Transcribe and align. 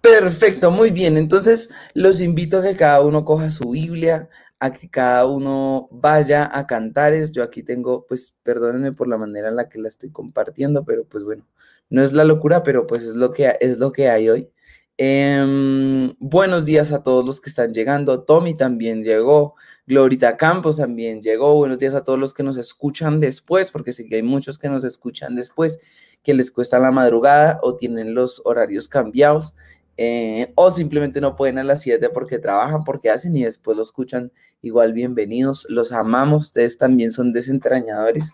Perfecto, 0.00 0.70
muy 0.70 0.90
bien. 0.90 1.16
Entonces, 1.18 1.70
los 1.94 2.20
invito 2.20 2.58
a 2.58 2.62
que 2.62 2.76
cada 2.76 3.02
uno 3.02 3.24
coja 3.24 3.50
su 3.50 3.70
Biblia, 3.70 4.28
a 4.58 4.72
que 4.72 4.88
cada 4.88 5.26
uno 5.26 5.88
vaya 5.90 6.50
a 6.52 6.66
cantares. 6.66 7.32
Yo 7.32 7.42
aquí 7.42 7.62
tengo, 7.62 8.06
pues, 8.06 8.36
perdónenme 8.42 8.92
por 8.92 9.08
la 9.08 9.18
manera 9.18 9.48
en 9.48 9.56
la 9.56 9.68
que 9.68 9.78
la 9.78 9.88
estoy 9.88 10.10
compartiendo, 10.10 10.84
pero 10.84 11.04
pues 11.06 11.24
bueno, 11.24 11.46
no 11.90 12.02
es 12.02 12.12
la 12.12 12.24
locura, 12.24 12.62
pero 12.62 12.86
pues 12.86 13.02
es 13.02 13.16
lo 13.16 13.32
que, 13.32 13.56
es 13.60 13.78
lo 13.78 13.92
que 13.92 14.08
hay 14.08 14.28
hoy. 14.30 14.53
Em, 14.96 16.14
buenos 16.20 16.64
días 16.64 16.92
a 16.92 17.02
todos 17.02 17.24
los 17.24 17.40
que 17.40 17.50
están 17.50 17.74
llegando. 17.74 18.22
Tommy 18.22 18.56
también 18.56 19.02
llegó. 19.02 19.56
Glorita 19.88 20.36
Campos 20.36 20.76
también 20.76 21.20
llegó. 21.20 21.56
Buenos 21.56 21.80
días 21.80 21.94
a 21.94 22.04
todos 22.04 22.18
los 22.18 22.32
que 22.32 22.44
nos 22.44 22.56
escuchan 22.56 23.18
después, 23.18 23.72
porque 23.72 23.92
sé 23.92 24.06
que 24.06 24.16
hay 24.16 24.22
muchos 24.22 24.56
que 24.56 24.68
nos 24.68 24.84
escuchan 24.84 25.34
después, 25.34 25.80
que 26.22 26.32
les 26.32 26.52
cuesta 26.52 26.78
la 26.78 26.92
madrugada 26.92 27.58
o 27.62 27.74
tienen 27.76 28.14
los 28.14 28.40
horarios 28.44 28.88
cambiados. 28.88 29.56
Eh, 29.96 30.52
o 30.56 30.70
simplemente 30.70 31.20
no 31.20 31.36
pueden 31.36 31.58
a 31.58 31.64
las 31.64 31.82
7 31.82 32.10
porque 32.10 32.38
trabajan, 32.38 32.84
porque 32.84 33.10
hacen 33.10 33.36
y 33.36 33.42
después 33.42 33.76
lo 33.76 33.82
escuchan. 33.82 34.30
Igual 34.62 34.92
bienvenidos, 34.92 35.66
los 35.68 35.90
amamos, 35.92 36.46
ustedes 36.46 36.78
también 36.78 37.10
son 37.10 37.32
desentrañadores. 37.32 38.30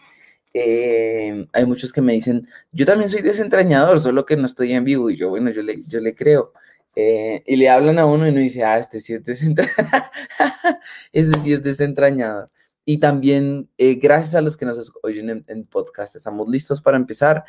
Eh, 0.53 1.47
hay 1.53 1.67
muchos 1.67 1.93
que 1.93 2.03
me 2.03 2.13
dicen, 2.13 2.47
yo 2.73 2.85
también 2.87 3.09
soy 3.11 3.23
desentrañador, 3.23 4.01
solo 4.01 4.27
que 4.27 4.37
no 4.37 4.47
estoy 4.47 4.73
en 4.73 4.85
vivo 4.85 5.11
y 5.11 5.17
yo, 5.17 5.31
bueno, 5.31 5.51
yo 5.51 5.63
le, 5.63 5.83
yo 5.87 6.01
le 6.01 6.15
creo. 6.15 6.53
Eh, 6.97 7.43
y 7.47 7.57
le 7.57 7.69
hablan 7.71 7.99
a 7.99 8.07
uno 8.07 8.27
y 8.27 8.31
uno 8.31 8.41
dice, 8.41 8.65
ah, 8.65 8.79
este 8.79 9.01
sí 9.01 9.15
es 9.15 9.25
desentrañador. 9.25 9.79
este 11.13 11.41
sí 11.41 11.53
es 11.53 11.63
desentrañador. 11.63 12.51
Y 12.85 12.99
también, 12.99 13.71
gracias 13.79 14.35
a 14.35 14.41
los 14.41 14.57
que 14.57 14.67
nos 14.67 14.93
oyen 15.03 15.45
en 15.47 15.65
podcast, 15.67 16.17
estamos 16.17 16.49
listos 16.49 16.83
para 16.83 16.97
empezar. 16.97 17.45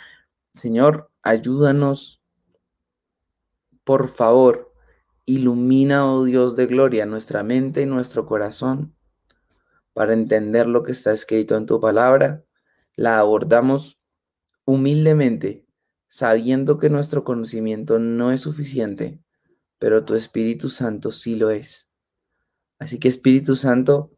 Señor, 0.54 1.10
ayúdanos 1.24 2.22
por 3.84 4.10
favor, 4.10 4.74
ilumina, 5.26 6.10
oh 6.10 6.24
Dios 6.24 6.56
de 6.56 6.68
gloria, 6.68 7.06
nuestra 7.06 7.44
mente 7.44 7.82
y 7.82 7.86
nuestro 7.86 8.26
corazón 8.26 8.96
para 9.94 10.14
entender 10.14 10.68
lo 10.68 10.84
que 10.84 10.92
está 10.92 11.12
escrito 11.12 11.58
en 11.58 11.66
tu 11.66 11.80
palabra. 11.80 12.44
La 12.96 13.20
abordamos 13.20 14.00
humildemente, 14.66 15.66
sabiendo 16.08 16.78
que 16.78 16.90
nuestro 16.90 17.24
conocimiento 17.24 18.00
no 18.00 18.32
es 18.32 18.42
suficiente, 18.42 19.20
pero 19.80 20.06
tu 20.06 20.16
Espíritu 20.16 20.70
Santo 20.70 21.12
sí 21.12 21.36
lo 21.36 21.50
es. 21.50 21.90
Así 22.80 23.00
que 23.00 23.08
Espíritu 23.08 23.56
Santo, 23.56 24.12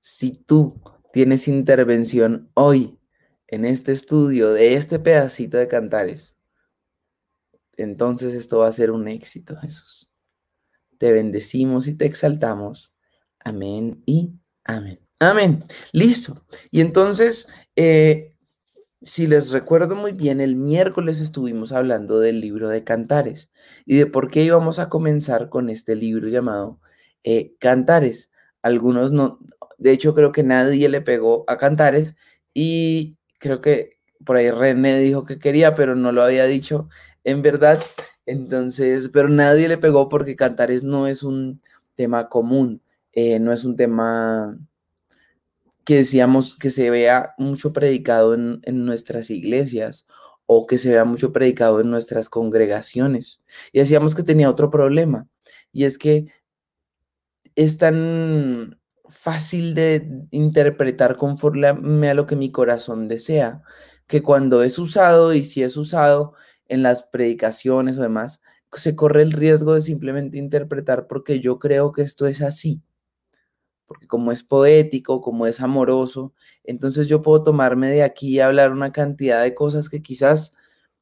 si 0.00 0.32
tú 0.32 0.80
tienes 1.12 1.48
intervención 1.48 2.50
hoy 2.54 2.98
en 3.46 3.64
este 3.64 3.92
estudio 3.92 4.52
de 4.52 4.74
este 4.74 4.98
pedacito 4.98 5.56
de 5.56 5.68
cantares, 5.68 6.36
entonces 7.76 8.34
esto 8.34 8.58
va 8.58 8.68
a 8.68 8.72
ser 8.72 8.90
un 8.90 9.08
éxito, 9.08 9.56
Jesús. 9.56 10.12
Te 10.98 11.12
bendecimos 11.12 11.88
y 11.88 11.94
te 11.94 12.06
exaltamos. 12.06 12.94
Amén 13.40 14.02
y 14.06 14.34
amén. 14.64 15.03
Amén. 15.24 15.64
Listo. 15.92 16.44
Y 16.70 16.80
entonces, 16.82 17.48
eh, 17.76 18.34
si 19.00 19.26
les 19.26 19.50
recuerdo 19.50 19.96
muy 19.96 20.12
bien, 20.12 20.40
el 20.40 20.56
miércoles 20.56 21.20
estuvimos 21.20 21.72
hablando 21.72 22.20
del 22.20 22.40
libro 22.40 22.68
de 22.68 22.84
Cantares 22.84 23.50
y 23.86 23.96
de 23.96 24.06
por 24.06 24.30
qué 24.30 24.42
íbamos 24.42 24.78
a 24.78 24.88
comenzar 24.90 25.48
con 25.48 25.70
este 25.70 25.94
libro 25.96 26.28
llamado 26.28 26.78
eh, 27.24 27.54
Cantares. 27.58 28.30
Algunos 28.62 29.12
no, 29.12 29.38
de 29.78 29.92
hecho 29.92 30.14
creo 30.14 30.32
que 30.32 30.42
nadie 30.42 30.88
le 30.88 31.00
pegó 31.00 31.44
a 31.48 31.56
Cantares 31.58 32.16
y 32.52 33.16
creo 33.38 33.60
que 33.60 33.98
por 34.24 34.36
ahí 34.36 34.50
René 34.50 34.98
dijo 35.00 35.24
que 35.24 35.38
quería, 35.38 35.74
pero 35.74 35.96
no 35.96 36.12
lo 36.12 36.22
había 36.22 36.44
dicho 36.46 36.88
en 37.24 37.42
verdad. 37.42 37.82
Entonces, 38.26 39.10
pero 39.12 39.28
nadie 39.28 39.68
le 39.68 39.78
pegó 39.78 40.08
porque 40.08 40.36
Cantares 40.36 40.82
no 40.84 41.06
es 41.06 41.22
un 41.22 41.60
tema 41.94 42.28
común, 42.28 42.82
eh, 43.12 43.38
no 43.38 43.52
es 43.52 43.64
un 43.64 43.76
tema 43.76 44.58
que 45.84 45.96
decíamos 45.96 46.56
que 46.56 46.70
se 46.70 46.90
vea 46.90 47.34
mucho 47.38 47.72
predicado 47.72 48.34
en, 48.34 48.60
en, 48.64 48.84
nuestras 48.84 49.30
iglesias 49.30 50.06
o 50.46 50.66
que 50.66 50.78
se 50.78 50.90
vea 50.90 51.04
mucho 51.04 51.32
predicado 51.32 51.80
en 51.80 51.90
nuestras 51.90 52.28
congregaciones. 52.28 53.40
Y 53.72 53.80
decíamos 53.80 54.14
que 54.14 54.22
tenía 54.22 54.50
otro 54.50 54.70
problema, 54.70 55.28
y 55.72 55.84
es 55.84 55.98
que 55.98 56.26
es 57.56 57.78
tan 57.78 58.78
fácil 59.08 59.74
de 59.74 60.08
interpretar 60.30 61.16
conforme 61.16 62.08
a 62.08 62.14
lo 62.14 62.26
que 62.26 62.36
mi 62.36 62.50
corazón 62.50 63.08
desea, 63.08 63.62
que 64.06 64.22
cuando 64.22 64.62
es 64.62 64.78
usado 64.78 65.34
y 65.34 65.44
si 65.44 65.62
es 65.62 65.76
usado 65.76 66.34
en 66.68 66.82
las 66.82 67.04
predicaciones 67.04 67.98
o 67.98 68.02
demás, 68.02 68.40
se 68.72 68.96
corre 68.96 69.22
el 69.22 69.32
riesgo 69.32 69.74
de 69.74 69.82
simplemente 69.82 70.38
interpretar 70.38 71.06
porque 71.06 71.40
yo 71.40 71.58
creo 71.58 71.92
que 71.92 72.02
esto 72.02 72.26
es 72.26 72.42
así. 72.42 72.82
Porque 73.86 74.06
como 74.06 74.32
es 74.32 74.42
poético, 74.42 75.20
como 75.20 75.46
es 75.46 75.60
amoroso, 75.60 76.32
entonces 76.64 77.08
yo 77.08 77.22
puedo 77.22 77.42
tomarme 77.42 77.88
de 77.90 78.02
aquí 78.02 78.28
y 78.36 78.40
hablar 78.40 78.72
una 78.72 78.92
cantidad 78.92 79.42
de 79.42 79.54
cosas 79.54 79.88
que 79.88 80.02
quizás 80.02 80.54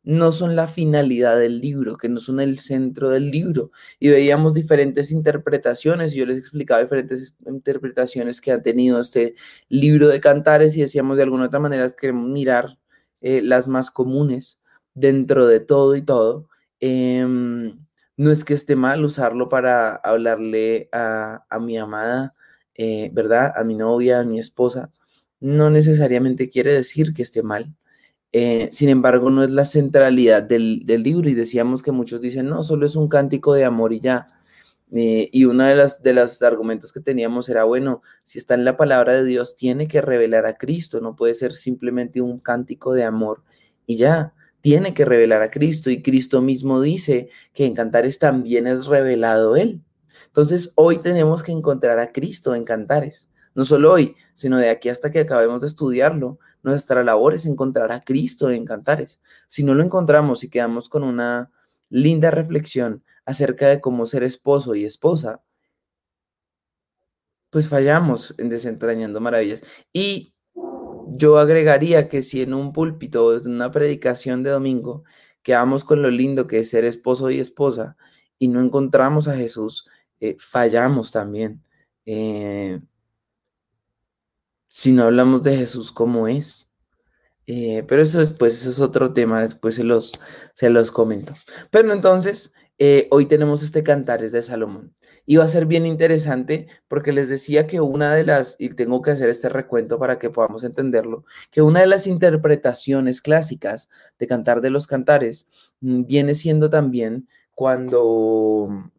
no 0.04 0.32
son 0.32 0.56
la 0.56 0.66
finalidad 0.66 1.38
del 1.38 1.60
libro, 1.60 1.96
que 1.96 2.08
no 2.08 2.18
son 2.20 2.40
el 2.40 2.58
centro 2.58 3.10
del 3.10 3.30
libro. 3.30 3.70
Y 4.00 4.08
veíamos 4.08 4.54
diferentes 4.54 5.12
interpretaciones, 5.12 6.14
y 6.14 6.18
yo 6.18 6.26
les 6.26 6.38
explicaba 6.38 6.82
diferentes 6.82 7.34
interpretaciones 7.46 8.40
que 8.40 8.52
ha 8.52 8.62
tenido 8.62 9.00
este 9.00 9.34
libro 9.68 10.08
de 10.08 10.20
cantares 10.20 10.76
y 10.76 10.82
decíamos 10.82 11.16
de 11.16 11.22
alguna 11.24 11.46
otra 11.46 11.60
manera 11.60 11.88
queremos 11.90 12.28
mirar 12.28 12.78
eh, 13.20 13.40
las 13.42 13.68
más 13.68 13.90
comunes 13.92 14.60
dentro 14.94 15.46
de 15.46 15.60
todo 15.60 15.96
y 15.96 16.02
todo, 16.02 16.48
em, 16.80 17.78
no 18.16 18.30
es 18.30 18.44
que 18.44 18.54
esté 18.54 18.76
mal 18.76 19.04
usarlo 19.04 19.48
para 19.48 19.94
hablarle 19.96 20.88
a, 20.92 21.44
mi 21.60 21.78
amada, 21.78 22.34
eh, 22.74 23.10
¿verdad? 23.12 23.52
A 23.56 23.64
mi 23.64 23.74
novia, 23.74 24.20
a 24.20 24.24
mi 24.24 24.38
esposa. 24.38 24.90
No 25.40 25.70
necesariamente 25.70 26.48
quiere 26.48 26.72
decir 26.72 27.12
que 27.14 27.22
esté 27.22 27.42
mal. 27.42 27.74
Eh, 28.32 28.70
sin 28.72 28.88
embargo, 28.88 29.30
no 29.30 29.44
es 29.44 29.50
la 29.50 29.64
centralidad 29.66 30.42
del, 30.42 30.84
libro 30.86 31.28
y 31.28 31.34
decíamos 31.34 31.82
que 31.82 31.92
muchos 31.92 32.20
dicen, 32.20 32.48
no, 32.48 32.64
solo 32.64 32.86
es 32.86 32.96
un 32.96 33.08
cántico 33.08 33.54
de 33.54 33.64
amor 33.64 33.92
y 33.92 34.00
ya. 34.00 34.26
Eh, 34.94 35.30
y 35.32 35.44
uno 35.44 35.64
de, 35.64 35.90
de 36.02 36.12
los 36.12 36.42
argumentos 36.42 36.92
que 36.92 37.00
teníamos 37.00 37.48
era, 37.48 37.64
bueno, 37.64 38.02
si 38.24 38.38
está 38.38 38.54
en 38.54 38.64
la 38.64 38.76
palabra 38.76 39.14
de 39.14 39.24
Dios, 39.24 39.56
tiene 39.56 39.88
que 39.88 40.00
revelar 40.02 40.46
a 40.46 40.56
Cristo, 40.56 41.00
no 41.00 41.16
puede 41.16 41.34
ser 41.34 41.52
simplemente 41.52 42.20
un 42.20 42.38
cántico 42.38 42.92
de 42.94 43.04
amor 43.04 43.42
y 43.86 43.96
ya 43.96 44.34
tiene 44.62 44.94
que 44.94 45.04
revelar 45.04 45.42
a 45.42 45.50
Cristo 45.50 45.90
y 45.90 46.02
Cristo 46.02 46.40
mismo 46.40 46.80
dice 46.80 47.30
que 47.52 47.66
en 47.66 47.74
Cantares 47.74 48.18
también 48.18 48.66
es 48.66 48.86
revelado 48.86 49.56
Él. 49.56 49.82
Entonces 50.32 50.72
hoy 50.76 51.02
tenemos 51.02 51.42
que 51.42 51.52
encontrar 51.52 51.98
a 51.98 52.10
Cristo 52.10 52.54
en 52.54 52.64
Cantares. 52.64 53.28
No 53.54 53.66
solo 53.66 53.92
hoy, 53.92 54.16
sino 54.32 54.56
de 54.56 54.70
aquí 54.70 54.88
hasta 54.88 55.10
que 55.10 55.20
acabemos 55.20 55.60
de 55.60 55.66
estudiarlo. 55.66 56.38
Nuestra 56.62 57.04
labor 57.04 57.34
es 57.34 57.44
encontrar 57.44 57.92
a 57.92 58.00
Cristo 58.00 58.50
en 58.50 58.64
Cantares. 58.64 59.20
Si 59.46 59.62
no 59.62 59.74
lo 59.74 59.84
encontramos 59.84 60.42
y 60.42 60.48
quedamos 60.48 60.88
con 60.88 61.04
una 61.04 61.50
linda 61.90 62.30
reflexión 62.30 63.04
acerca 63.26 63.68
de 63.68 63.82
cómo 63.82 64.06
ser 64.06 64.22
esposo 64.22 64.74
y 64.74 64.86
esposa, 64.86 65.42
pues 67.50 67.68
fallamos 67.68 68.34
en 68.38 68.48
desentrañando 68.48 69.20
maravillas. 69.20 69.60
Y 69.92 70.32
yo 71.08 71.36
agregaría 71.38 72.08
que 72.08 72.22
si 72.22 72.40
en 72.40 72.54
un 72.54 72.72
púlpito 72.72 73.26
o 73.26 73.36
en 73.36 73.50
una 73.50 73.70
predicación 73.70 74.42
de 74.42 74.48
domingo 74.48 75.04
quedamos 75.42 75.84
con 75.84 76.00
lo 76.00 76.10
lindo 76.10 76.46
que 76.46 76.60
es 76.60 76.70
ser 76.70 76.86
esposo 76.86 77.30
y 77.30 77.38
esposa 77.38 77.98
y 78.38 78.48
no 78.48 78.62
encontramos 78.62 79.28
a 79.28 79.36
Jesús, 79.36 79.86
eh, 80.22 80.36
fallamos 80.38 81.10
también. 81.10 81.60
Eh, 82.06 82.78
si 84.66 84.92
no 84.92 85.02
hablamos 85.02 85.42
de 85.42 85.56
Jesús 85.56 85.90
como 85.90 86.28
es. 86.28 86.70
Eh, 87.48 87.84
pero 87.88 88.02
eso 88.02 88.20
después, 88.20 88.54
eso 88.54 88.70
es 88.70 88.78
otro 88.78 89.12
tema, 89.12 89.40
después 89.40 89.74
se 89.74 89.82
los, 89.82 90.12
se 90.54 90.70
los 90.70 90.92
comento. 90.92 91.32
Pero 91.72 91.92
entonces, 91.92 92.54
hoy 93.10 93.26
tenemos 93.26 93.62
este 93.64 93.82
Cantares 93.82 94.30
de 94.30 94.42
Salomón. 94.42 94.94
Y 95.26 95.36
va 95.36 95.44
a 95.44 95.48
ser 95.48 95.66
bien 95.66 95.86
interesante 95.86 96.68
porque 96.88 97.12
les 97.12 97.28
decía 97.28 97.66
que 97.66 97.80
una 97.80 98.14
de 98.14 98.24
las, 98.24 98.54
y 98.60 98.68
tengo 98.70 99.02
que 99.02 99.10
hacer 99.10 99.28
este 99.28 99.48
recuento 99.48 99.98
para 99.98 100.20
que 100.20 100.30
podamos 100.30 100.62
entenderlo, 100.62 101.24
que 101.50 101.62
una 101.62 101.80
de 101.80 101.86
las 101.88 102.06
interpretaciones 102.06 103.20
clásicas 103.22 103.88
de 104.20 104.26
Cantar 104.28 104.60
de 104.60 104.70
los 104.70 104.86
Cantares 104.86 105.48
mm, 105.80 106.04
viene 106.04 106.34
siendo 106.34 106.70
también 106.70 107.28
cuando, 107.54 108.92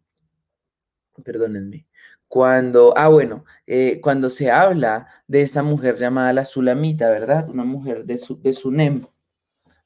perdónenme, 1.21 1.85
cuando, 2.27 2.93
ah, 2.97 3.09
bueno, 3.09 3.45
eh, 3.67 3.99
cuando 4.01 4.29
se 4.29 4.49
habla 4.49 5.07
de 5.27 5.41
esta 5.43 5.61
mujer 5.63 5.97
llamada 5.97 6.33
la 6.33 6.45
Sulamita, 6.45 7.09
¿verdad? 7.11 7.47
Una 7.49 7.63
mujer 7.63 8.05
de, 8.05 8.17
su, 8.17 8.41
de 8.41 8.53
Sunem. 8.53 9.05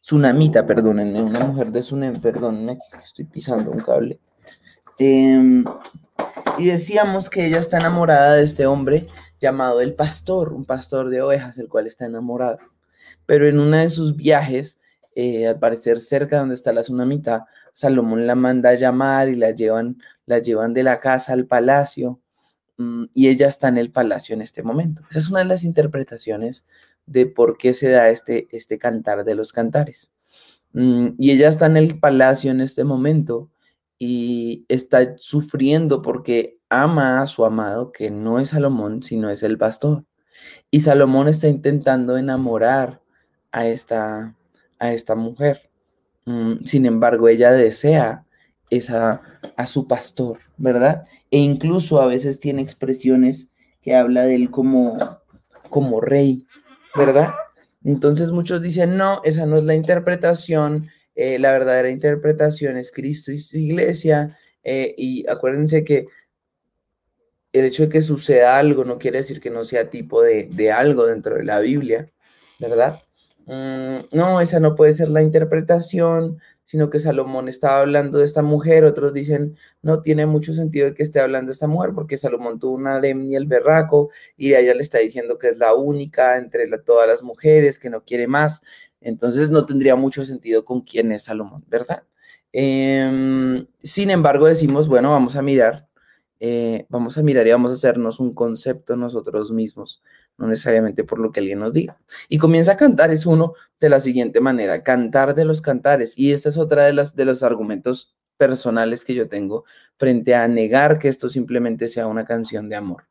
Tsunamita, 0.02 0.66
perdónenme, 0.66 1.22
una 1.22 1.42
mujer 1.42 1.72
de 1.72 1.82
Sunem, 1.82 2.22
perdónenme, 2.22 2.78
estoy 3.04 3.26
pisando 3.26 3.72
un 3.72 3.80
cable. 3.82 4.20
Em, 4.98 5.66
Y 6.58 6.68
decíamos 6.68 7.30
que 7.30 7.46
ella 7.46 7.60
está 7.60 7.78
enamorada 7.78 8.36
de 8.36 8.44
este 8.44 8.66
hombre 8.66 9.08
llamado 9.40 9.82
el 9.82 9.94
pastor, 9.96 10.54
un 10.54 10.66
pastor 10.66 11.10
de 11.10 11.22
ovejas, 11.22 11.58
el 11.58 11.68
cual 11.70 11.88
está 11.88 12.06
enamorado. 12.06 12.60
Pero 13.26 13.48
en 13.48 13.60
uno 13.60 13.78
de 13.78 13.90
sus 13.90 14.16
viajes, 14.16 14.82
eh, 15.20 15.48
al 15.48 15.58
parecer 15.58 16.00
cerca 16.00 16.38
donde 16.38 16.54
está 16.54 16.72
la 16.72 16.82
tsunamita, 16.82 17.48
Salomón 17.72 18.28
la 18.28 18.36
manda 18.36 18.70
a 18.70 18.76
llamar 18.76 19.30
y 19.30 19.34
la 19.34 19.50
llevan, 19.50 19.98
la 20.28 20.38
llevan 20.38 20.76
de 20.76 20.84
la 20.84 21.00
casa 21.00 21.34
al 21.34 21.48
palacio 21.48 22.22
mm, 22.78 23.06
y 23.16 23.28
ella 23.30 23.48
está 23.48 23.68
en 23.70 23.80
el 23.80 23.92
palacio 23.92 24.36
en 24.36 24.44
este 24.44 24.62
momento. 24.62 25.02
Esa 25.10 25.18
es 25.18 25.30
una 25.32 25.40
de 25.40 25.46
las 25.46 25.64
interpretaciones 25.64 26.66
de 27.08 27.26
por 27.26 27.58
qué 27.58 27.74
se 27.74 27.90
da 27.90 28.10
este, 28.10 28.48
este 28.52 28.78
cantar 28.78 29.26
de 29.26 29.34
los 29.34 29.54
cantares. 29.54 30.12
Mm, 30.74 31.08
y 31.18 31.32
ella 31.32 31.50
está 31.50 31.66
en 31.66 31.78
el 31.78 32.00
palacio 32.00 32.52
en 32.52 32.62
este 32.62 32.84
momento 32.84 33.50
y 33.98 34.66
está 34.68 35.16
sufriendo 35.18 36.04
porque 36.04 36.60
ama 36.70 37.24
a 37.24 37.26
su 37.26 37.44
amado, 37.44 37.92
que 37.92 38.12
no 38.12 38.38
es 38.38 38.50
Salomón, 38.50 39.02
sino 39.02 39.32
es 39.32 39.42
el 39.42 39.58
pastor. 39.58 40.06
Y 40.70 40.82
Salomón 40.82 41.28
está 41.28 41.48
intentando 41.48 42.18
enamorar 42.18 43.02
a 43.52 43.66
esta, 43.66 44.37
a 44.80 44.94
esta 44.94 45.16
mujer. 45.16 45.62
Mm, 46.26 46.64
sin 46.66 46.86
embargo, 46.86 47.28
ella 47.30 47.52
desea 47.52 48.26
esa, 48.70 49.22
a 49.56 49.66
su 49.66 49.88
pastor, 49.88 50.40
¿verdad? 50.58 51.04
E 51.32 51.38
incluso 51.38 52.02
a 52.02 52.08
veces 52.08 52.40
tiene 52.40 52.62
expresiones 52.62 53.52
que 53.82 53.96
habla 53.96 54.26
de 54.26 54.36
él 54.36 54.52
como, 54.52 54.98
como 55.70 56.02
rey, 56.02 56.46
¿verdad? 56.96 57.34
Entonces 57.84 58.32
muchos 58.32 58.62
dicen, 58.62 58.98
no, 58.98 59.22
esa 59.24 59.46
no 59.46 59.58
es 59.58 59.64
la 59.64 59.76
interpretación, 59.76 60.90
eh, 61.16 61.40
la 61.40 61.52
verdadera 61.52 61.90
interpretación 61.90 62.78
es 62.78 62.92
Cristo 62.92 63.32
y 63.32 63.40
su 63.40 63.58
iglesia. 63.58 64.38
Eh, 64.64 64.94
y 64.98 65.26
acuérdense 65.30 65.84
que 65.84 66.08
el 67.54 67.66
hecho 67.66 67.84
de 67.84 67.90
que 67.90 68.02
suceda 68.02 68.58
algo 68.58 68.84
no 68.84 69.00
quiere 69.00 69.20
decir 69.20 69.40
que 69.40 69.50
no 69.50 69.64
sea 69.66 69.90
tipo 69.90 70.22
de, 70.22 70.46
de 70.52 70.72
algo 70.72 71.06
dentro 71.06 71.36
de 71.36 71.46
la 71.46 71.60
Biblia, 71.60 72.12
¿verdad? 72.60 73.02
Mm, 73.48 74.10
no, 74.12 74.42
esa 74.42 74.60
no 74.60 74.76
puede 74.76 74.92
ser 74.92 75.10
la 75.10 75.22
interpretación, 75.22 76.40
sino 76.66 76.90
que 76.90 77.00
Salomón 77.00 77.48
estaba 77.48 77.80
hablando 77.80 78.18
de 78.18 78.26
esta 78.26 78.42
mujer, 78.42 78.84
otros 78.84 79.14
dicen, 79.14 79.56
no 79.82 80.02
tiene 80.02 80.26
mucho 80.26 80.54
sentido 80.54 80.94
que 80.94 81.04
esté 81.04 81.22
hablando 81.22 81.48
de 81.48 81.54
esta 81.54 81.68
mujer, 81.68 81.92
porque 81.96 82.18
Salomón 82.18 82.60
tuvo 82.60 82.76
una 82.76 82.96
harem 82.96 83.24
y 83.24 83.36
el 83.38 83.46
berraco, 83.46 84.10
y 84.36 84.54
ella 84.54 84.74
le 84.74 84.82
está 84.82 84.98
diciendo 84.98 85.38
que 85.38 85.48
es 85.48 85.60
la 85.60 85.74
única 85.74 86.38
entre 86.38 86.68
todas 86.80 87.08
las 87.08 87.24
mujeres, 87.24 87.80
que 87.80 87.90
no 87.90 88.04
quiere 88.04 88.28
más, 88.28 88.62
entonces 89.00 89.50
no 89.50 89.66
tendría 89.66 89.96
mucho 89.96 90.26
sentido 90.26 90.66
con 90.66 90.82
quién 90.82 91.14
es 91.14 91.24
Salomón, 91.24 91.64
¿verdad? 91.70 92.04
Em, 92.52 93.66
sin 93.82 94.10
embargo, 94.10 94.46
decimos, 94.48 94.90
bueno, 94.90 95.12
vamos 95.12 95.38
a 95.38 95.42
mirar, 95.42 95.88
eh, 96.42 96.86
vamos 96.90 97.18
a 97.18 97.24
mirar 97.24 97.48
y 97.48 97.52
vamos 97.52 97.72
a 97.72 97.76
hacernos 97.76 98.20
un 98.20 98.34
concepto 98.34 98.98
nosotros 98.98 99.52
mismos 99.52 100.02
no 100.38 100.48
necesariamente 100.48 101.04
por 101.04 101.20
lo 101.20 101.32
que 101.32 101.40
alguien 101.40 101.60
nos 101.60 101.74
diga. 101.74 102.00
Y 102.30 102.38
comienza 102.38 102.74
a 102.74 102.78
cantar, 102.78 103.12
es 103.12 103.26
uno 103.26 103.54
de 103.80 103.90
la 103.90 104.00
siguiente 104.00 104.40
manera, 104.40 104.84
cantar 104.84 105.36
de 105.36 105.46
los 105.46 105.62
cantares. 105.62 106.18
Y 106.18 106.32
esta 106.32 106.50
es 106.50 106.58
otra 106.58 106.86
de, 106.86 106.94
las, 106.94 107.16
de 107.16 107.26
los 107.26 107.44
argumentos 107.44 108.16
personales 108.38 109.04
que 109.04 109.16
yo 109.16 109.28
tengo 109.28 109.66
frente 109.98 110.36
a 110.36 110.48
negar 110.48 111.00
que 111.00 111.10
esto 111.10 111.30
simplemente 111.30 111.88
sea 111.88 112.08
una 112.08 112.26
canción 112.26 112.70
de 112.70 112.76
amor. 112.76 113.08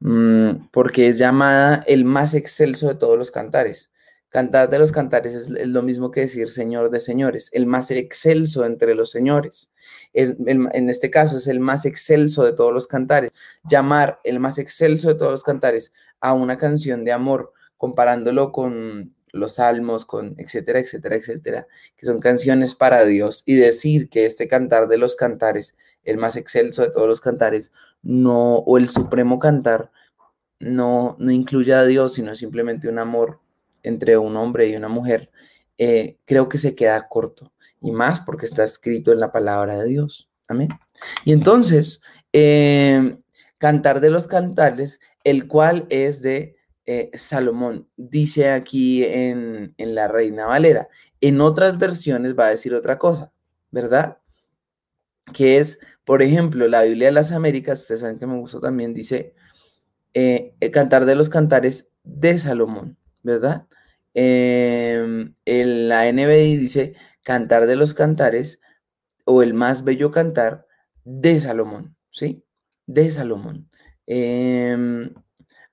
Mm, 0.00 0.68
porque 0.72 1.08
es 1.08 1.18
llamada 1.18 1.84
el 1.86 2.04
más 2.04 2.34
excelso 2.34 2.88
de 2.88 2.96
todos 2.96 3.16
los 3.16 3.30
cantares. 3.30 3.92
Cantar 4.28 4.70
de 4.70 4.78
los 4.78 4.92
cantares 4.92 5.34
es, 5.34 5.50
lo 5.50 5.82
mismo 5.82 6.10
que 6.10 6.22
decir 6.22 6.48
Señor 6.48 6.90
de 6.90 7.00
señores, 7.00 7.50
el 7.52 7.66
más 7.66 7.90
excelso 7.90 8.64
entre 8.64 8.94
los 8.94 9.10
señores. 9.10 9.72
Es, 10.14 10.34
en 10.46 10.90
este 10.90 11.10
caso 11.10 11.36
es 11.36 11.46
el 11.46 11.60
más 11.60 11.84
excelso 11.84 12.44
de 12.44 12.52
todos 12.52 12.72
los 12.72 12.86
cantares. 12.86 13.30
Llamar 13.68 14.20
el 14.24 14.40
más 14.40 14.58
excelso 14.58 15.08
de 15.08 15.14
todos 15.14 15.32
los 15.32 15.42
cantares 15.44 15.92
a 16.22 16.32
una 16.32 16.56
canción 16.56 17.04
de 17.04 17.12
amor, 17.12 17.52
comparándolo 17.76 18.52
con 18.52 19.12
los 19.32 19.54
salmos, 19.54 20.06
con 20.06 20.34
etcétera, 20.38 20.78
etcétera, 20.78 21.16
etcétera, 21.16 21.66
que 21.96 22.06
son 22.06 22.20
canciones 22.20 22.74
para 22.74 23.04
Dios, 23.04 23.42
y 23.44 23.56
decir 23.56 24.08
que 24.08 24.24
este 24.24 24.46
cantar 24.48 24.88
de 24.88 24.98
los 24.98 25.16
cantares, 25.16 25.76
el 26.04 26.16
más 26.16 26.36
excelso 26.36 26.82
de 26.82 26.90
todos 26.90 27.08
los 27.08 27.20
cantares, 27.20 27.72
no, 28.02 28.56
o 28.58 28.78
el 28.78 28.88
supremo 28.88 29.38
cantar, 29.38 29.90
no, 30.60 31.16
no 31.18 31.30
incluye 31.32 31.74
a 31.74 31.84
Dios, 31.84 32.14
sino 32.14 32.34
simplemente 32.36 32.88
un 32.88 32.98
amor 32.98 33.40
entre 33.82 34.16
un 34.16 34.36
hombre 34.36 34.68
y 34.68 34.76
una 34.76 34.88
mujer, 34.88 35.30
eh, 35.76 36.18
creo 36.24 36.48
que 36.48 36.58
se 36.58 36.76
queda 36.76 37.08
corto, 37.08 37.52
y 37.80 37.90
más 37.90 38.20
porque 38.20 38.46
está 38.46 38.62
escrito 38.62 39.12
en 39.12 39.18
la 39.18 39.32
palabra 39.32 39.78
de 39.78 39.88
Dios. 39.88 40.30
Amén. 40.46 40.68
Y 41.24 41.32
entonces, 41.32 42.00
eh, 42.32 43.16
cantar 43.58 44.00
de 44.00 44.10
los 44.10 44.26
cantares 44.26 45.00
el 45.24 45.46
cual 45.48 45.86
es 45.90 46.22
de 46.22 46.56
eh, 46.86 47.10
Salomón. 47.14 47.88
Dice 47.96 48.50
aquí 48.50 49.04
en, 49.04 49.74
la 49.78 50.08
Reina 50.08 50.46
Valera. 50.46 50.88
En 51.20 51.40
otras 51.40 51.78
versiones 51.78 52.36
va 52.38 52.46
a 52.46 52.50
decir 52.50 52.74
otra 52.74 52.98
cosa, 52.98 53.32
¿verdad? 53.70 54.18
Que 55.32 55.58
es, 55.58 55.78
por 56.04 56.22
ejemplo, 56.22 56.66
la 56.68 56.82
Biblia 56.82 57.08
de 57.08 57.12
las 57.12 57.32
Américas, 57.32 57.82
ustedes 57.82 58.00
saben 58.00 58.18
que 58.18 58.26
me 58.26 58.38
gustó 58.38 58.60
también, 58.60 58.92
dice 58.94 59.34
eh, 60.14 60.54
cantar 60.72 61.04
de 61.06 61.14
los 61.14 61.28
cantares 61.28 61.92
de 62.02 62.36
Salomón, 62.38 62.98
¿verdad? 63.22 63.66
Em, 64.14 65.34
en 65.46 65.88
la 65.88 66.06
NBI 66.12 66.56
dice 66.58 66.94
cantar 67.24 67.66
de 67.66 67.76
los 67.76 67.94
cantares 67.94 68.60
o 69.24 69.42
el 69.42 69.54
más 69.54 69.84
bello 69.84 70.10
cantar 70.10 70.66
de 71.04 71.40
Salomón, 71.40 71.96
¿sí? 72.10 72.44
De 72.86 73.10
Salomón. 73.10 73.70
Em, 74.14 75.14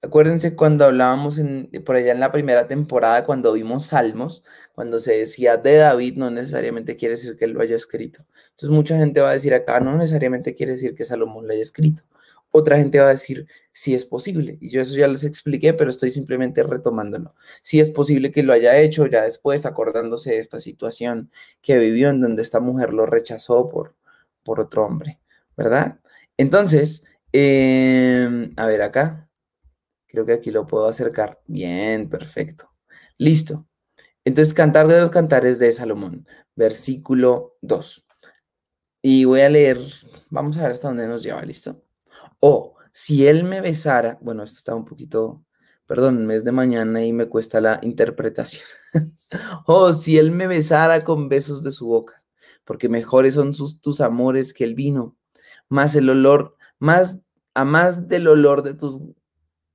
acuérdense 0.02 0.56
cuando 0.56 0.86
hablábamos 0.86 1.42
por 1.86 1.98
allá 1.98 2.14
en 2.14 2.22
la 2.22 2.32
primera 2.32 2.68
temporada, 2.68 3.26
cuando 3.26 3.52
vimos 3.52 3.88
Salmos, 3.88 4.44
cuando 4.74 5.02
se 5.02 5.18
decía 5.18 5.58
de 5.58 5.76
David, 5.76 6.16
no 6.16 6.32
necesariamente 6.32 6.96
quiere 6.96 7.16
decir 7.16 7.36
que 7.36 7.44
él 7.44 7.52
lo 7.52 7.62
haya 7.62 7.76
escrito. 7.76 8.26
Entonces 8.52 8.70
mucha 8.70 8.98
gente 8.98 9.20
va 9.20 9.32
a 9.32 9.34
decir 9.34 9.54
acá, 9.54 9.82
no 9.82 9.98
necesariamente 9.98 10.56
quiere 10.56 10.74
decir 10.74 10.96
que 10.96 11.04
Salomón 11.04 11.48
lo 11.48 11.54
haya 11.54 11.62
escrito. 11.62 12.04
Otra 12.52 12.78
gente 12.78 13.00
va 13.00 13.08
a 13.08 13.10
decir, 13.10 13.46
si 13.74 13.94
es 13.94 14.06
posible. 14.06 14.58
Y 14.62 14.70
yo 14.70 14.82
eso 14.82 14.96
ya 14.96 15.08
les 15.10 15.26
expliqué, 15.26 15.74
pero 15.74 15.90
estoy 15.90 16.12
simplemente 16.12 16.64
retomándolo. 16.64 17.36
Si 17.62 17.82
es 17.82 17.92
posible 17.92 18.32
que 18.32 18.42
lo 18.42 18.54
haya 18.54 18.80
hecho 18.80 19.06
ya 19.06 19.24
después, 19.24 19.66
acordándose 19.66 20.32
de 20.32 20.38
esta 20.40 20.62
situación 20.62 21.30
que 21.62 21.78
vivió 21.78 22.10
en 22.10 22.22
donde 22.22 22.42
esta 22.42 22.62
mujer 22.62 22.94
lo 22.94 23.06
rechazó 23.06 23.68
por, 23.68 23.96
por 24.44 24.62
otro 24.62 24.86
hombre, 24.86 25.20
¿verdad? 25.58 26.00
Entonces, 26.38 27.04
Em, 27.32 28.54
a 28.58 28.66
ver 28.66 28.82
acá. 28.82 29.30
Creo 30.08 30.26
que 30.26 30.34
aquí 30.34 30.52
lo 30.52 30.66
puedo 30.66 30.88
acercar. 30.88 31.42
Bien, 31.46 32.10
perfecto. 32.10 32.72
Listo. 33.18 33.68
Entonces, 34.26 34.54
cantar 34.54 34.88
de 34.88 35.00
los 35.00 35.12
cantares 35.12 35.60
de 35.60 35.72
Salomón, 35.74 36.26
versículo 36.56 37.58
2. 37.62 38.06
Y 39.02 39.26
voy 39.26 39.42
a 39.42 39.50
leer, 39.50 39.80
vamos 40.30 40.58
a 40.58 40.64
ver 40.64 40.72
hasta 40.72 40.90
dónde 40.90 41.08
nos 41.08 41.24
lleva, 41.24 41.42
¿listo? 41.44 41.84
O 42.40 42.76
si 42.92 43.28
él 43.28 43.44
me 43.44 43.62
besara, 43.62 44.18
bueno, 44.22 44.44
esto 44.44 44.58
está 44.58 44.76
un 44.76 44.86
poquito, 44.86 45.46
perdón, 45.86 46.26
mes 46.26 46.44
de 46.44 46.52
mañana 46.52 47.06
y 47.06 47.14
me 47.14 47.28
cuesta 47.28 47.62
la 47.62 47.80
interpretación. 47.82 48.66
o 49.66 49.94
si 49.94 50.18
él 50.18 50.32
me 50.32 50.48
besara 50.48 51.04
con 51.04 51.30
besos 51.30 51.64
de 51.64 51.72
su 51.72 51.88
boca, 51.88 52.16
porque 52.66 52.90
mejores 52.90 53.36
son 53.36 53.54
sus, 53.54 53.80
tus 53.80 54.02
amores 54.02 54.54
que 54.54 54.66
el 54.66 54.76
vino, 54.76 55.16
más 55.70 55.96
el 55.96 56.10
olor 56.10 56.58
más, 56.80 57.22
a 57.54 57.66
más 57.66 58.08
del 58.08 58.28
olor 58.28 58.64
de 58.64 58.74
tus 58.74 59.02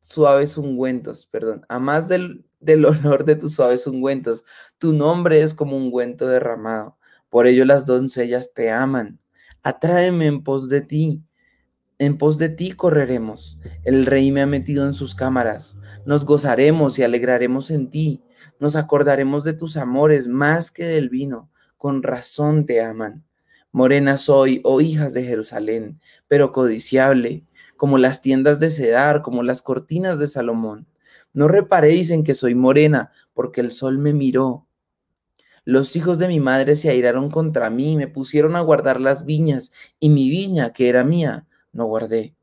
suaves 0.00 0.58
ungüentos, 0.58 1.26
perdón, 1.26 1.64
a 1.68 1.78
más 1.78 2.08
del, 2.08 2.44
del 2.60 2.84
olor 2.86 3.24
de 3.24 3.36
tus 3.36 3.54
suaves 3.54 3.86
ungüentos, 3.86 4.44
tu 4.78 4.92
nombre 4.92 5.40
es 5.40 5.54
como 5.54 5.76
un 5.76 5.84
ungüento 5.84 6.26
derramado, 6.26 6.98
por 7.30 7.46
ello 7.46 7.64
las 7.64 7.86
doncellas 7.86 8.52
te 8.54 8.70
aman, 8.70 9.20
atráeme 9.62 10.26
en 10.26 10.42
pos 10.42 10.68
de 10.68 10.80
ti, 10.80 11.22
en 11.98 12.18
pos 12.18 12.38
de 12.38 12.48
ti 12.48 12.72
correremos, 12.72 13.58
el 13.84 14.06
rey 14.06 14.32
me 14.32 14.42
ha 14.42 14.46
metido 14.46 14.86
en 14.86 14.94
sus 14.94 15.14
cámaras, 15.14 15.76
nos 16.04 16.24
gozaremos 16.24 16.98
y 16.98 17.02
alegraremos 17.02 17.70
en 17.70 17.88
ti, 17.88 18.22
nos 18.58 18.76
acordaremos 18.76 19.44
de 19.44 19.52
tus 19.52 19.76
amores 19.76 20.26
más 20.26 20.70
que 20.70 20.84
del 20.84 21.08
vino, 21.08 21.50
con 21.76 22.02
razón 22.02 22.66
te 22.66 22.82
aman. 22.82 23.24
Morena 23.74 24.18
soy, 24.18 24.60
oh 24.62 24.80
hijas 24.80 25.14
de 25.14 25.24
Jerusalén, 25.24 26.00
pero 26.28 26.52
codiciable, 26.52 27.42
como 27.76 27.98
las 27.98 28.22
tiendas 28.22 28.60
de 28.60 28.70
Cedar, 28.70 29.20
como 29.20 29.42
las 29.42 29.62
cortinas 29.62 30.20
de 30.20 30.28
Salomón. 30.28 30.86
No 31.32 31.48
reparéis 31.48 32.12
en 32.12 32.22
que 32.22 32.34
soy 32.34 32.54
morena, 32.54 33.10
porque 33.32 33.60
el 33.60 33.72
sol 33.72 33.98
me 33.98 34.12
miró. 34.12 34.68
Los 35.64 35.96
hijos 35.96 36.20
de 36.20 36.28
mi 36.28 36.38
madre 36.38 36.76
se 36.76 36.88
airaron 36.88 37.32
contra 37.32 37.68
mí, 37.68 37.96
me 37.96 38.06
pusieron 38.06 38.54
a 38.54 38.60
guardar 38.60 39.00
las 39.00 39.24
viñas, 39.24 39.72
y 39.98 40.08
mi 40.08 40.28
viña, 40.30 40.72
que 40.72 40.88
era 40.88 41.02
mía, 41.02 41.48
no 41.72 41.86
guardé. 41.86 42.36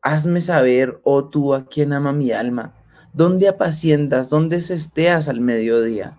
Hazme 0.00 0.40
saber, 0.40 1.02
oh 1.04 1.28
tú 1.28 1.52
a 1.52 1.66
quien 1.66 1.92
ama 1.92 2.14
mi 2.14 2.32
alma, 2.32 2.72
dónde 3.12 3.48
apacientas, 3.48 4.30
dónde 4.30 4.62
cesteas 4.62 5.28
al 5.28 5.42
mediodía 5.42 6.16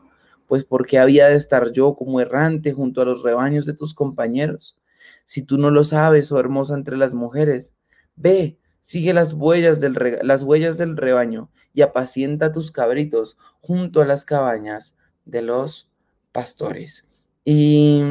pues 0.47 0.63
porque 0.63 0.97
había 0.97 1.27
de 1.27 1.35
estar 1.35 1.71
yo 1.71 1.95
como 1.95 2.19
errante 2.19 2.73
junto 2.73 3.01
a 3.01 3.05
los 3.05 3.21
rebaños 3.21 3.65
de 3.65 3.73
tus 3.73 3.93
compañeros. 3.93 4.77
Si 5.25 5.45
tú 5.45 5.57
no 5.57 5.71
lo 5.71 5.83
sabes, 5.83 6.31
oh 6.31 6.39
hermosa 6.39 6.75
entre 6.75 6.97
las 6.97 7.13
mujeres, 7.13 7.75
Ve, 8.17 8.57
sigue 8.81 9.13
las 9.13 9.33
huellas 9.33 9.79
del, 9.79 9.95
las 10.23 10.43
huellas 10.43 10.77
del 10.77 10.97
rebaño 10.97 11.49
y 11.73 11.83
apacienta 11.83 12.51
tus 12.51 12.71
cabritos 12.71 13.37
junto 13.61 14.01
a 14.01 14.05
las 14.05 14.25
cabañas 14.25 14.97
de 15.25 15.43
los 15.43 15.89
pastores. 16.31 17.09
Y 17.45 18.01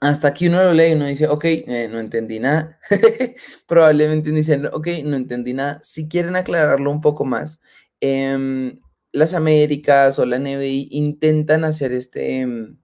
hasta 0.00 0.28
aquí 0.28 0.48
uno 0.48 0.64
lo 0.64 0.72
lee 0.72 0.88
y 0.88 0.92
uno 0.94 1.06
dice, 1.06 1.28
ok, 1.28 1.44
eh, 1.44 1.88
no 1.92 2.00
entendí 2.00 2.40
nada. 2.40 2.78
Probablemente 3.68 4.30
uno 4.30 4.38
dice, 4.38 4.60
ok, 4.72 4.88
no 5.04 5.16
entendí 5.16 5.52
nada. 5.52 5.78
Si 5.82 6.08
quieren 6.08 6.36
aclararlo 6.36 6.90
un 6.90 7.00
poco 7.02 7.24
más, 7.24 7.60
em, 8.00 8.80
las 9.12 9.34
Américas 9.34 10.18
o 10.18 10.26
la 10.26 10.38
NBI 10.38 10.88
intentan 10.90 11.64
hacer 11.64 11.92
este, 11.92 12.40
em, 12.40 12.78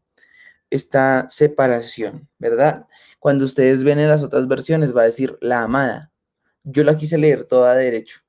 esta 0.71 1.27
separación, 1.31 2.29
¿verdad? 2.39 2.87
Cuando 3.19 3.45
ustedes 3.45 3.83
ven 3.85 3.99
en 3.99 4.09
las 4.09 4.23
otras 4.23 4.47
versiones 4.49 4.95
va 4.97 5.03
a 5.03 5.07
decir 5.07 5.39
la 5.41 5.63
amada. 5.63 6.13
Yo 6.65 6.85
la 6.85 6.97
quise 6.97 7.19
leer 7.19 7.45
toda 7.45 7.75
derecho. 7.75 8.21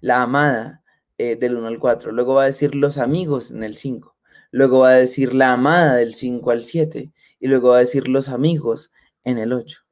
La 0.00 0.22
amada 0.22 0.82
eh, 1.16 1.36
del 1.36 1.56
1 1.56 1.66
al 1.66 1.78
4. 1.78 2.12
Luego 2.12 2.34
va 2.34 2.42
a 2.44 2.46
decir 2.46 2.74
los 2.74 2.98
amigos 2.98 3.50
en 3.50 3.64
el 3.64 3.76
5. 3.76 4.14
Luego 4.50 4.80
va 4.80 4.90
a 4.90 4.94
decir 4.94 5.34
la 5.34 5.52
amada 5.52 5.96
del 5.96 6.14
5 6.14 6.50
al 6.50 6.62
7 6.62 7.12
y 7.40 7.48
luego 7.48 7.70
va 7.70 7.76
a 7.76 7.80
decir 7.80 8.08
los 8.08 8.28
amigos 8.28 8.92
en 9.24 9.38
el 9.38 9.52
8. 9.52 9.82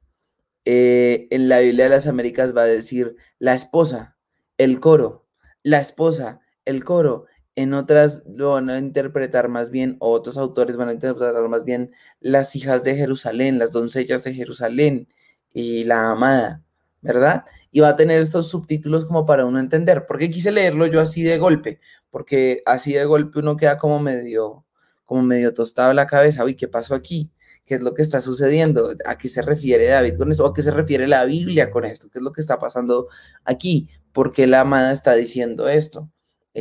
Eh, 0.65 1.27
en 1.31 1.49
la 1.49 1.59
Biblia 1.59 1.85
de 1.85 1.91
las 1.91 2.07
Américas 2.07 2.55
va 2.55 2.63
a 2.63 2.65
decir 2.65 3.15
la 3.39 3.55
esposa, 3.55 4.17
el 4.57 4.79
coro, 4.79 5.27
la 5.63 5.79
esposa, 5.79 6.41
el 6.67 6.83
coro. 6.83 7.25
En 7.55 7.73
otras 7.73 8.23
lo 8.27 8.51
van 8.51 8.69
a 8.69 8.77
interpretar 8.77 9.49
más 9.49 9.71
bien, 9.71 9.97
o 9.99 10.11
otros 10.11 10.37
autores 10.37 10.77
van 10.77 10.89
a 10.89 10.93
interpretar 10.93 11.47
más 11.49 11.65
bien 11.65 11.91
las 12.19 12.55
hijas 12.55 12.83
de 12.83 12.95
Jerusalén, 12.95 13.57
las 13.59 13.71
doncellas 13.71 14.23
de 14.23 14.33
Jerusalén 14.33 15.07
y 15.53 15.83
la 15.85 16.11
amada, 16.11 16.63
¿verdad? 17.01 17.45
Y 17.71 17.79
va 17.79 17.89
a 17.89 17.95
tener 17.95 18.19
estos 18.19 18.49
subtítulos 18.49 19.05
como 19.05 19.25
para 19.25 19.45
uno 19.45 19.59
entender. 19.59 20.05
¿Por 20.05 20.19
qué 20.19 20.29
quise 20.29 20.51
leerlo 20.51 20.85
yo 20.87 21.01
así 21.01 21.23
de 21.23 21.39
golpe? 21.39 21.79
Porque 22.11 22.61
así 22.65 22.93
de 22.93 23.05
golpe 23.05 23.39
uno 23.39 23.57
queda 23.57 23.77
como 23.77 23.99
medio, 23.99 24.65
como 25.05 25.23
medio 25.23 25.53
tostado 25.53 25.93
la 25.93 26.07
cabeza. 26.07 26.43
Uy, 26.45 26.55
¿qué 26.55 26.67
pasó 26.67 26.93
aquí? 26.95 27.31
qué 27.67 27.75
es 27.75 27.81
lo 27.81 27.93
que 27.93 28.01
está 28.01 28.21
sucediendo, 28.21 28.95
a 29.05 29.17
qué 29.17 29.27
se 29.27 29.41
refiere 29.41 29.87
David 29.87 30.17
con 30.17 30.31
esto, 30.31 30.45
o 30.45 30.53
qué 30.53 30.61
se 30.63 30.71
refiere 30.71 31.05
la 31.05 31.25
Biblia 31.25 31.69
con 31.69 31.83
esto, 31.85 32.09
qué 32.09 32.19
es 32.19 32.23
lo 32.23 32.31
que 32.31 32.41
está 32.41 32.59
pasando 32.59 33.09
aquí, 33.43 33.89
por 34.13 34.31
qué 34.31 34.47
la 34.47 34.61
amada 34.61 34.93
está 34.93 35.13
diciendo 35.15 35.67
esto, 35.67 36.09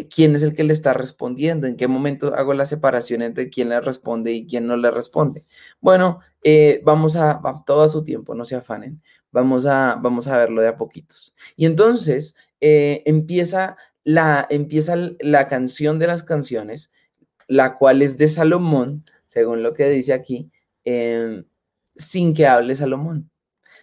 quién 0.04 0.36
es 0.36 0.42
el 0.42 0.54
que 0.54 0.64
le 0.64 0.72
está 0.72 0.92
respondiendo, 0.94 1.66
en 1.66 1.76
qué 1.76 1.88
momento 1.88 2.34
hago 2.34 2.54
la 2.54 2.66
separación 2.66 3.22
entre 3.22 3.50
quién 3.50 3.68
le 3.68 3.80
responde 3.80 4.32
y 4.32 4.46
quién 4.46 4.66
no 4.66 4.76
le 4.76 4.90
responde. 4.90 5.42
Bueno, 5.80 6.20
eh, 6.42 6.80
vamos 6.84 7.16
a, 7.16 7.40
todo 7.66 7.82
a 7.82 7.88
su 7.88 8.04
tiempo, 8.04 8.34
no 8.34 8.44
se 8.44 8.56
afanen, 8.56 9.02
vamos 9.32 9.66
a, 9.66 9.98
vamos 10.00 10.26
a 10.26 10.36
verlo 10.36 10.62
de 10.62 10.68
a 10.68 10.76
poquitos. 10.76 11.34
Y 11.56 11.66
entonces 11.66 12.36
eh, 12.60 13.02
empieza, 13.06 13.76
la, 14.04 14.46
empieza 14.50 14.94
la 15.20 15.48
canción 15.48 15.98
de 15.98 16.06
las 16.06 16.22
canciones, 16.22 16.90
la 17.48 17.76
cual 17.78 18.02
es 18.02 18.18
de 18.18 18.28
Salomón, 18.28 19.04
según 19.26 19.62
lo 19.62 19.74
que 19.74 19.88
dice 19.88 20.12
aquí, 20.12 20.50
Em, 20.86 21.44
sin 21.96 22.32
que 22.32 22.46
hable 22.46 22.76
Salomón, 22.76 23.30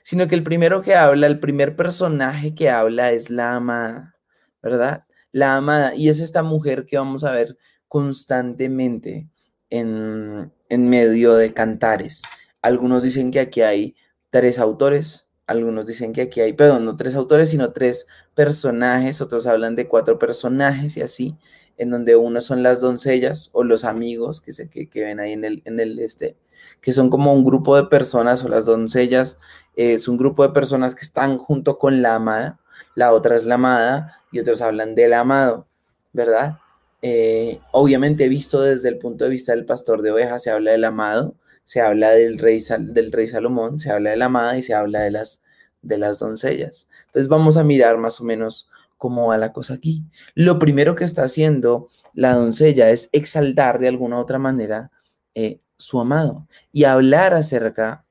sino 0.03 0.27
que 0.27 0.36
el 0.36 0.43
primero 0.43 0.82
que 0.82 0.96
habla, 0.96 1.27
el 1.27 1.41
primer 1.41 1.75
personaje 1.75 2.55
que 2.55 2.70
habla 2.70 3.12
es 3.12 3.29
la 3.29 3.55
amada, 3.55 4.15
¿verdad? 4.62 5.03
La 5.33 5.57
amada, 5.57 5.93
y 5.95 6.07
es 6.07 6.21
esta 6.21 6.43
mujer 6.43 6.85
que 6.85 6.97
vamos 6.97 7.25
a 7.25 7.31
ver 7.31 7.57
constantemente 7.89 9.27
en, 9.69 10.53
en 10.69 10.89
medio 10.89 11.35
de 11.35 11.53
cantares. 11.53 12.21
Algunos 12.61 13.03
dicen 13.03 13.31
que 13.31 13.41
aquí 13.41 13.61
hay 13.61 13.95
tres 14.29 14.59
autores, 14.59 15.27
algunos 15.47 15.85
dicen 15.85 16.13
que 16.13 16.21
aquí 16.21 16.39
hay, 16.39 16.53
perdón, 16.53 16.85
no 16.85 16.95
tres 16.95 17.15
autores, 17.15 17.49
sino 17.49 17.73
tres 17.73 18.07
personajes, 18.33 19.21
otros 19.21 19.45
hablan 19.45 19.75
de 19.75 19.87
cuatro 19.87 20.17
personajes 20.17 20.97
y 20.97 21.01
así, 21.01 21.37
en 21.77 21.89
donde 21.89 22.15
uno 22.15 22.39
son 22.41 22.63
las 22.63 22.79
doncellas 22.79 23.49
o 23.53 23.63
los 23.63 23.83
amigos 23.83 24.39
que, 24.41 24.51
se, 24.51 24.69
que, 24.69 24.87
ven 24.93 25.19
ahí 25.19 25.33
en 25.33 25.43
el, 25.43 25.61
en 25.65 25.79
el 25.79 25.99
este, 25.99 26.37
que 26.81 26.93
son 26.93 27.09
como 27.09 27.33
un 27.33 27.43
grupo 27.43 27.75
de 27.75 27.85
personas 27.85 28.43
o 28.43 28.47
las 28.47 28.65
doncellas, 28.65 29.39
es 29.75 30.07
un 30.07 30.17
grupo 30.17 30.47
de 30.47 30.53
personas 30.53 30.95
que 30.95 31.05
están 31.05 31.37
junto 31.37 31.77
con 31.77 32.01
la 32.01 32.15
amada, 32.15 32.59
la 32.95 33.13
otra 33.13 33.35
es 33.35 33.45
la 33.45 33.55
amada 33.55 34.21
y 34.31 34.39
otros 34.39 34.62
hablan 34.62 34.95
del 34.95 35.13
amado, 35.13 35.67
¿verdad? 36.12 36.57
Eh, 37.01 37.59
obviamente 37.71 38.29
visto 38.29 38.62
desde 38.62 38.89
el 38.89 38.97
punto 38.97 39.25
de 39.25 39.29
vista 39.29 39.51
del 39.53 39.65
pastor 39.65 40.01
de 40.01 40.12
ovejas, 40.12 40.43
se 40.43 40.51
habla 40.51 40.71
del 40.71 40.85
amado, 40.85 41.35
se 41.65 41.81
habla 41.81 42.12
del 42.12 42.39
rey, 42.39 42.63
del 42.79 43.12
rey 43.12 43.27
Salomón, 43.27 43.79
se 43.79 43.91
habla 43.91 44.12
de 44.12 44.17
la 44.17 44.25
amada 44.25 44.57
y 44.57 44.63
se 44.63 44.73
habla 44.73 45.01
de 45.01 45.12
las, 45.12 45.43
de 45.81 45.97
las 45.97 46.19
doncellas. 46.19 46.89
Entonces 47.07 47.27
vamos 47.27 47.57
a 47.57 47.63
mirar 47.63 47.97
más 47.97 48.21
o 48.21 48.23
menos 48.23 48.69
cómo 48.97 49.27
va 49.27 49.38
la 49.38 49.51
cosa 49.51 49.73
aquí. 49.73 50.05
Lo 50.33 50.59
primero 50.59 50.95
que 50.95 51.03
está 51.03 51.23
haciendo 51.23 51.89
la 52.13 52.35
doncella 52.35 52.89
es 52.89 53.09
exaltar 53.12 53.79
de 53.79 53.89
alguna 53.89 54.17
u 54.17 54.21
otra 54.21 54.39
manera 54.39 54.91
eh, 55.35 55.59
su 55.75 56.00
amado 56.00 56.47
y 56.71 56.85
hablar 56.85 57.33
acerca 57.33 58.05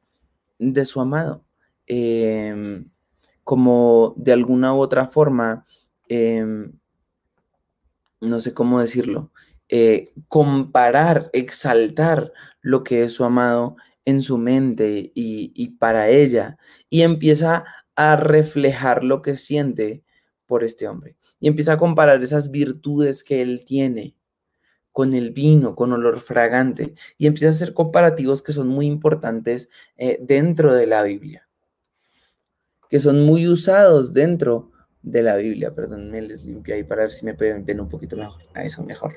de 0.58 0.84
su 0.84 1.00
amado. 1.00 1.44
Em, 1.86 2.90
como 3.44 4.14
de 4.16 4.32
alguna 4.32 4.74
u 4.74 4.78
otra 4.78 5.06
forma, 5.08 5.64
em, 6.08 6.72
no 8.20 8.40
sé 8.40 8.54
cómo 8.54 8.80
decirlo, 8.80 9.32
eh, 9.68 10.12
comparar, 10.28 11.30
exaltar 11.32 12.32
lo 12.60 12.84
que 12.84 13.04
es 13.04 13.14
su 13.14 13.24
amado 13.24 13.76
en 14.04 14.22
su 14.22 14.38
mente 14.38 15.12
y, 15.14 15.68
para 15.78 16.08
ella, 16.08 16.58
y 16.90 17.02
empieza 17.02 17.64
a 17.96 18.16
reflejar 18.16 19.04
lo 19.04 19.22
que 19.22 19.36
siente 19.36 20.04
por 20.46 20.64
este 20.64 20.88
hombre, 20.88 21.16
y 21.40 21.48
empieza 21.48 21.74
a 21.74 21.78
comparar 21.78 22.22
esas 22.22 22.50
virtudes 22.50 23.24
que 23.24 23.42
él 23.42 23.64
tiene 23.64 24.16
con 24.92 25.14
el 25.14 25.30
vino, 25.30 25.74
con 25.74 25.92
olor 25.92 26.20
fragante, 26.20 26.94
y 27.16 27.26
empieza 27.26 27.48
a 27.48 27.50
hacer 27.52 27.74
comparativos 27.74 28.42
que 28.42 28.52
son 28.52 28.68
muy 28.68 28.86
importantes 28.86 29.70
eh, 29.96 30.18
dentro 30.20 30.74
de 30.74 30.86
la 30.86 31.02
Biblia, 31.02 31.48
que 32.92 33.00
son 33.00 33.22
muy 33.22 33.48
usados 33.48 34.12
dentro 34.12 34.70
de 35.00 35.22
la 35.22 35.36
Biblia. 35.36 35.74
Perdón, 35.74 36.10
me 36.10 36.20
les 36.20 36.44
limpio 36.44 36.74
ahí 36.74 36.84
para 36.84 37.04
ver 37.04 37.10
si 37.10 37.24
me 37.24 37.32
pueden 37.32 37.64
ver 37.64 37.80
un 37.80 37.88
poquito 37.88 38.18
mejor. 38.18 38.42
A 38.52 38.64
eso 38.64 38.84
mejor. 38.84 39.14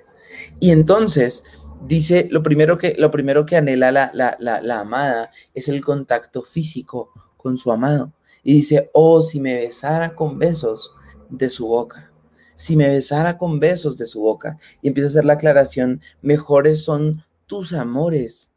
Y 0.61 0.71
entonces 0.71 1.43
dice, 1.85 2.29
lo 2.31 2.41
primero 2.41 2.77
que, 2.77 2.95
lo 2.97 3.11
primero 3.11 3.45
que 3.45 3.57
anhela 3.57 3.91
la, 3.91 4.11
la, 4.13 4.37
la 4.39 4.79
amada 4.79 5.29
es 5.53 5.67
el 5.67 5.83
contacto 5.83 6.41
físico 6.41 7.11
con 7.35 7.57
su 7.57 7.69
amado. 7.69 8.13
Y 8.43 8.53
dice, 8.53 8.91
oh, 8.93 9.19
si 9.19 9.41
me 9.41 9.57
besara 9.57 10.15
con 10.15 10.39
besos 10.39 10.91
de 11.29 11.49
su 11.49 11.67
boca 11.67 12.13
si 12.55 12.77
me 12.77 12.87
besara 12.87 13.37
con 13.37 13.59
besos 13.59 13.97
de 13.97 14.05
su 14.05 14.21
boca. 14.21 14.57
Y 14.81 14.87
empieza 14.87 15.07
a 15.07 15.09
hacer 15.09 15.25
la 15.25 15.33
aclaración, 15.33 15.99
mejores 16.21 16.85
son 16.85 17.21
tus 17.47 17.73
amores 17.73 18.49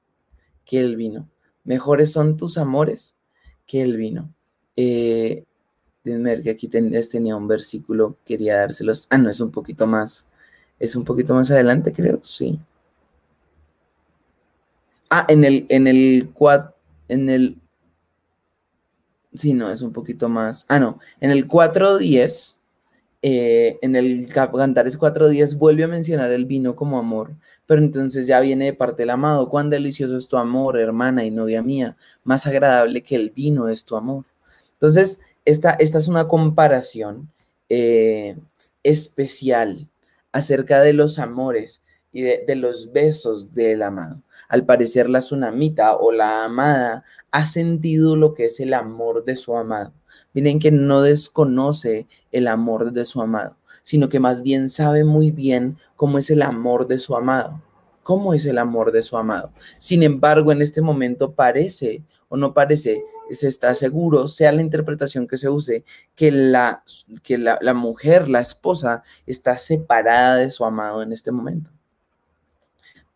que 0.65 0.79
el 0.79 0.95
vino. 0.95 1.29
Mejores 1.65 2.13
son 2.13 2.37
tus 2.37 2.59
amores 2.59 3.17
que 3.67 3.83
el 3.83 3.97
vino. 3.97 4.33
Eh, 4.81 5.45
ver 6.05 6.43
que 6.43 6.51
aquí 6.51 6.69
tenía 6.69 7.37
un 7.37 7.49
versículo, 7.49 8.17
quería 8.25 8.59
dárselos. 8.59 9.09
Ah, 9.11 9.19
no, 9.19 9.29
es 9.29 9.41
un 9.41 9.51
poquito 9.51 9.89
más. 9.89 10.27
Es 10.79 10.95
un 10.95 11.05
poquito 11.05 11.35
más 11.35 11.51
adelante, 11.51 11.93
creo, 11.93 12.21
sí. 12.23 12.61
Ah, 15.11 15.27
en 15.29 15.45
el, 15.45 15.67
en 15.69 15.89
el 15.89 16.31
en 17.09 17.29
el, 17.29 17.57
sí, 19.35 19.53
no, 19.53 19.69
es 19.71 19.83
un 19.83 19.93
poquito 19.93 20.29
más. 20.29 20.65
Ah, 20.69 20.79
no, 20.79 21.01
en 21.21 21.33
el 21.33 21.49
4.10 21.49 22.57
eh, 23.21 23.79
en 23.83 23.97
el 23.97 24.29
Cantares 24.29 24.97
4.10 24.97 25.59
vuelve 25.59 25.83
a 25.83 25.89
mencionar 25.89 26.31
el 26.31 26.45
vino 26.45 26.77
como 26.77 27.01
amor, 27.01 27.33
pero 27.67 27.81
entonces 27.83 28.29
ya 28.29 28.39
viene 28.39 28.67
de 28.67 28.75
parte 28.75 29.03
del 29.03 29.11
amado. 29.11 29.49
Cuán 29.49 29.71
delicioso 29.71 30.17
es 30.17 30.29
tu 30.29 30.37
amor, 30.37 30.79
hermana 30.79 31.25
y 31.25 31.33
novia 31.33 31.63
mía, 31.65 31.97
más 32.23 32.47
agradable 32.47 33.03
que 33.03 33.17
el 33.17 33.31
vino 33.31 33.69
es 33.69 33.85
tu 33.85 33.97
amor. 33.97 34.25
Entonces, 34.81 35.21
esta, 35.45 35.73
esta 35.73 35.99
es 35.99 36.09
una 36.09 36.29
comparación 36.29 37.31
eh, 37.69 38.37
especial 38.83 39.89
acerca 40.33 40.81
de 40.81 40.93
los 40.93 41.19
amores 41.19 41.83
y 42.13 42.23
de, 42.23 42.45
de, 42.47 42.57
los 42.57 42.93
besos 42.93 43.55
del 43.55 43.83
amado. 43.83 44.23
Al 44.49 44.65
parecer 44.65 45.11
la 45.11 45.21
tsunamita 45.21 45.97
o 45.97 46.13
la 46.13 46.45
amada 46.45 47.05
ha 47.31 47.45
sentido 47.45 48.17
lo 48.17 48.35
que 48.35 48.47
es 48.47 48.61
el 48.61 48.73
amor 48.75 49.25
de 49.25 49.37
su 49.37 49.57
amado 49.57 49.93
Miren 50.35 50.59
que 50.59 50.71
no 50.71 51.03
desconoce 51.03 52.07
el 52.33 52.49
amor 52.49 52.93
de 52.93 53.05
su 53.05 53.21
amado, 53.21 53.57
sino 53.83 54.09
que 54.09 54.21
más 54.21 54.43
bien 54.43 54.69
sabe 54.69 55.05
muy 55.05 55.31
bien 55.31 55.79
cómo 55.97 56.19
es 56.19 56.31
el 56.31 56.43
amor 56.43 56.87
de 56.87 56.99
su 56.99 57.17
amado. 57.17 57.63
¿Cómo 58.03 58.33
es 58.35 58.47
el 58.47 58.59
amor 58.59 58.93
de 58.93 59.03
su 59.03 59.17
amado? 59.17 59.53
Sin 59.79 60.03
embargo, 60.03 60.53
en 60.53 60.63
este 60.63 60.81
momento 60.81 61.33
parece 61.33 62.03
o 62.29 62.37
no 62.37 62.55
parece, 62.55 63.05
se 63.31 63.49
está 63.49 63.75
seguro, 63.75 64.29
sea 64.29 64.53
la 64.53 64.63
interpretación 64.63 65.27
que 65.27 65.37
se 65.37 65.49
use, 65.49 65.85
que, 66.15 66.31
la, 66.31 66.83
que 67.23 67.39
la, 67.39 67.75
mujer, 67.75 68.29
la 68.29 68.41
esposa, 68.41 69.03
está 69.27 69.57
separada 69.57 70.37
de 70.37 70.51
su 70.51 70.65
amado 70.65 71.03
en 71.03 71.13
este 71.13 71.33
momento. 71.33 71.71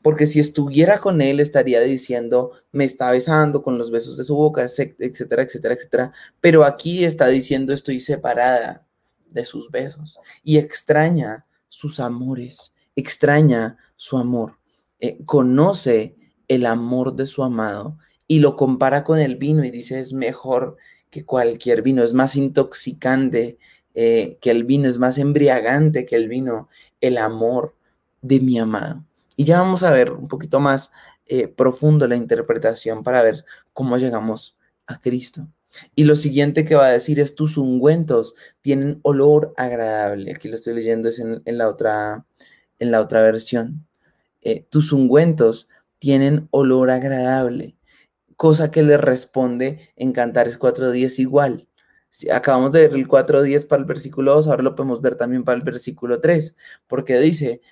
porque 0.02 0.26
si 0.26 0.40
estuviera 0.40 0.98
con 0.98 1.20
él 1.20 1.38
estaría 1.38 1.80
diciendo, 1.80 2.52
me 2.72 2.84
está 2.84 3.10
besando 3.12 3.62
con 3.62 3.78
los 3.78 3.90
besos 3.92 4.16
de 4.16 4.24
su 4.24 4.34
boca, 4.34 4.62
etcétera, 4.62 5.42
etcétera, 5.42 5.74
etcétera. 5.74 6.12
Pero 6.40 6.64
aquí 6.64 7.04
está 7.04 7.28
diciendo, 7.28 7.72
estoy 7.72 8.00
separada 8.00 8.84
de 9.30 9.44
sus 9.44 9.70
besos 9.70 10.18
y 10.42 10.58
extraña 10.58 11.46
sus 11.68 12.00
amores, 12.00 12.74
extraña 12.96 13.76
su 13.94 14.18
amor, 14.18 14.58
eh, 15.00 15.18
conoce 15.24 16.16
el 16.48 16.66
amor 16.66 17.14
de 17.14 17.26
su 17.26 17.42
amado 17.42 17.96
y 18.32 18.38
lo 18.38 18.56
compara 18.56 19.04
con 19.04 19.18
el 19.18 19.36
vino 19.36 19.62
y 19.62 19.70
dice, 19.70 20.00
es 20.00 20.14
mejor 20.14 20.78
que 21.10 21.26
cualquier 21.26 21.82
vino, 21.82 22.02
es 22.02 22.14
más 22.14 22.34
intoxicante 22.34 23.58
eh, 23.92 24.38
que 24.40 24.50
el 24.50 24.64
vino, 24.64 24.88
es 24.88 24.96
más 24.96 25.18
embriagante 25.18 26.06
que 26.06 26.16
el 26.16 26.30
vino, 26.30 26.70
el 27.02 27.18
amor 27.18 27.74
de 28.22 28.40
mi 28.40 28.58
amado. 28.58 29.04
Y 29.36 29.44
ya 29.44 29.60
vamos 29.60 29.82
a 29.82 29.90
ver 29.90 30.12
un 30.12 30.28
poquito 30.28 30.60
más 30.60 30.92
eh, 31.26 31.46
profundo 31.46 32.08
la 32.08 32.16
interpretación 32.16 33.02
para 33.02 33.20
ver 33.20 33.44
cómo 33.74 33.98
llegamos 33.98 34.56
a 34.86 34.98
Cristo. 34.98 35.46
Y 35.94 36.04
lo 36.04 36.16
siguiente 36.16 36.64
que 36.64 36.74
va 36.74 36.86
a 36.86 36.92
decir 36.92 37.20
es, 37.20 37.34
tus 37.34 37.58
ungüentos 37.58 38.34
tienen 38.62 38.98
olor 39.02 39.52
agradable. 39.58 40.32
Aquí 40.32 40.48
lo 40.48 40.54
estoy 40.54 40.72
leyendo 40.72 41.10
es 41.10 41.18
en, 41.18 41.42
la, 41.44 41.68
otra, 41.68 42.24
en 42.78 42.90
la 42.92 43.02
otra 43.02 43.20
versión. 43.20 43.86
Eh, 44.40 44.64
tus 44.70 44.90
ungüentos 44.90 45.68
tienen 45.98 46.48
olor 46.50 46.90
agradable, 46.90 47.76
cosa 48.36 48.70
que 48.70 48.82
le 48.82 48.96
responde 48.96 49.92
en 49.96 50.12
Cantares 50.12 50.58
4.10 50.58 51.18
igual. 51.18 51.68
Acabamos 52.30 52.72
de 52.72 52.88
ver 52.88 52.94
el 52.94 53.08
4.10 53.08 53.66
para 53.66 53.80
el 53.80 53.86
versículo 53.86 54.34
2, 54.34 54.48
ahora 54.48 54.62
lo 54.62 54.74
podemos 54.74 55.00
ver 55.00 55.14
también 55.14 55.44
para 55.44 55.56
el 55.56 55.64
versículo 55.64 56.20
3, 56.20 56.56
porque 56.86 57.18
dice, 57.18 57.62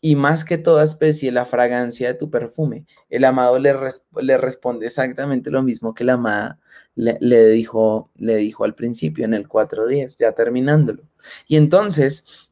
y 0.00 0.16
más 0.16 0.44
que 0.44 0.58
toda 0.58 0.84
especie 0.84 1.32
la 1.32 1.44
fragancia 1.44 2.08
de 2.08 2.14
tu 2.14 2.30
perfume. 2.30 2.86
El 3.08 3.24
amado 3.24 3.58
le, 3.58 3.74
le 4.20 4.38
responde 4.38 4.86
exactamente 4.86 5.50
lo 5.50 5.62
mismo 5.62 5.94
que 5.94 6.04
la 6.04 6.14
amada 6.14 6.60
le, 6.94 7.48
dijo, 7.50 8.10
le 8.16 8.36
dijo 8.36 8.64
al 8.64 8.74
principio 8.74 9.24
en 9.24 9.34
el 9.34 9.48
4.10, 9.48 10.16
ya 10.18 10.32
terminándolo. 10.32 11.04
Y 11.46 11.56
entonces, 11.56 12.50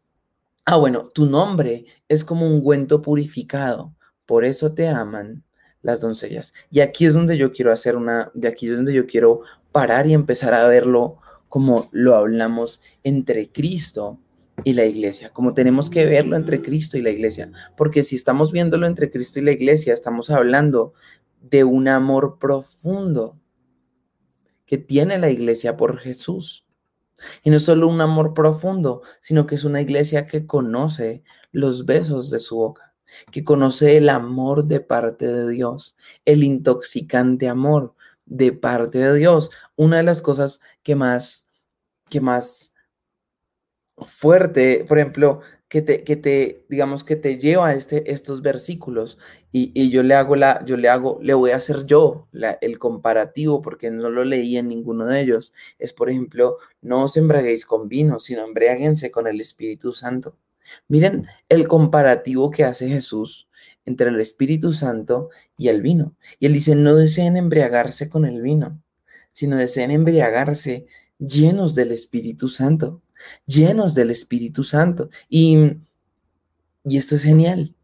ah, 0.64 0.76
bueno, 0.76 1.04
tu 1.08 1.26
nombre 1.26 1.86
es 2.08 2.24
como 2.24 2.46
un 2.46 2.54
ungüento 2.54 3.02
purificado, 3.02 3.94
por 4.26 4.44
eso 4.44 4.72
te 4.74 4.88
aman 4.88 5.44
las 5.82 6.00
doncellas. 6.00 6.54
Y 6.70 6.80
aquí 6.80 7.04
es 7.06 7.14
donde 7.14 7.36
yo 7.36 7.52
quiero 7.52 7.72
hacer 7.72 7.96
una, 7.96 8.30
de 8.34 8.48
aquí 8.48 8.68
es 8.68 8.76
donde 8.76 8.94
yo 8.94 9.06
quiero 9.06 9.42
parar 9.72 10.06
y 10.06 10.14
empezar 10.14 10.54
a 10.54 10.66
verlo 10.66 11.18
como 11.48 11.88
lo 11.92 12.14
hablamos 12.14 12.80
entre 13.04 13.50
Cristo 13.52 14.18
y 14.64 14.72
la 14.74 14.86
iglesia, 14.86 15.30
como 15.30 15.54
tenemos 15.54 15.90
que 15.90 16.06
verlo 16.06 16.36
entre 16.36 16.62
Cristo 16.62 16.96
y 16.96 17.02
la 17.02 17.10
iglesia, 17.10 17.50
porque 17.76 18.02
si 18.02 18.16
estamos 18.16 18.52
viéndolo 18.52 18.86
entre 18.86 19.10
Cristo 19.10 19.38
y 19.38 19.42
la 19.42 19.52
iglesia, 19.52 19.92
estamos 19.92 20.30
hablando 20.30 20.94
de 21.40 21.64
un 21.64 21.88
amor 21.88 22.38
profundo 22.38 23.38
que 24.64 24.78
tiene 24.78 25.18
la 25.18 25.30
iglesia 25.30 25.76
por 25.76 25.98
Jesús. 25.98 26.66
Y 27.44 27.50
no 27.50 27.60
solo 27.60 27.86
un 27.86 28.00
amor 28.00 28.34
profundo, 28.34 29.02
sino 29.20 29.46
que 29.46 29.54
es 29.54 29.64
una 29.64 29.80
iglesia 29.80 30.26
que 30.26 30.46
conoce 30.46 31.22
los 31.52 31.84
besos 31.84 32.30
de 32.30 32.38
su 32.38 32.56
boca, 32.56 32.91
que 33.30 33.44
conoce 33.44 33.96
el 33.96 34.08
amor 34.08 34.66
de 34.66 34.80
parte 34.80 35.26
de 35.26 35.48
Dios, 35.50 35.96
el 36.24 36.44
intoxicante 36.44 37.48
amor 37.48 37.94
de 38.26 38.52
parte 38.52 38.98
de 38.98 39.14
Dios. 39.14 39.50
Una 39.76 39.98
de 39.98 40.02
las 40.04 40.22
cosas 40.22 40.60
que 40.82 40.94
más, 40.94 41.48
que 42.08 42.20
más 42.20 42.74
fuerte, 43.98 44.84
por 44.88 44.98
ejemplo, 44.98 45.40
que 45.72 45.80
te, 45.80 46.04
que 46.04 46.16
te, 46.16 46.66
digamos, 46.68 47.02
que 47.02 47.16
te 47.16 47.38
lleva 47.38 47.68
a 47.68 47.74
este, 47.74 48.12
estos 48.12 48.42
versículos 48.42 49.18
y, 49.52 49.88
yo 49.90 50.02
le 50.02 50.14
hago 50.14 50.36
la, 50.36 50.62
yo 50.66 50.76
le 50.76 50.90
hago, 50.90 51.18
le 51.22 51.32
voy 51.32 51.52
a 51.52 51.56
hacer 51.56 51.86
yo 51.86 52.28
el 52.60 52.78
comparativo 52.78 53.62
porque 53.62 53.90
no 53.90 54.10
lo 54.10 54.24
leí 54.24 54.58
en 54.58 54.68
ninguno 54.68 55.06
de 55.06 55.22
ellos. 55.22 55.54
Es, 55.78 55.94
por 55.94 56.10
ejemplo, 56.10 56.58
no 56.82 57.04
os 57.04 57.16
embriaguéis 57.16 57.64
con 57.64 57.88
vino, 57.88 58.18
sino 58.20 58.44
embriáguense 58.44 59.10
con 59.10 59.26
el 59.26 59.40
Espíritu 59.40 59.94
Santo. 59.94 60.36
Miren 60.88 61.26
el 61.48 61.68
comparativo 61.68 62.50
que 62.50 62.64
hace 62.64 62.88
Jesús 62.88 63.48
entre 63.84 64.08
el 64.08 64.20
Espíritu 64.20 64.72
Santo 64.72 65.30
y 65.56 65.68
el 65.68 65.82
vino. 65.82 66.16
Y 66.38 66.46
él 66.46 66.52
dice, 66.52 66.74
no 66.74 66.96
deseen 66.96 67.36
embriagarse 67.36 68.08
con 68.08 68.24
el 68.24 68.42
vino, 68.42 68.82
sino 69.30 69.56
deseen 69.56 69.90
embriagarse 69.90 70.86
llenos 71.18 71.74
del 71.74 71.92
Espíritu 71.92 72.48
Santo 72.48 73.02
llenos 73.46 73.94
del 73.94 74.10
Espíritu 74.10 74.64
Santo. 74.64 75.10
Y, 75.28 75.56
y 76.84 76.98
esto 76.98 77.16
es 77.16 77.22
genial. 77.22 77.74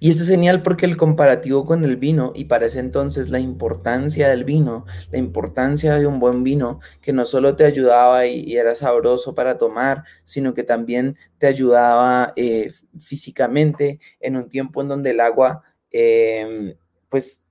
Y 0.00 0.10
esto 0.10 0.22
es 0.22 0.28
genial 0.28 0.62
porque 0.62 0.86
el 0.86 0.96
comparativo 0.96 1.64
con 1.64 1.84
el 1.84 1.96
vino, 1.96 2.32
y 2.34 2.44
para 2.46 2.66
ese 2.66 2.80
entonces 2.80 3.30
la 3.30 3.38
importancia 3.38 4.28
del 4.28 4.44
vino, 4.44 4.84
la 5.10 5.18
importancia 5.18 5.98
de 5.98 6.06
un 6.06 6.20
buen 6.20 6.42
vino, 6.44 6.80
que 7.00 7.12
no 7.12 7.24
solo 7.24 7.56
te 7.56 7.64
ayudaba 7.64 8.26
y, 8.26 8.56
era 8.56 8.74
sabroso 8.74 9.34
para 9.34 9.58
tomar, 9.58 10.04
sino 10.24 10.54
que 10.54 10.62
también 10.62 11.16
te 11.38 11.46
ayudaba 11.46 12.32
eh, 12.36 12.70
físicamente 12.98 14.00
en 14.20 14.36
un 14.36 14.48
tiempo 14.48 14.82
en 14.82 14.88
donde 14.88 15.10
el 15.10 15.20
agua, 15.20 15.62
em, 15.90 16.74
pues, 17.08 17.46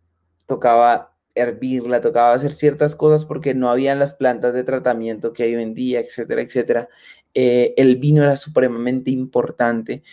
tocaba 0.45 1.11
hervirla, 1.35 2.01
tocaba 2.01 2.33
hacer 2.33 2.51
ciertas 2.51 2.95
cosas 2.95 3.25
porque 3.25 3.53
no 3.53 3.69
había 3.69 3.95
las 3.95 4.13
plantas 4.13 4.53
de 4.53 4.63
tratamiento 4.63 5.33
que 5.33 5.43
hay 5.43 5.55
hoy 5.55 5.63
en 5.63 5.73
día, 5.73 5.99
etcétera, 5.99 6.41
etcétera. 6.41 6.89
Eh, 7.33 7.73
el 7.77 7.97
vino 7.97 8.23
era 8.23 8.35
supremamente 8.35 9.11
importante. 9.11 10.03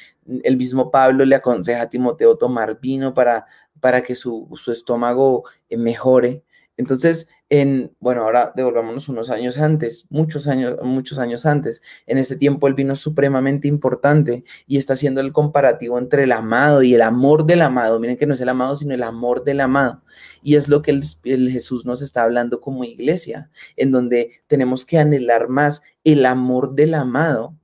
El 0.43 0.57
mismo 0.57 0.91
Pablo 0.91 1.25
le 1.25 1.35
aconseja 1.35 1.83
a 1.83 1.88
Timoteo 1.91 2.37
tomar 2.37 2.81
vino 2.81 3.14
para, 3.14 3.47
para 3.81 4.03
que 4.03 4.14
su, 4.14 4.49
su 4.55 4.73
estómago 4.73 5.45
eh, 5.69 5.77
mejore. 5.77 6.45
Entonces, 6.79 7.29
en, 7.51 7.93
bueno, 7.99 8.23
ahora 8.23 8.53
devolvámonos 8.55 9.09
unos 9.09 9.31
años 9.31 9.59
antes, 9.59 10.07
muchos 10.11 10.47
años, 10.47 10.79
muchos 10.83 11.19
años 11.19 11.45
antes. 11.45 11.83
En 12.07 12.19
este 12.19 12.37
tiempo 12.37 12.69
el 12.69 12.75
vino 12.75 12.93
es 12.93 13.01
supremamente 13.01 13.67
importante 13.67 14.45
y 14.69 14.79
está 14.79 14.93
haciendo 14.93 15.21
el 15.21 15.33
comparativo 15.33 15.99
entre 15.99 16.23
el 16.23 16.33
amado 16.33 16.85
y 16.85 16.95
el 16.95 17.03
amor 17.03 17.47
del 17.47 17.62
amado. 17.62 17.99
Miren 17.99 18.17
que 18.17 18.27
no 18.27 18.35
es 18.35 18.41
el 18.41 18.49
amado, 18.49 18.77
sino 18.77 18.95
el 18.95 19.03
amor 19.03 19.43
del 19.43 19.61
amado. 19.61 20.03
Y 20.41 20.55
es 20.55 20.69
lo 20.69 20.81
que 20.81 20.93
el, 20.93 21.51
Jesús 21.51 21.85
nos 21.85 22.01
está 22.01 22.23
hablando 22.23 22.61
como 22.61 22.85
iglesia, 22.85 23.51
en 23.77 23.91
donde 23.91 24.43
tenemos 24.47 24.85
que 24.85 24.99
anhelar 24.99 25.49
más 25.49 25.83
el 26.05 26.27
amor 26.27 26.77
del 26.77 26.95
amado 26.95 27.58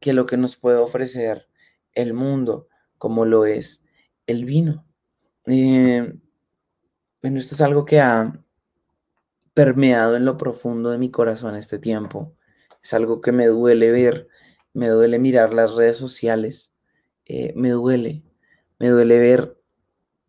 que 0.00 0.12
lo 0.12 0.26
que 0.26 0.36
nos 0.36 0.56
puede 0.56 0.78
ofrecer 0.78 1.48
el 1.92 2.14
mundo, 2.14 2.68
como 2.96 3.24
lo 3.24 3.44
es 3.44 3.84
el 4.26 4.44
vino. 4.44 4.86
Eh, 5.46 6.14
bueno, 7.22 7.38
esto 7.38 7.54
es 7.54 7.60
algo 7.60 7.84
que 7.84 8.00
ha 8.00 8.44
permeado 9.54 10.16
en 10.16 10.24
lo 10.24 10.36
profundo 10.36 10.90
de 10.90 10.98
mi 10.98 11.10
corazón 11.10 11.56
este 11.56 11.78
tiempo. 11.78 12.36
Es 12.82 12.94
algo 12.94 13.20
que 13.20 13.32
me 13.32 13.46
duele 13.46 13.90
ver, 13.90 14.28
me 14.72 14.88
duele 14.88 15.18
mirar 15.18 15.52
las 15.52 15.74
redes 15.74 15.96
sociales, 15.96 16.72
eh, 17.24 17.52
me 17.56 17.70
duele, 17.70 18.22
me 18.78 18.88
duele 18.88 19.18
ver 19.18 19.58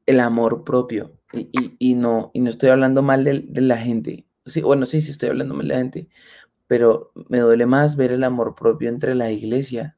el 0.07 0.19
amor 0.19 0.63
propio. 0.63 1.15
Y, 1.31 1.93
no, 1.93 2.31
y 2.33 2.39
no 2.39 2.49
estoy 2.49 2.69
hablando 2.69 3.03
mal 3.03 3.23
de, 3.23 3.61
la 3.61 3.77
gente. 3.77 4.25
Sí, 4.47 4.61
bueno, 4.61 4.87
sí, 4.87 4.99
sí 4.99 5.11
estoy 5.11 5.29
hablando 5.29 5.53
mal 5.53 5.67
de 5.67 5.73
la 5.75 5.79
gente, 5.79 6.09
pero 6.69 7.11
me 7.29 7.39
duele 7.39 7.65
más 7.65 7.95
ver 7.95 8.11
el 8.11 8.23
amor 8.23 8.53
propio 8.53 8.89
entre 8.89 9.15
la 9.15 9.31
iglesia, 9.31 9.97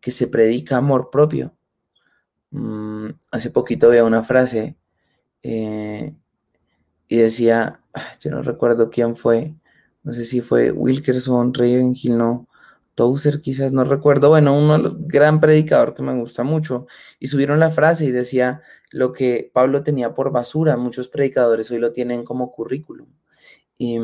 que 0.00 0.10
se 0.10 0.28
predica 0.28 0.78
amor 0.78 1.10
propio. 1.12 1.54
Mm, 2.50 3.10
hace 3.30 3.50
poquito 3.50 3.90
veía 3.90 4.04
una 4.04 4.22
frase 4.22 4.78
eh, 5.42 6.16
y 7.06 7.16
decía, 7.18 7.82
ah, 7.92 8.12
yo 8.18 8.30
no 8.30 8.42
recuerdo 8.42 8.88
quién 8.88 9.14
fue, 9.14 9.54
no 10.04 10.14
sé 10.14 10.24
si 10.24 10.40
fue 10.40 10.70
Wilkerson, 10.70 11.52
Ravenhill, 11.52 12.16
no, 12.16 12.48
Tozer 12.94 13.42
quizás, 13.42 13.72
no 13.72 13.84
recuerdo, 13.84 14.30
bueno, 14.30 14.56
uno 14.56 14.96
gran 15.00 15.38
predicador 15.38 15.92
que 15.92 16.02
me 16.02 16.18
gusta 16.18 16.44
mucho, 16.44 16.86
y 17.18 17.26
subieron 17.26 17.60
la 17.60 17.70
frase 17.70 18.06
y 18.06 18.10
decía 18.10 18.62
lo 18.90 19.12
que 19.12 19.50
Pablo 19.52 19.82
tenía 19.82 20.14
por 20.14 20.32
basura, 20.32 20.78
muchos 20.78 21.08
predicadores 21.08 21.70
hoy 21.70 21.78
lo 21.78 21.92
tienen 21.92 22.24
como 22.24 22.52
currículum. 22.52 23.08
Y, 23.76 23.98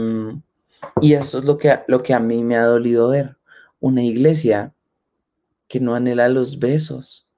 y 1.00 1.14
eso 1.14 1.38
es 1.38 1.44
lo 1.44 1.58
que, 1.58 1.80
lo 1.88 2.02
que 2.02 2.14
a 2.14 2.20
mí 2.20 2.42
me 2.44 2.56
ha 2.56 2.64
dolido 2.64 3.08
ver, 3.08 3.36
una 3.80 4.02
iglesia 4.02 4.74
que 5.68 5.80
no 5.80 5.94
anhela 5.94 6.28
los 6.28 6.58
besos, 6.58 7.30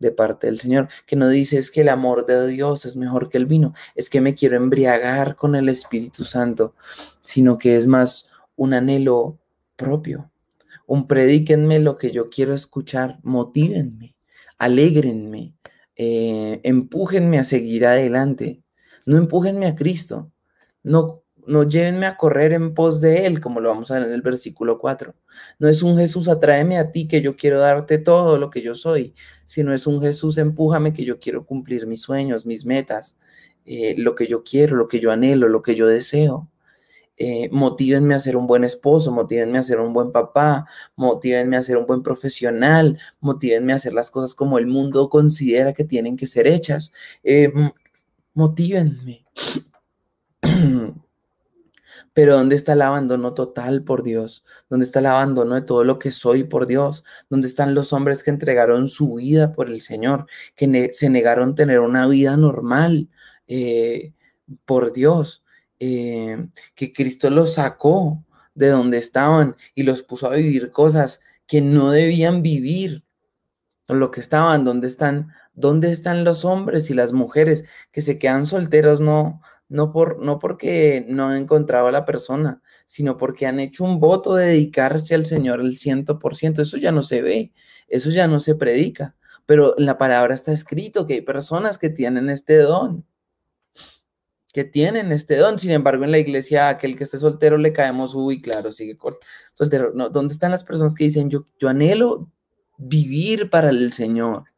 de 0.00 0.10
parte 0.10 0.46
del 0.46 0.58
Señor, 0.58 0.88
que 1.06 1.14
no 1.14 1.28
dice 1.28 1.58
es 1.58 1.70
que 1.70 1.82
el 1.82 1.90
amor 1.90 2.26
de 2.26 2.48
Dios 2.48 2.86
es 2.86 2.96
mejor 2.96 3.28
que 3.28 3.38
el 3.38 3.46
vino, 3.46 3.74
es 3.94 4.10
que 4.10 4.20
me 4.20 4.34
quiero 4.34 4.56
embriagar 4.56 5.36
con 5.36 5.54
el 5.54 5.68
Espíritu 5.68 6.24
Santo, 6.24 6.74
sino 7.20 7.58
que 7.58 7.76
es 7.76 7.86
más 7.86 8.28
un 8.56 8.72
anhelo 8.72 9.38
propio, 9.76 10.30
un 10.86 11.06
predíquenme 11.06 11.78
lo 11.78 11.98
que 11.98 12.10
yo 12.10 12.30
quiero 12.30 12.54
escuchar, 12.54 13.20
motívenme, 13.22 14.16
alégrenme, 14.58 15.54
eh, 15.96 16.60
empújenme 16.64 17.38
a 17.38 17.44
seguir 17.44 17.86
adelante, 17.86 18.62
no 19.04 19.18
empújenme 19.18 19.66
a 19.66 19.76
Cristo, 19.76 20.32
no 20.82 21.19
no 21.46 21.62
llévenme 21.64 22.06
a 22.06 22.16
correr 22.16 22.52
en 22.52 22.74
pos 22.74 23.00
de 23.00 23.26
Él, 23.26 23.40
como 23.40 23.60
lo 23.60 23.68
vamos 23.68 23.90
a 23.90 23.94
ver 23.94 24.08
en 24.08 24.12
el 24.12 24.22
versículo 24.22 24.78
4. 24.78 25.14
No 25.58 25.68
es 25.68 25.82
un 25.82 25.96
Jesús, 25.96 26.28
atráeme 26.28 26.78
a 26.78 26.90
ti, 26.90 27.08
que 27.08 27.20
yo 27.22 27.36
quiero 27.36 27.60
darte 27.60 27.98
todo 27.98 28.38
lo 28.38 28.50
que 28.50 28.62
yo 28.62 28.74
soy, 28.74 29.14
sino 29.46 29.72
es 29.74 29.86
un 29.86 30.00
Jesús, 30.00 30.38
empújame, 30.38 30.92
que 30.92 31.04
yo 31.04 31.18
quiero 31.20 31.46
cumplir 31.46 31.86
mis 31.86 32.02
sueños, 32.02 32.46
mis 32.46 32.64
metas, 32.64 33.16
eh, 33.64 33.94
lo 33.98 34.14
que 34.14 34.26
yo 34.26 34.42
quiero, 34.42 34.76
lo 34.76 34.88
que 34.88 35.00
yo 35.00 35.10
anhelo, 35.10 35.48
lo 35.48 35.62
que 35.62 35.74
yo 35.74 35.86
deseo. 35.86 36.50
Eh, 37.22 37.50
motívenme 37.52 38.14
a 38.14 38.18
ser 38.18 38.34
un 38.34 38.46
buen 38.46 38.64
esposo, 38.64 39.12
motívenme 39.12 39.58
a 39.58 39.62
ser 39.62 39.78
un 39.78 39.92
buen 39.92 40.10
papá, 40.10 40.66
motívenme 40.96 41.58
a 41.58 41.62
ser 41.62 41.76
un 41.76 41.84
buen 41.84 42.02
profesional, 42.02 42.98
motívenme 43.20 43.74
a 43.74 43.76
hacer 43.76 43.92
las 43.92 44.10
cosas 44.10 44.34
como 44.34 44.56
el 44.56 44.66
mundo 44.66 45.10
considera 45.10 45.74
que 45.74 45.84
tienen 45.84 46.16
que 46.16 46.26
ser 46.26 46.46
hechas. 46.46 46.92
Eh, 47.22 47.52
motívenme. 48.32 49.26
Pero 52.20 52.36
¿dónde 52.36 52.54
está 52.54 52.74
el 52.74 52.82
abandono 52.82 53.32
total 53.32 53.82
por 53.82 54.02
Dios? 54.02 54.44
¿Dónde 54.68 54.84
está 54.84 54.98
el 54.98 55.06
abandono 55.06 55.54
de 55.54 55.62
todo 55.62 55.84
lo 55.84 55.98
que 55.98 56.10
soy 56.10 56.44
por 56.44 56.66
Dios? 56.66 57.02
¿Dónde 57.30 57.48
están 57.48 57.74
los 57.74 57.94
hombres 57.94 58.22
que 58.22 58.28
entregaron 58.28 58.88
su 58.88 59.14
vida 59.14 59.54
por 59.54 59.70
el 59.70 59.80
Señor? 59.80 60.26
Que 60.54 60.90
se 60.92 61.08
negaron 61.08 61.52
a 61.52 61.54
tener 61.54 61.80
una 61.80 62.06
vida 62.06 62.36
normal 62.36 63.08
eh, 63.48 64.12
por 64.66 64.92
Dios. 64.92 65.44
Eh, 65.78 66.46
que 66.74 66.92
Cristo 66.92 67.30
los 67.30 67.54
sacó 67.54 68.22
de 68.54 68.68
donde 68.68 68.98
estaban 68.98 69.56
y 69.74 69.84
los 69.84 70.02
puso 70.02 70.26
a 70.26 70.36
vivir 70.36 70.72
cosas 70.72 71.20
que 71.46 71.62
no 71.62 71.90
debían 71.90 72.42
vivir. 72.42 73.02
Lo 73.88 74.10
que 74.10 74.20
estaban, 74.20 74.66
¿dónde 74.66 74.88
están? 74.88 75.32
¿Dónde 75.54 75.90
están 75.90 76.24
los 76.24 76.44
hombres 76.44 76.90
y 76.90 76.94
las 76.94 77.14
mujeres 77.14 77.64
que 77.92 78.02
se 78.02 78.18
quedan 78.18 78.46
solteros 78.46 79.00
no, 79.00 79.40
no, 79.70 79.92
por, 79.92 80.22
no 80.22 80.38
porque 80.38 81.06
no 81.08 81.28
han 81.28 81.38
encontrado 81.38 81.86
a 81.86 81.92
la 81.92 82.04
persona, 82.04 82.60
sino 82.86 83.16
porque 83.16 83.46
han 83.46 83.60
hecho 83.60 83.84
un 83.84 84.00
voto 84.00 84.34
de 84.34 84.46
dedicarse 84.48 85.14
al 85.14 85.24
Señor 85.24 85.60
el 85.60 85.78
ciento 85.78 86.18
por 86.18 86.36
ciento. 86.36 86.60
Eso 86.60 86.76
ya 86.76 86.90
no 86.90 87.02
se 87.02 87.22
ve, 87.22 87.52
eso 87.88 88.10
ya 88.10 88.26
no 88.26 88.40
se 88.40 88.56
predica, 88.56 89.14
pero 89.46 89.78
en 89.78 89.86
la 89.86 89.96
palabra 89.96 90.34
está 90.34 90.52
escrito 90.52 91.06
que 91.06 91.14
hay 91.14 91.20
personas 91.20 91.78
que 91.78 91.88
tienen 91.88 92.30
este 92.30 92.56
don, 92.58 93.06
que 94.52 94.64
tienen 94.64 95.12
este 95.12 95.36
don. 95.36 95.56
Sin 95.56 95.70
embargo, 95.70 96.04
en 96.04 96.10
la 96.10 96.18
iglesia, 96.18 96.68
aquel 96.68 96.96
que 96.96 97.04
esté 97.04 97.18
soltero 97.18 97.56
le 97.56 97.72
caemos, 97.72 98.16
uy, 98.16 98.42
claro, 98.42 98.72
sigue 98.72 98.98
soltero. 99.54 99.92
No, 99.94 100.10
¿dónde 100.10 100.34
están 100.34 100.50
las 100.50 100.64
personas 100.64 100.94
que 100.94 101.04
dicen, 101.04 101.30
yo, 101.30 101.46
yo 101.60 101.68
anhelo 101.68 102.28
vivir 102.76 103.50
para 103.50 103.70
el 103.70 103.92
Señor? 103.92 104.49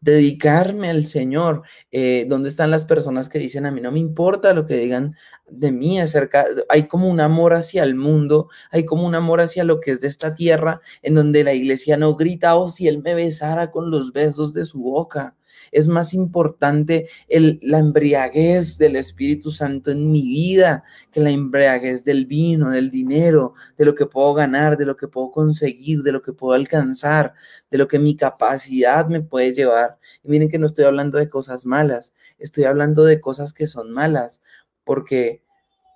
Dedicarme 0.00 0.90
al 0.90 1.06
Señor. 1.06 1.62
Eh, 1.90 2.26
¿Dónde 2.28 2.48
están 2.48 2.70
las 2.70 2.84
personas 2.84 3.28
que 3.28 3.38
dicen, 3.38 3.66
a 3.66 3.70
mí 3.70 3.80
no 3.80 3.92
me 3.92 3.98
importa 3.98 4.52
lo 4.52 4.66
que 4.66 4.76
digan 4.76 5.14
de 5.48 5.72
mí 5.72 6.00
acerca? 6.00 6.46
Hay 6.68 6.88
como 6.88 7.08
un 7.08 7.20
amor 7.20 7.54
hacia 7.54 7.82
el 7.84 7.94
mundo, 7.94 8.48
hay 8.70 8.84
como 8.84 9.06
un 9.06 9.14
amor 9.14 9.40
hacia 9.40 9.64
lo 9.64 9.80
que 9.80 9.92
es 9.92 10.00
de 10.00 10.08
esta 10.08 10.34
tierra, 10.34 10.80
en 11.02 11.14
donde 11.14 11.44
la 11.44 11.54
iglesia 11.54 11.96
no 11.96 12.16
grita, 12.16 12.56
oh, 12.56 12.68
si 12.68 12.88
Él 12.88 13.02
me 13.02 13.14
besara 13.14 13.70
con 13.70 13.90
los 13.90 14.12
besos 14.12 14.52
de 14.52 14.64
su 14.64 14.80
boca 14.80 15.36
es 15.72 15.88
más 15.88 16.14
importante 16.14 17.08
la 17.28 17.78
embriaguez 17.78 18.78
del 18.78 18.96
Espíritu 18.96 19.50
Santo 19.50 19.90
en 19.90 20.10
mi 20.10 20.22
vida 20.22 20.84
que 21.12 21.20
la 21.20 21.30
embriaguez 21.30 22.04
del 22.04 22.26
vino, 22.26 22.70
del 22.70 22.90
dinero, 22.90 23.54
de 23.76 23.84
lo 23.84 23.94
que 23.94 24.06
puedo 24.06 24.34
ganar, 24.34 24.76
de 24.76 24.86
lo 24.86 24.96
que 24.96 25.08
puedo 25.08 25.30
conseguir, 25.30 26.02
de 26.02 26.12
lo 26.12 26.22
que 26.22 26.32
puedo 26.32 26.54
alcanzar, 26.54 27.34
de 27.70 27.78
lo 27.78 27.88
que 27.88 27.98
mi 27.98 28.16
capacidad 28.16 29.06
me 29.06 29.20
puede 29.20 29.52
llevar. 29.52 29.98
Y 30.22 30.28
miren 30.28 30.48
que 30.48 30.58
no 30.58 30.66
estoy 30.66 30.84
hablando 30.84 31.18
de 31.18 31.28
cosas 31.28 31.66
malas, 31.66 32.14
estoy 32.38 32.64
hablando 32.64 33.04
de 33.04 33.20
cosas 33.20 33.52
que 33.52 33.66
son 33.66 33.90
malas, 33.92 34.42
porque 34.84 35.44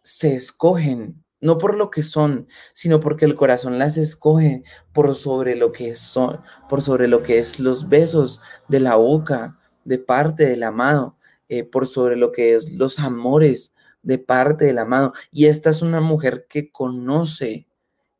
se 0.02 0.34
escogen 0.34 1.24
no 1.44 1.58
por 1.58 1.76
lo 1.76 1.90
que 1.90 2.02
son, 2.02 2.48
sino 2.72 3.00
porque 3.00 3.26
el 3.26 3.34
corazón 3.34 3.78
las 3.78 3.98
escoge 3.98 4.62
por 4.94 5.14
sobre 5.14 5.56
lo 5.56 5.72
que 5.72 5.94
son, 5.94 6.40
por 6.70 6.80
sobre 6.80 7.06
lo 7.06 7.22
que 7.22 7.36
es 7.36 7.60
los 7.60 7.90
besos 7.90 8.40
de 8.68 8.80
la 8.80 8.96
boca, 8.96 9.58
de 9.84 9.98
parte 9.98 10.46
del 10.46 10.62
amado, 10.62 11.16
eh, 11.48 11.64
por 11.64 11.86
sobre 11.86 12.16
lo 12.16 12.32
que 12.32 12.54
es 12.54 12.74
los 12.74 12.98
amores 12.98 13.74
de 14.02 14.18
parte 14.18 14.66
del 14.66 14.78
amado. 14.78 15.12
Y 15.32 15.46
esta 15.46 15.70
es 15.70 15.82
una 15.82 16.00
mujer 16.00 16.46
que 16.48 16.70
conoce 16.70 17.68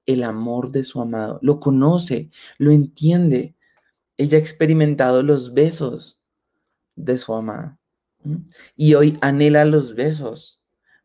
el 0.06 0.22
amor 0.22 0.70
de 0.72 0.84
su 0.84 1.00
amado, 1.00 1.38
lo 1.42 1.60
conoce, 1.60 2.30
lo 2.58 2.70
entiende. 2.70 3.54
Ella 4.16 4.38
ha 4.38 4.40
experimentado 4.40 5.22
los 5.22 5.54
besos 5.54 6.22
de 6.96 7.16
su 7.16 7.34
amado. 7.34 7.78
Y 8.76 8.94
hoy 8.94 9.18
anhela 9.20 9.64
los 9.64 9.94
besos 9.94 10.63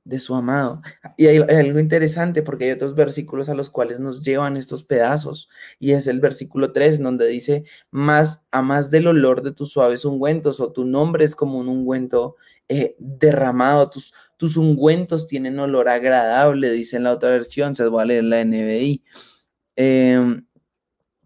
de 0.10 0.20
su 0.20 0.36
amado. 0.36 0.82
Y 1.18 1.28
hay, 1.28 1.38
algo 1.38 1.80
interesante 1.80 2.42
porque 2.42 2.66
hay 2.66 2.72
otros 2.72 2.96
versículos 2.96 3.48
a 3.48 3.54
los 3.54 3.70
cuales 3.70 4.00
nos 4.00 4.24
llevan 4.24 4.58
estos 4.58 4.84
pedazos. 4.84 5.50
Y 5.80 5.92
es 5.92 6.08
el 6.08 6.20
versículo 6.20 6.72
3, 6.72 7.00
donde 7.00 7.28
dice, 7.28 7.64
más 7.92 8.44
a 8.52 8.62
más 8.62 8.90
del 8.90 9.08
olor 9.08 9.44
de 9.44 9.52
tus 9.52 9.72
suaves 9.72 10.04
ungüentos, 10.06 10.60
o 10.60 10.72
tu 10.72 10.84
nombre 10.84 11.24
es 11.26 11.36
como 11.36 11.60
un 11.60 11.70
ungüento 11.70 12.36
eh, 12.68 12.96
derramado, 12.98 13.90
tus, 13.90 14.14
tus 14.36 14.58
ungüentos 14.58 15.28
tienen 15.28 15.60
olor 15.60 15.90
agradable, 15.90 16.72
dice 16.72 16.98
en 16.98 17.04
la 17.04 17.14
otra 17.14 17.30
versión, 17.30 17.76
se 17.76 17.88
va 17.88 18.02
a 18.02 18.06
leer 18.06 18.24
la 18.24 18.44
NBI. 18.44 19.04
Em, 19.76 20.46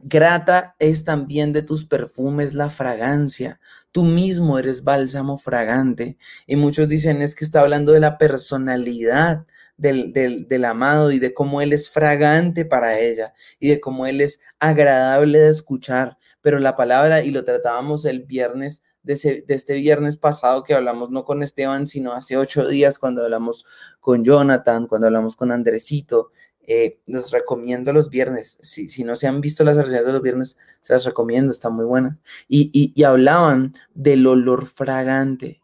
grata 0.04 0.76
es 0.80 1.04
también 1.04 1.54
de 1.54 1.64
tus 1.64 1.86
perfumes 1.86 2.54
la 2.54 2.70
fragancia 2.70 3.60
Tú 3.94 4.04
mismo 4.04 4.58
eres 4.58 4.84
bálsamo 4.84 5.38
fragante. 5.38 6.18
Y 6.48 6.56
muchos 6.56 6.90
dicen 6.90 7.22
es 7.22 7.36
que 7.36 7.46
está 7.46 7.62
hablando 7.62 7.92
de 7.92 8.00
la 8.00 8.18
personalidad 8.18 9.46
del, 9.78 10.66
amado 10.66 11.12
y 11.12 11.20
de 11.20 11.36
cómo 11.36 11.62
él 11.62 11.74
es 11.74 11.92
fragante 11.92 12.66
para 12.66 13.00
ella 13.00 13.36
y 13.60 13.70
de 13.70 13.80
cómo 13.80 14.08
él 14.08 14.22
es 14.22 14.42
agradable 14.60 15.38
de 15.38 15.50
escuchar. 15.50 16.18
Pero 16.42 16.58
la 16.58 16.76
palabra, 16.76 17.22
y 17.24 17.30
lo 17.30 17.44
tratábamos 17.44 18.06
el 18.06 18.24
viernes, 18.24 18.82
de, 19.04 19.44
de, 19.48 19.54
este 19.54 19.76
viernes 19.76 20.18
pasado 20.18 20.64
que 20.64 20.74
hablamos 20.74 21.12
no 21.12 21.24
con 21.24 21.44
Esteban, 21.44 21.86
sino 21.86 22.14
hace 22.14 22.36
ocho 22.36 22.68
días 22.68 22.98
cuando 22.98 23.24
hablamos 23.24 23.64
con 24.00 24.24
Jonathan, 24.24 24.88
cuando 24.88 25.06
hablamos 25.06 25.36
con 25.36 25.52
Andresito, 25.52 26.32
eh, 26.66 27.00
les 27.06 27.32
recomiendo 27.32 27.92
los 27.92 28.10
viernes. 28.10 28.58
Si, 28.62 28.90
si, 28.90 29.04
no 29.04 29.16
se 29.16 29.28
han 29.28 29.42
visto 29.42 29.64
las 29.64 29.76
versiones 29.76 30.06
de 30.06 30.14
los 30.14 30.22
viernes, 30.22 30.58
se 30.82 30.94
las 30.94 31.06
recomiendo, 31.06 31.52
está 31.52 31.70
muy 31.70 31.86
buena. 31.86 32.20
Y, 32.48 32.72
y, 32.96 33.04
hablaban 33.04 33.74
del 33.94 34.26
olor 34.28 34.66
fragante, 34.66 35.62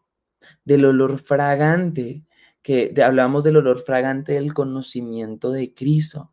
del 0.64 0.84
olor 0.84 1.18
fragante, 1.18 2.24
que 2.62 2.94
hablamos 3.02 3.44
del 3.44 3.56
olor 3.56 3.82
fragante 3.82 4.34
del 4.34 4.52
conocimiento 4.52 5.50
de 5.52 5.72
Cristo. 5.72 6.32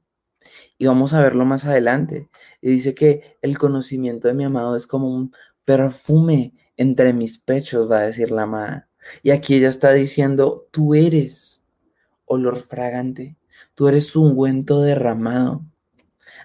Y 0.77 0.85
vamos 0.85 1.13
a 1.13 1.21
verlo 1.21 1.45
más 1.45 1.65
adelante. 1.65 2.29
Y 2.61 2.71
dice 2.71 2.93
que 2.93 3.37
el 3.41 3.57
conocimiento 3.57 4.27
de 4.27 4.33
mi 4.33 4.43
amado 4.43 4.75
es 4.75 4.87
como 4.87 5.09
un 5.09 5.31
perfume 5.65 6.53
entre 6.75 7.13
mis 7.13 7.39
pechos, 7.39 7.89
va 7.89 7.99
a 7.99 8.07
decir 8.07 8.31
la 8.31 8.43
amada. 8.43 8.89
Y 9.23 9.31
aquí 9.31 9.55
ella 9.55 9.69
está 9.69 9.93
diciendo, 9.93 10.67
tú 10.71 10.93
eres 10.93 11.65
olor 12.25 12.57
fragante. 12.57 13.36
Tú 13.75 13.87
eres 13.87 14.15
un 14.15 14.31
ungüento 14.31 14.81
derramado, 14.81 15.65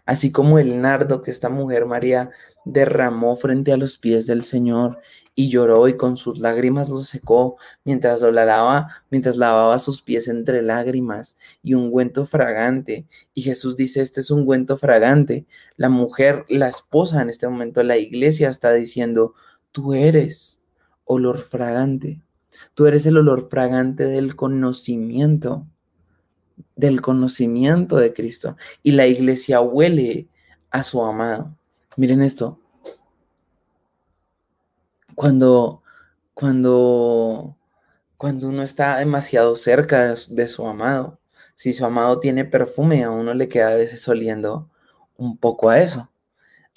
así 0.07 0.33
como 0.33 0.59
el 0.59 0.81
nardo 0.81 1.23
que 1.23 1.31
esta 1.31 1.49
mujer 1.49 1.87
María 1.87 2.31
derramó 2.65 3.37
frente 3.37 3.73
a 3.73 3.77
los 3.77 3.99
pies 3.99 4.27
del 4.27 4.45
Señor 4.45 5.01
y 5.35 5.49
lloró 5.49 5.89
y 5.89 5.97
con 5.97 6.17
sus 6.17 6.39
lágrimas 6.39 6.89
lo 6.91 6.99
secó 6.99 7.57
mientras 7.85 8.21
lo 8.21 8.31
lavaba, 8.31 8.89
mientras 9.11 9.37
lavaba 9.37 9.79
sus 9.79 10.03
pies 10.03 10.29
entre 10.29 10.63
lágrimas 10.63 11.37
y 11.63 11.75
un 11.75 11.85
ungüento 11.85 12.27
fragante. 12.27 13.07
Y 13.35 13.43
Jesús 13.43 13.77
dice, 13.77 14.03
este 14.03 14.21
es 14.21 14.31
un 14.31 14.41
ungüento 14.41 14.77
fragante. 14.77 15.47
La 15.77 15.89
mujer, 15.89 16.45
la 16.49 16.69
esposa 16.69 17.23
en 17.23 17.31
este 17.31 17.49
momento, 17.49 17.83
la 17.83 17.97
iglesia 17.97 18.51
está 18.51 18.73
diciendo, 18.73 19.35
tú 19.73 19.95
eres 19.95 20.63
olor 21.05 21.39
fragante. 21.39 22.21
Tú 22.75 22.87
eres 22.87 23.07
el 23.07 23.17
olor 23.17 23.49
fragante 23.49 24.05
del 24.05 24.37
conocimiento 24.37 25.67
del 26.77 27.01
conocimiento 27.01 27.97
de 27.97 28.13
Cristo. 28.13 28.57
Y 28.83 28.93
la 28.93 29.07
iglesia 29.07 29.61
huele 29.61 30.29
a 30.71 30.83
su 30.83 31.03
amado. 31.03 31.55
Miren 31.97 32.23
esto. 32.23 32.59
Cuando, 35.15 35.83
cuando, 36.35 37.57
cuando 38.17 38.49
uno 38.49 38.63
está 38.63 38.97
demasiado 38.97 39.55
cerca 39.57 40.15
de, 40.29 40.49
su 40.49 40.67
amado, 40.67 41.21
si 41.55 41.73
su 41.73 41.85
amado 41.85 42.19
tiene 42.19 42.45
perfume, 42.45 43.05
a 43.05 43.11
uno 43.11 43.35
le 43.35 43.49
queda 43.49 43.71
a 43.71 43.75
veces 43.75 44.09
oliendo 44.09 44.71
un 45.17 45.37
poco 45.37 45.69
a 45.69 45.79
eso. 45.79 46.11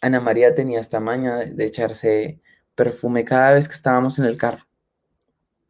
Ana 0.01 0.19
María 0.19 0.53
tenía 0.53 0.79
esta 0.81 0.99
maña 0.99 1.38
de 1.38 1.65
echarse 1.65 2.41
perfume 2.75 3.23
cada 3.23 3.53
vez 3.53 3.67
que 3.67 3.73
estábamos 3.73 4.19
en 4.19 4.25
el 4.25 4.38
carro. 4.38 4.67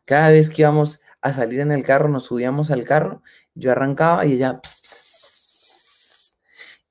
Cada 0.06 0.32
vez 0.32 0.50
que 0.50 0.64
íbamos 0.64 1.00
a 1.26 1.34
salir 1.34 1.60
en 1.60 1.72
el 1.72 1.84
carro, 1.84 2.08
nos 2.08 2.26
subíamos 2.26 2.70
al 2.70 2.84
carro, 2.84 3.24
yo 3.56 3.72
arrancaba 3.72 4.26
y 4.28 4.34
ella... 4.34 4.62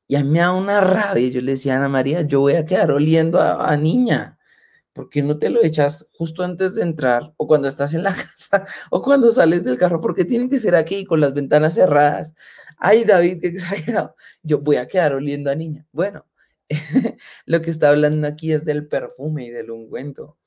y 0.08 0.16
a 0.16 0.24
mí 0.24 0.30
me 0.30 0.40
da 0.40 0.52
una 0.52 0.80
rabia. 0.80 1.28
Yo 1.28 1.40
le 1.40 1.52
decía 1.52 1.74
a 1.74 1.76
Ana 1.78 1.88
María, 1.88 2.22
yo 2.22 2.40
voy 2.40 2.54
a 2.54 2.64
quedar 2.66 2.90
oliendo 2.90 3.40
a, 3.40 3.76
niña. 3.76 4.38
¿por 4.92 5.10
qué 5.10 5.22
no 5.22 5.38
te 5.38 5.50
lo 5.50 5.62
echas 5.64 6.10
justo 6.12 6.44
antes 6.44 6.74
de 6.76 6.82
entrar 6.82 7.32
o 7.36 7.46
cuando 7.48 7.68
estás 7.68 7.94
en 7.94 8.04
la 8.04 8.14
casa 8.14 8.66
o 8.90 9.02
cuando 9.02 9.30
sales 9.32 9.64
del 9.64 9.78
carro? 9.78 10.00
¿Por 10.00 10.14
qué 10.16 10.24
tiene 10.24 10.48
que 10.50 10.58
ser 10.58 10.74
aquí 10.76 11.04
con 11.04 11.20
las 11.20 11.34
ventanas 11.34 11.74
cerradas? 11.74 12.34
Ay, 12.78 13.04
David, 13.04 13.40
qué 13.40 13.48
exagerado. 13.48 14.16
Yo 14.42 14.60
voy 14.60 14.76
a 14.76 14.88
quedar 14.88 15.14
oliendo 15.14 15.50
a 15.50 15.54
niña. 15.54 15.86
Bueno, 15.92 16.26
lo 17.46 17.62
que 17.62 17.70
está 17.70 17.90
hablando 17.90 18.26
aquí 18.26 18.52
es 18.52 18.64
del 18.64 18.88
perfume 18.88 19.46
y 19.46 19.50
del 19.50 19.70
ungüento 19.70 20.38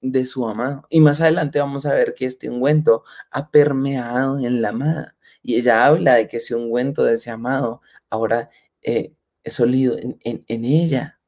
de 0.00 0.26
su 0.26 0.46
amado. 0.46 0.86
Y 0.90 1.00
más 1.00 1.20
adelante 1.20 1.58
vamos 1.58 1.86
a 1.86 1.94
ver 1.94 2.14
que 2.14 2.26
este 2.26 2.50
ungüento 2.50 3.04
ha 3.30 3.50
permeado 3.50 4.38
en 4.38 4.62
la 4.62 4.70
amada. 4.70 5.16
Y 5.42 5.56
ella 5.56 5.86
habla 5.86 6.14
de 6.14 6.28
que 6.28 6.38
ese 6.38 6.54
ungüento 6.54 7.04
de 7.04 7.14
ese 7.14 7.30
amado 7.30 7.80
ahora 8.10 8.50
eh, 8.82 9.14
es 9.44 9.60
olido 9.60 9.96
en, 9.98 10.18
en 10.22 10.64
ella. 10.64 11.18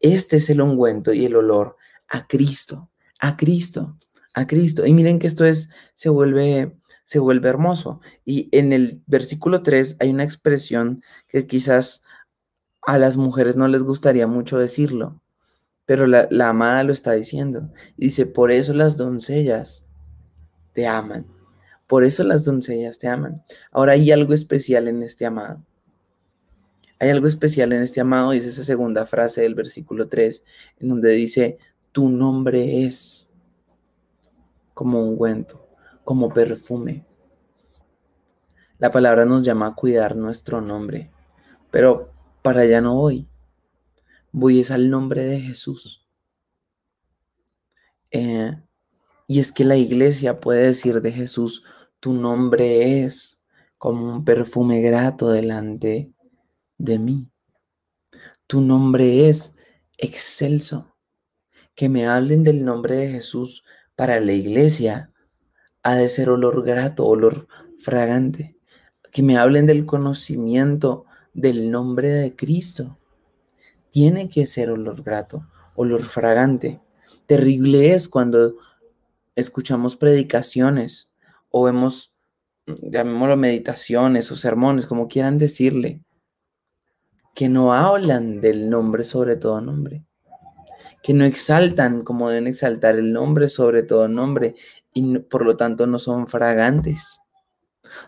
Este 0.00 0.38
es 0.38 0.50
el 0.50 0.60
ungüento 0.60 1.12
y 1.12 1.24
el 1.24 1.36
olor 1.36 1.76
a 2.08 2.26
Cristo, 2.26 2.90
a 3.20 3.36
Cristo, 3.36 3.96
a 4.34 4.46
Cristo. 4.46 4.86
Y 4.86 4.92
miren 4.92 5.18
que 5.18 5.26
esto 5.26 5.44
es, 5.44 5.70
se 5.94 6.08
vuelve, 6.08 6.76
se 7.04 7.18
vuelve 7.18 7.48
hermoso. 7.48 8.00
Y 8.24 8.48
en 8.52 8.72
el 8.72 9.02
versículo 9.06 9.62
3 9.62 9.96
hay 10.00 10.10
una 10.10 10.24
expresión 10.24 11.02
que 11.28 11.46
quizás 11.46 12.02
a 12.82 12.98
las 12.98 13.16
mujeres 13.16 13.56
no 13.56 13.68
les 13.68 13.82
gustaría 13.82 14.26
mucho 14.26 14.58
decirlo, 14.58 15.20
pero 15.88 16.06
la, 16.06 16.28
amada 16.46 16.84
lo 16.84 16.92
está 16.92 17.12
diciendo. 17.12 17.70
dice, 17.96 18.26
por 18.26 18.52
eso 18.52 18.74
las 18.74 18.98
doncellas 18.98 19.88
te 20.74 20.86
aman. 20.86 21.26
Por 21.86 22.04
eso 22.04 22.24
las 22.24 22.44
doncellas 22.44 22.98
te 22.98 23.08
aman. 23.08 23.42
Ahora 23.72 23.92
hay 23.92 24.12
algo 24.12 24.34
especial 24.34 24.86
en 24.86 25.02
este 25.02 25.24
amado. 25.24 25.64
Hay 26.98 27.08
algo 27.08 27.26
especial 27.26 27.72
en 27.72 27.80
este 27.80 28.02
amado 28.02 28.34
y 28.34 28.36
es 28.36 28.44
esa 28.44 28.64
segunda 28.64 29.06
frase 29.06 29.40
del 29.40 29.54
versículo 29.54 30.08
3, 30.08 30.44
en 30.80 30.88
donde 30.90 31.12
dice, 31.12 31.56
tu 31.90 32.10
nombre 32.10 32.84
es 32.84 33.30
como 34.74 35.00
un 35.00 35.12
ungüento, 35.12 35.66
como 36.04 36.28
perfume. 36.28 37.06
La 38.78 38.90
palabra 38.90 39.24
nos 39.24 39.42
llama 39.42 39.68
a 39.68 39.74
cuidar 39.74 40.16
nuestro 40.16 40.60
nombre, 40.60 41.10
pero 41.70 42.10
para 42.42 42.60
allá 42.60 42.82
no 42.82 42.96
voy. 42.96 43.26
Voy 44.32 44.60
es 44.60 44.70
al 44.70 44.90
nombre 44.90 45.24
de 45.24 45.40
Jesús. 45.40 46.06
Eh, 48.10 48.56
y 49.26 49.40
es 49.40 49.52
que 49.52 49.64
la 49.64 49.76
iglesia 49.76 50.40
puede 50.40 50.66
decir 50.66 51.00
de 51.00 51.12
Jesús, 51.12 51.62
tu 52.00 52.12
nombre 52.12 53.02
es 53.02 53.44
como 53.76 54.14
un 54.14 54.24
perfume 54.24 54.80
grato 54.80 55.30
delante 55.30 56.12
de 56.78 56.98
mí. 56.98 57.28
Tu 58.46 58.60
nombre 58.60 59.28
es 59.28 59.54
excelso. 59.98 60.94
Que 61.74 61.88
me 61.88 62.06
hablen 62.06 62.42
del 62.42 62.64
nombre 62.64 62.96
de 62.96 63.10
Jesús 63.10 63.64
para 63.94 64.20
la 64.20 64.32
iglesia 64.32 65.12
ha 65.82 65.94
de 65.94 66.08
ser 66.08 66.30
olor 66.30 66.64
grato, 66.64 67.06
olor 67.06 67.46
fragante. 67.78 68.56
Que 69.12 69.22
me 69.22 69.36
hablen 69.36 69.66
del 69.66 69.86
conocimiento 69.86 71.06
del 71.34 71.70
nombre 71.70 72.10
de 72.10 72.34
Cristo. 72.34 72.97
Tiene 73.90 74.28
que 74.28 74.46
ser 74.46 74.70
olor 74.70 75.02
grato, 75.02 75.46
olor 75.74 76.02
fragante. 76.02 76.80
Terrible 77.26 77.94
es 77.94 78.08
cuando 78.08 78.56
escuchamos 79.34 79.96
predicaciones 79.96 81.10
o 81.50 81.64
vemos, 81.64 82.12
llamémoslo 82.66 83.36
meditaciones 83.36 84.30
o 84.32 84.36
sermones, 84.36 84.86
como 84.86 85.08
quieran 85.08 85.38
decirle, 85.38 86.02
que 87.34 87.48
no 87.48 87.72
hablan 87.72 88.40
del 88.40 88.68
nombre 88.68 89.04
sobre 89.04 89.36
todo 89.36 89.60
nombre, 89.60 90.04
que 91.02 91.14
no 91.14 91.24
exaltan 91.24 92.02
como 92.02 92.28
deben 92.28 92.48
exaltar 92.48 92.96
el 92.96 93.12
nombre 93.12 93.48
sobre 93.48 93.84
todo 93.84 94.08
nombre 94.08 94.56
y 94.92 95.18
por 95.20 95.46
lo 95.46 95.56
tanto 95.56 95.86
no 95.86 95.98
son 95.98 96.26
fragantes, 96.26 97.20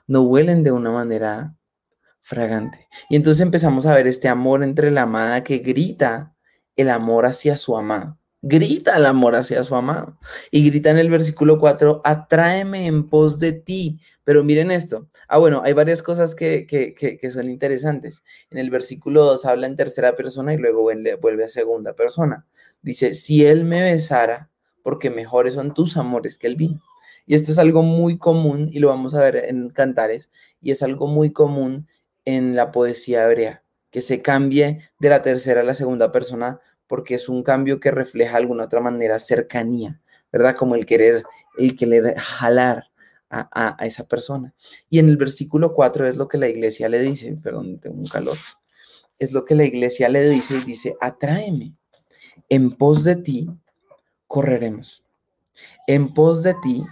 no 0.09 0.23
huelen 0.23 0.65
de 0.65 0.73
una 0.73 0.91
manera 0.91 1.55
fragante. 2.21 2.89
Y 3.09 3.17
entonces 3.17 3.41
empezamos 3.41 3.87
a 3.87 3.95
ver 3.95 4.07
este 4.07 4.29
amor 4.29 4.63
entre 4.63 4.91
la 4.91 5.03
amada 5.03 5.43
que 5.45 5.59
grita 5.59 6.35
el 6.77 6.91
amor 6.91 7.27
hacia 7.27 7.57
su 7.57 7.77
amado. 7.77 8.19
Grita 8.43 8.97
el 8.97 9.05
amor 9.05 9.37
hacia 9.37 9.63
su 9.63 9.75
amado. 9.75 10.19
Y 10.51 10.69
grita 10.69 10.91
en 10.91 10.99
el 10.99 11.11
versículo 11.11 11.59
4, 11.59 12.01
atráeme 12.05 12.87
en 12.87 13.09
pos 13.09 13.39
de 13.39 13.53
ti. 13.53 14.01
Pero 14.25 14.45
miren 14.45 14.71
esto. 14.71 15.09
Ah, 15.29 15.39
bueno, 15.39 15.63
hay 15.65 15.73
varias 15.73 16.03
cosas 16.03 16.35
que, 16.35 16.67
que, 16.67 17.31
son 17.31 17.51
interesantes. 17.51 18.23
En 18.51 18.59
el 18.59 18.71
versículo 18.71 19.25
2 19.25 19.45
habla 19.45 19.67
en 19.67 19.77
tercera 19.77 20.15
persona 20.15 20.55
y 20.55 20.57
luego 20.57 20.83
vuelve 20.83 21.45
a 21.45 21.49
segunda 21.49 21.95
persona. 21.95 22.47
Dice, 22.81 23.15
si 23.15 23.45
él 23.45 23.65
me 23.65 23.83
besara, 23.83 24.51
porque 24.83 25.11
mejores 25.11 25.55
son 25.55 25.75
tus 25.75 25.97
amores 25.97 26.39
que 26.39 26.47
el 26.47 26.57
vino. 26.57 26.81
Y 27.27 27.35
esto 27.35 27.53
es 27.53 27.59
algo 27.59 27.83
muy 27.83 28.19
común 28.19 28.69
y 28.73 28.79
lo 28.79 28.89
vamos 28.89 29.15
a 29.15 29.21
ver 29.21 29.37
en 29.37 29.69
Cantares. 29.69 30.31
Y 30.61 30.71
es 30.71 30.83
algo 30.83 31.07
muy 31.07 31.33
común 31.33 31.87
en 32.25 32.57
la 32.57 32.73
poesía 32.73 33.25
hebrea, 33.25 33.63
que 33.91 34.01
se 34.01 34.23
cambie 34.23 34.91
de 34.99 35.09
la 35.09 35.23
tercera 35.23 35.61
a 35.61 35.65
la 35.65 35.75
segunda 35.75 36.13
persona 36.13 36.61
porque 36.87 37.15
es 37.15 37.29
un 37.29 37.43
cambio 37.43 37.79
que 37.79 37.91
refleja 37.91 38.37
alguna 38.37 38.65
otra 38.65 38.81
manera 38.81 39.19
cercanía, 39.19 40.01
¿verdad? 40.33 40.57
Como 40.57 40.75
el 40.75 40.87
querer, 40.87 41.23
el 41.57 41.77
querer 41.77 42.17
jalar 42.17 42.91
a, 43.31 43.77
esa 43.87 44.05
persona. 44.09 44.53
Y 44.89 44.99
en 44.99 45.09
el 45.09 45.17
versículo 45.17 45.73
4 45.73 46.09
es 46.09 46.17
lo 46.17 46.27
que 46.27 46.39
la 46.39 46.49
iglesia 46.49 46.89
le 46.89 47.01
dice, 47.01 47.37
perdón, 47.41 47.79
tengo 47.79 47.97
un 47.97 48.07
calor, 48.07 48.37
es 49.19 49.33
lo 49.33 49.45
que 49.45 49.55
la 49.55 49.65
iglesia 49.65 50.09
le 50.09 50.29
dice 50.29 50.57
y 50.57 50.65
dice, 50.65 50.97
atráeme, 51.01 51.75
en 52.49 52.73
pos 52.77 53.05
de 53.05 53.17
ti 53.17 53.49
correremos, 54.27 55.05
en 55.87 56.13
pos 56.13 56.43
de 56.43 56.55
ti 56.63 56.85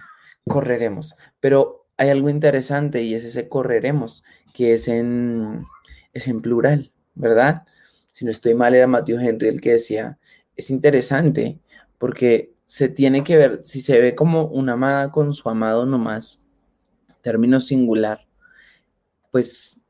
correremos. 0.47 1.17
Pero 1.41 1.78
hay 1.99 2.11
algo 2.11 2.31
interesante 2.31 3.03
y 3.03 3.15
es 3.15 3.25
ese 3.25 3.49
correremos, 3.49 4.25
que 4.55 4.73
es 4.73 4.89
en, 4.89 5.65
es 6.15 6.29
en 6.29 6.41
plural, 6.41 6.93
¿verdad? 7.15 7.67
Si 8.13 8.25
no 8.25 8.31
estoy 8.31 8.55
mal, 8.55 8.75
era 8.75 8.87
Matthew 8.87 9.19
Henry 9.19 9.49
el 9.49 9.61
que 9.61 9.73
decía, 9.73 10.19
es 10.57 10.71
interesante 10.71 11.59
porque 11.99 12.55
se 12.67 12.89
tiene 12.89 13.25
que 13.25 13.37
ver, 13.37 13.63
si 13.65 13.81
se 13.81 14.01
ve 14.01 14.15
como 14.15 14.45
una 14.45 14.75
amada 14.75 15.11
con 15.11 15.35
su 15.35 15.49
amado 15.49 15.87
nomás, 15.87 16.45
término 17.21 17.61
singular, 17.61 18.27
pues 19.33 19.81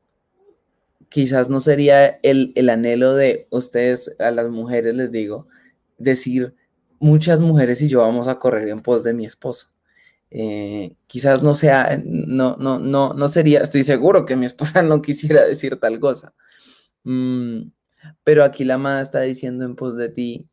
quizás 1.09 1.47
no 1.47 1.59
sería 1.59 2.07
el, 2.23 2.53
el, 2.55 2.69
anhelo 2.69 3.13
de 3.13 3.47
ustedes, 3.51 4.15
a 4.19 4.31
las 4.31 4.49
mujeres 4.49 4.95
les 4.95 5.11
digo, 5.11 5.47
decir, 5.99 6.55
muchas 6.99 7.41
mujeres 7.41 7.81
y 7.81 7.87
yo 7.87 7.99
vamos 7.99 8.27
a 8.27 8.39
correr 8.39 8.67
en 8.69 8.81
pos 8.81 9.03
de 9.03 9.13
mi 9.13 9.25
esposo. 9.25 9.69
Eh, 10.31 10.95
quizás 11.07 11.43
no 11.43 11.53
sea, 11.53 12.01
no, 12.05 12.55
no, 12.57 12.79
no, 12.79 13.13
no 13.13 13.27
sería, 13.29 13.61
estoy 13.61 13.83
seguro 13.83 14.25
que 14.25 14.35
mi 14.35 14.45
esposa 14.45 14.81
no 14.83 15.01
quisiera 15.01 15.43
decir 15.45 15.79
tal 15.79 15.99
cosa. 15.99 16.33
Mm, 17.03 17.71
pero 18.23 18.43
aquí 18.43 18.65
la 18.65 18.75
amada 18.75 19.01
está 19.01 19.21
diciendo 19.21 19.65
en 19.65 19.75
pos 19.75 19.97
de 19.97 20.09
ti, 20.09 20.49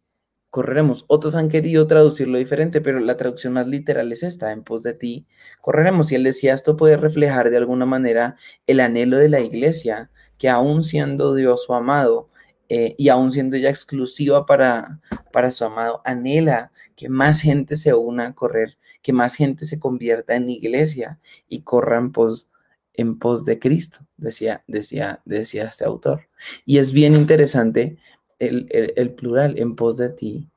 correremos. 0.51 1.05
Otros 1.09 1.35
han 1.35 1.49
querido 1.51 1.87
traducirlo 1.87 2.39
diferente, 2.39 2.81
pero 2.81 3.01
la 3.01 3.17
traducción 3.17 3.53
más 3.53 3.69
literal 3.69 4.11
es 4.13 4.23
esta, 4.23 4.53
en 4.53 4.65
pos 4.65 4.83
de 4.83 4.95
ti, 4.95 5.27
correremos. 5.61 6.13
Y 6.13 6.17
él 6.17 6.25
decía, 6.25 6.55
esto 6.55 6.77
puede 6.77 6.97
reflejar 6.97 7.51
de 7.51 7.59
alguna 7.59 7.87
manera 7.87 8.37
el 8.67 8.81
anhelo 8.81 9.19
de 9.19 9.29
la 9.29 9.41
iglesia, 9.41 10.11
que 10.39 10.49
aún 10.49 10.83
siendo 10.83 11.35
Dios 11.35 11.65
su 11.65 11.75
amado, 11.75 12.31
eh, 12.69 12.95
y 12.99 13.09
aún 13.09 13.31
siendo 13.31 13.57
ella 13.57 13.71
exclusiva 13.71 14.45
para, 14.47 15.01
para 15.33 15.51
su 15.51 15.65
amado, 15.65 16.03
anhela 16.05 16.73
que 16.97 17.09
más 17.09 17.41
gente 17.41 17.77
se 17.77 17.95
una 17.95 18.29
a 18.29 18.35
correr, 18.35 18.79
que 19.03 19.13
más 19.13 19.35
gente 19.35 19.67
se 19.67 19.79
convierta 19.79 20.35
en 20.35 20.51
iglesia 20.51 21.21
y 21.49 21.63
corra 21.63 21.99
en 21.99 22.13
pos, 22.13 22.53
en 22.95 23.19
pos 23.19 23.45
de 23.45 23.59
Cristo, 23.59 24.01
decía, 24.17 24.65
decía, 24.67 25.23
decía 25.25 25.67
este 25.67 25.85
autor. 25.85 26.29
Y 26.65 26.79
es 26.79 26.93
bien 26.93 27.15
interesante 27.15 27.99
el, 28.39 29.15
plural, 29.15 29.59
en 29.59 29.77
pos 29.77 29.97
de 29.99 30.11
ti 30.11 30.51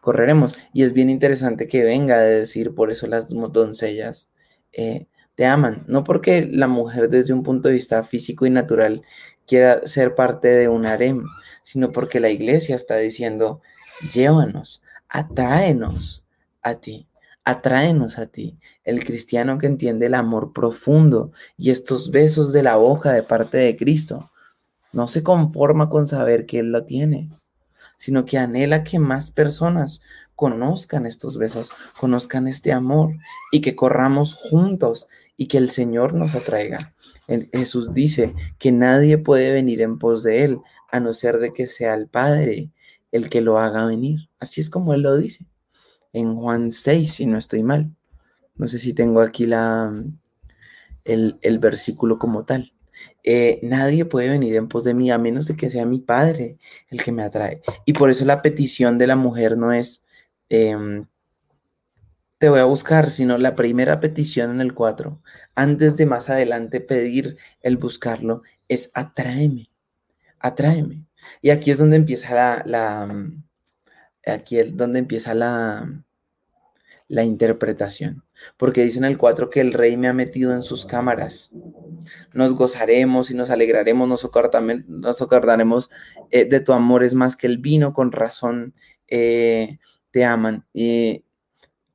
correremos. 0.00 0.56
Y 0.74 0.82
es 0.82 0.92
bien 0.92 1.08
interesante 1.08 1.66
que 1.66 1.82
venga 1.82 2.20
de 2.20 2.40
decir, 2.40 2.74
por 2.74 2.90
eso 2.90 3.06
las 3.06 3.28
doncellas 3.30 4.34
eh, 4.72 5.06
te 5.34 5.46
aman, 5.46 5.84
no 5.88 6.04
porque 6.04 6.46
la 6.50 6.68
mujer 6.68 7.08
desde 7.08 7.32
un 7.32 7.42
punto 7.42 7.68
de 7.68 7.74
vista 7.74 8.02
físico 8.02 8.46
y 8.46 8.50
natural 8.50 9.02
quiera 9.46 9.86
ser 9.86 10.14
parte 10.14 10.48
de 10.48 10.68
un 10.68 10.86
harem, 10.86 11.24
sino 11.64 11.90
porque 11.90 12.20
la 12.20 12.28
iglesia 12.28 12.76
está 12.76 12.98
diciendo, 12.98 13.62
llévanos, 14.12 14.82
atráenos 15.08 16.22
a 16.62 16.74
ti, 16.74 17.08
atráenos 17.42 18.18
a 18.18 18.26
ti. 18.26 18.58
El 18.84 19.02
cristiano 19.02 19.56
que 19.56 19.66
entiende 19.66 20.06
el 20.06 20.14
amor 20.14 20.52
profundo 20.52 21.32
y 21.56 21.70
estos 21.70 22.10
besos 22.10 22.52
de 22.52 22.62
la 22.62 22.76
boca 22.76 23.12
de 23.12 23.22
parte 23.22 23.56
de 23.56 23.76
Cristo, 23.76 24.30
no 24.92 25.08
se 25.08 25.22
conforma 25.22 25.88
con 25.88 26.06
saber 26.06 26.44
que 26.44 26.58
Él 26.58 26.70
lo 26.70 26.84
tiene, 26.84 27.30
sino 27.96 28.26
que 28.26 28.36
anhela 28.36 28.84
que 28.84 28.98
más 28.98 29.30
personas 29.30 30.02
conozcan 30.36 31.06
estos 31.06 31.38
besos, 31.38 31.70
conozcan 31.98 32.46
este 32.46 32.72
amor 32.72 33.16
y 33.50 33.62
que 33.62 33.74
corramos 33.74 34.34
juntos 34.34 35.08
y 35.38 35.48
que 35.48 35.56
el 35.56 35.70
Señor 35.70 36.12
nos 36.12 36.34
atraiga. 36.34 36.94
Jesús 37.52 37.94
dice 37.94 38.34
que 38.58 38.70
nadie 38.70 39.16
puede 39.16 39.52
venir 39.52 39.80
en 39.80 39.98
pos 39.98 40.22
de 40.22 40.44
Él 40.44 40.60
a 40.94 41.00
no 41.00 41.12
ser 41.12 41.38
de 41.38 41.52
que 41.52 41.66
sea 41.66 41.94
el 41.94 42.06
Padre 42.06 42.70
el 43.10 43.28
que 43.28 43.40
lo 43.40 43.58
haga 43.58 43.84
venir. 43.84 44.28
Así 44.38 44.60
es 44.60 44.70
como 44.70 44.94
él 44.94 45.02
lo 45.02 45.16
dice. 45.16 45.44
En 46.12 46.36
Juan 46.36 46.70
6, 46.70 47.14
si 47.14 47.26
no 47.26 47.36
estoy 47.36 47.64
mal. 47.64 47.96
No 48.54 48.68
sé 48.68 48.78
si 48.78 48.94
tengo 48.94 49.20
aquí 49.20 49.46
la, 49.46 49.92
el, 51.04 51.36
el 51.42 51.58
versículo 51.58 52.16
como 52.16 52.44
tal. 52.44 52.72
Eh, 53.24 53.58
nadie 53.62 54.04
puede 54.04 54.28
venir 54.28 54.54
en 54.54 54.68
pos 54.68 54.84
de 54.84 54.94
mí 54.94 55.10
a 55.10 55.18
menos 55.18 55.48
de 55.48 55.56
que 55.56 55.68
sea 55.68 55.84
mi 55.84 55.98
padre 55.98 56.58
el 56.90 57.02
que 57.02 57.10
me 57.10 57.24
atrae. 57.24 57.60
Y 57.86 57.94
por 57.94 58.08
eso 58.08 58.24
la 58.24 58.40
petición 58.40 58.96
de 58.96 59.08
la 59.08 59.16
mujer 59.16 59.58
no 59.58 59.72
es, 59.72 60.06
em, 60.48 61.06
te 62.38 62.48
voy 62.48 62.60
a 62.60 62.66
buscar, 62.66 63.10
sino 63.10 63.36
la 63.36 63.56
primera 63.56 63.98
petición 63.98 64.52
en 64.52 64.60
el 64.60 64.74
4, 64.74 65.20
antes 65.56 65.96
de 65.96 66.06
más 66.06 66.30
adelante 66.30 66.80
pedir 66.80 67.36
el 67.62 67.78
buscarlo, 67.78 68.42
es 68.68 68.92
atráeme, 68.94 69.70
atráeme. 70.44 71.06
Y 71.40 71.50
aquí 71.50 71.70
es 71.70 71.78
donde 71.78 71.96
empieza 71.96 72.34
la, 72.34 72.62
la 72.66 73.08
aquí 74.26 74.58
es 74.58 74.76
donde 74.76 74.98
empieza 74.98 75.32
la, 75.32 76.04
la 77.08 77.24
interpretación. 77.24 78.22
Porque 78.58 78.84
dice 78.84 78.98
en 78.98 79.06
el 79.06 79.16
4 79.16 79.48
que 79.48 79.62
el 79.62 79.72
rey 79.72 79.96
me 79.96 80.06
ha 80.06 80.12
metido 80.12 80.52
en 80.52 80.62
sus 80.62 80.84
cámaras. 80.84 81.50
Nos 82.34 82.54
gozaremos 82.54 83.30
y 83.30 83.34
nos 83.34 83.48
alegraremos, 83.48 84.06
nos, 84.06 84.24
acordaremos 85.22 85.90
eh, 86.30 86.44
de 86.44 86.60
tu 86.60 86.74
amor, 86.74 87.04
es 87.04 87.14
más 87.14 87.36
que 87.36 87.46
el 87.46 87.56
vino, 87.56 87.94
con 87.94 88.12
razón 88.12 88.74
eh, 89.08 89.78
te 90.10 90.26
aman. 90.26 90.66
Y, 90.74 91.24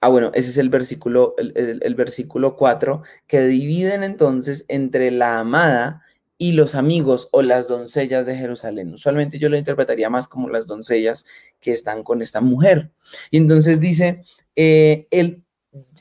ah, 0.01 0.09
bueno, 0.09 0.31
ese 0.33 0.49
es 0.49 0.57
el 0.57 0.69
versículo, 0.69 1.35
el, 1.37 1.81
el 1.83 1.95
versículo 1.95 2.55
4, 2.55 3.03
que 3.27 3.45
dividen 3.45 4.01
entonces 4.01 4.65
entre 4.69 5.11
la 5.11 5.39
amada 5.39 6.03
y 6.41 6.53
los 6.53 6.73
amigos 6.73 7.27
o 7.33 7.41
las 7.41 7.67
doncellas 7.67 8.25
de 8.25 8.35
Jerusalén. 8.35 8.93
Usualmente 8.93 9.37
yo 9.37 9.49
lo 9.49 9.57
interpretaría 9.57 10.09
más 10.09 10.29
como 10.29 10.49
las 10.49 10.67
doncellas 10.67 11.25
que 11.59 11.73
están 11.73 12.01
con 12.01 12.21
esta 12.21 12.39
mujer. 12.39 12.91
Y 13.29 13.37
entonces 13.37 13.81
dice, 13.81 14.23
eh, 14.55 15.05
el, 15.11 15.43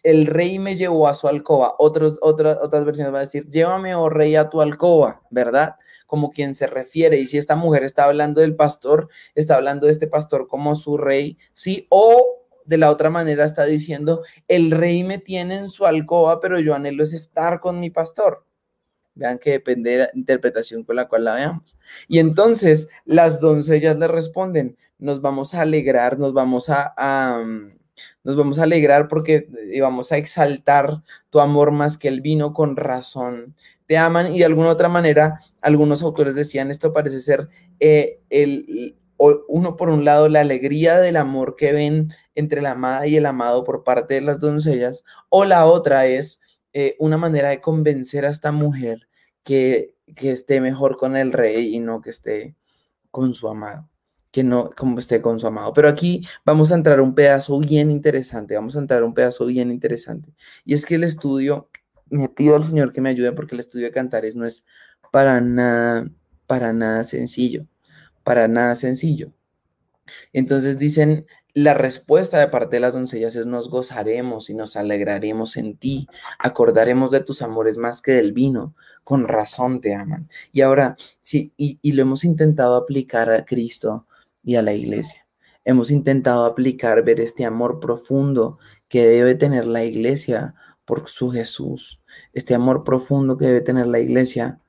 el, 0.04 0.26
rey 0.26 0.60
me 0.60 0.76
llevó 0.76 1.08
a 1.08 1.14
su 1.14 1.26
alcoba. 1.26 1.74
Otros, 1.78 2.18
otras, 2.22 2.56
otras 2.62 2.84
versiones 2.84 3.12
van 3.12 3.22
a 3.22 3.24
decir, 3.24 3.50
llévame, 3.50 3.96
oh 3.96 4.08
rey, 4.08 4.36
a 4.36 4.48
tu 4.48 4.60
alcoba, 4.60 5.22
¿verdad? 5.28 5.74
Como 6.06 6.30
quien 6.30 6.54
se 6.54 6.68
refiere. 6.68 7.18
Y 7.18 7.26
si 7.26 7.36
esta 7.36 7.56
mujer 7.56 7.82
está 7.82 8.04
hablando 8.04 8.40
del 8.40 8.54
pastor, 8.54 9.08
está 9.34 9.56
hablando 9.56 9.86
de 9.86 9.92
este 9.92 10.06
pastor 10.06 10.46
como 10.46 10.76
su 10.76 10.96
rey, 10.96 11.36
¿sí? 11.52 11.88
O 11.90 12.44
de 12.64 12.78
la 12.78 12.92
otra 12.92 13.10
manera 13.10 13.44
está 13.44 13.64
diciendo, 13.64 14.22
el 14.46 14.70
rey 14.70 15.02
me 15.02 15.18
tiene 15.18 15.56
en 15.56 15.68
su 15.68 15.84
alcoba, 15.84 16.38
pero 16.40 16.60
yo 16.60 16.76
anhelo 16.76 17.02
es 17.02 17.12
estar 17.12 17.58
con 17.58 17.80
mi 17.80 17.90
pastor. 17.90 18.44
Vean 19.18 19.38
que 19.38 19.50
depende 19.50 19.90
de 19.90 19.98
la 19.98 20.10
interpretación 20.14 20.84
con 20.84 20.96
la 20.96 21.08
cual 21.08 21.24
la 21.24 21.34
veamos. 21.34 21.76
Y 22.06 22.20
entonces 22.20 22.88
las 23.04 23.40
doncellas 23.40 23.98
le 23.98 24.06
responden, 24.06 24.76
nos 24.98 25.20
vamos 25.20 25.54
a 25.54 25.62
alegrar, 25.62 26.18
nos 26.18 26.32
vamos 26.32 26.70
a, 26.70 27.42
mm, 27.44 27.72
nos 28.22 28.36
vamos 28.36 28.60
a 28.60 28.62
alegrar 28.62 29.08
porque 29.08 29.48
vamos 29.80 30.12
a 30.12 30.18
exaltar 30.18 31.02
tu 31.30 31.40
amor 31.40 31.72
más 31.72 31.98
que 31.98 32.06
el 32.06 32.20
vino 32.20 32.52
con 32.52 32.76
razón. 32.76 33.56
Te 33.86 33.98
aman 33.98 34.32
y 34.34 34.38
de 34.38 34.44
alguna 34.44 34.70
otra 34.70 34.88
manera 34.88 35.40
algunos 35.60 36.02
autores 36.02 36.36
decían 36.36 36.70
esto 36.70 36.92
parece 36.92 37.20
ser 37.20 37.48
eh, 37.80 38.20
uno 39.48 39.76
por 39.76 39.88
un 39.88 40.04
lado 40.04 40.28
la 40.28 40.40
alegría 40.40 41.00
del 41.00 41.16
amor 41.16 41.56
que 41.56 41.72
ven 41.72 42.12
entre 42.36 42.62
la 42.62 42.72
amada 42.72 43.06
y 43.08 43.16
el 43.16 43.26
amado 43.26 43.64
por 43.64 43.82
parte 43.82 44.14
de 44.14 44.20
las 44.20 44.38
doncellas 44.38 45.02
o 45.28 45.44
la 45.44 45.66
otra 45.66 46.06
es 46.06 46.40
eh, 46.72 46.94
una 47.00 47.16
manera 47.16 47.48
de 47.48 47.60
convencer 47.60 48.24
a 48.24 48.30
esta 48.30 48.52
mujer 48.52 49.07
que, 49.48 49.94
esté 50.14 50.60
mejor 50.60 50.98
con 50.98 51.16
el 51.16 51.32
rey 51.32 51.74
y 51.74 51.80
no 51.80 52.02
que 52.02 52.10
esté 52.10 52.54
con 53.10 53.32
su 53.32 53.48
amado, 53.48 53.88
que 54.30 54.44
no 54.44 54.70
como 54.76 54.98
esté 54.98 55.22
con 55.22 55.38
su 55.40 55.46
amado. 55.46 55.72
Pero 55.72 55.88
aquí 55.88 56.26
vamos 56.44 56.70
a 56.70 56.74
entrar 56.74 57.00
un 57.00 57.14
pedazo 57.14 57.58
bien 57.58 57.90
interesante, 57.90 58.54
vamos 58.54 58.76
a 58.76 58.80
entrar 58.80 59.02
un 59.02 59.14
pedazo 59.14 59.46
bien 59.46 59.70
interesante. 59.70 60.34
Y 60.66 60.74
es 60.74 60.84
que 60.84 60.96
el 60.96 61.04
estudio, 61.04 61.70
me 62.10 62.28
pido 62.28 62.56
al 62.56 62.64
Señor 62.64 62.92
que 62.92 63.00
me 63.00 63.08
ayude 63.08 63.32
porque 63.32 63.54
el 63.54 63.60
estudio 63.60 63.86
de 63.86 63.92
Cantares 63.92 64.36
no 64.36 64.44
es 64.44 64.66
para 65.12 65.40
nada, 65.40 66.10
para 66.46 66.74
nada 66.74 67.04
sencillo, 67.04 67.66
para 68.24 68.48
nada 68.48 68.74
sencillo. 68.74 69.32
Entonces 70.34 70.76
dicen, 70.78 71.26
la 71.58 71.74
respuesta 71.74 72.38
de 72.38 72.46
parte 72.46 72.76
de 72.76 72.80
las 72.80 72.94
doncellas 72.94 73.34
es 73.34 73.46
nos 73.46 73.68
gozaremos 73.68 74.48
y 74.48 74.54
nos 74.54 74.76
alegraremos 74.76 75.56
en 75.56 75.76
ti, 75.76 76.06
acordaremos 76.38 77.10
de 77.10 77.18
tus 77.18 77.42
amores 77.42 77.78
más 77.78 78.00
que 78.00 78.12
del 78.12 78.32
vino, 78.32 78.76
con 79.02 79.26
razón 79.26 79.80
te 79.80 79.92
aman. 79.92 80.28
Y 80.52 80.60
ahora, 80.60 80.96
sí, 81.20 81.52
y, 81.56 81.80
y 81.82 81.92
lo 81.92 82.02
hemos 82.02 82.22
intentado 82.22 82.76
aplicar 82.76 83.32
a 83.32 83.44
Cristo 83.44 84.06
y 84.44 84.54
a 84.54 84.62
la 84.62 84.72
iglesia. 84.72 85.26
Hemos 85.64 85.90
intentado 85.90 86.44
aplicar, 86.44 87.02
ver 87.02 87.18
este 87.18 87.44
amor 87.44 87.80
profundo 87.80 88.60
que 88.88 89.08
debe 89.08 89.34
tener 89.34 89.66
la 89.66 89.84
iglesia 89.84 90.54
por 90.84 91.08
su 91.08 91.30
Jesús, 91.32 92.00
este 92.34 92.54
amor 92.54 92.84
profundo 92.84 93.36
que 93.36 93.46
debe 93.46 93.62
tener 93.62 93.88
la 93.88 93.98
iglesia 93.98 94.60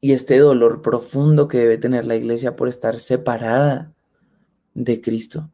y 0.00 0.12
este 0.12 0.38
dolor 0.38 0.80
profundo 0.80 1.48
que 1.48 1.58
debe 1.58 1.76
tener 1.76 2.06
la 2.06 2.16
iglesia 2.16 2.56
por 2.56 2.68
estar 2.68 2.98
separada 2.98 3.92
de 4.78 5.00
Cristo. 5.00 5.50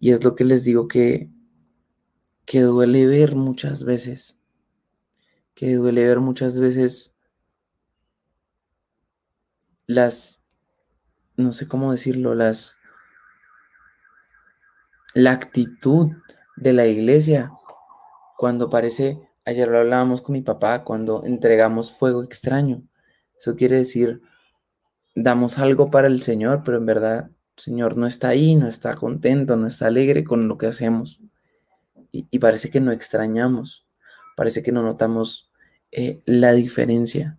Y 0.00 0.12
es 0.12 0.22
lo 0.24 0.34
que 0.34 0.44
les 0.44 0.64
digo 0.64 0.86
que, 0.86 1.28
que 2.46 2.60
duele 2.60 3.06
ver 3.06 3.34
muchas 3.34 3.84
veces, 3.84 4.40
que 5.54 5.74
duele 5.74 6.06
ver 6.06 6.20
muchas 6.20 6.58
veces 6.58 7.16
las, 9.86 10.40
no 11.36 11.52
sé 11.52 11.66
cómo 11.66 11.90
decirlo, 11.90 12.34
las, 12.34 12.76
la 15.14 15.32
actitud 15.32 16.12
de 16.56 16.72
la 16.72 16.86
iglesia 16.86 17.50
cuando 18.36 18.70
parece, 18.70 19.18
ayer 19.44 19.66
lo 19.66 19.78
hablábamos 19.78 20.22
con 20.22 20.34
mi 20.34 20.42
papá, 20.42 20.84
cuando 20.84 21.24
entregamos 21.24 21.92
fuego 21.92 22.22
extraño. 22.22 22.84
Eso 23.36 23.56
quiere 23.56 23.76
decir, 23.76 24.20
damos 25.16 25.58
algo 25.58 25.90
para 25.90 26.06
el 26.06 26.22
Señor, 26.22 26.62
pero 26.64 26.78
en 26.78 26.86
verdad 26.86 27.30
Señor 27.58 27.96
no 27.96 28.06
está 28.06 28.28
ahí, 28.28 28.54
no 28.54 28.68
está 28.68 28.94
contento, 28.94 29.56
no 29.56 29.66
está 29.66 29.86
alegre 29.86 30.24
con 30.24 30.48
lo 30.48 30.56
que 30.58 30.66
hacemos. 30.66 31.20
Y, 32.10 32.38
parece 32.38 32.70
que 32.70 32.80
no 32.80 32.90
extrañamos, 32.90 33.86
parece 34.36 34.62
que 34.62 34.72
no 34.72 34.82
notamos 34.82 35.50
eh, 35.92 36.22
la 36.24 36.52
diferencia. 36.52 37.38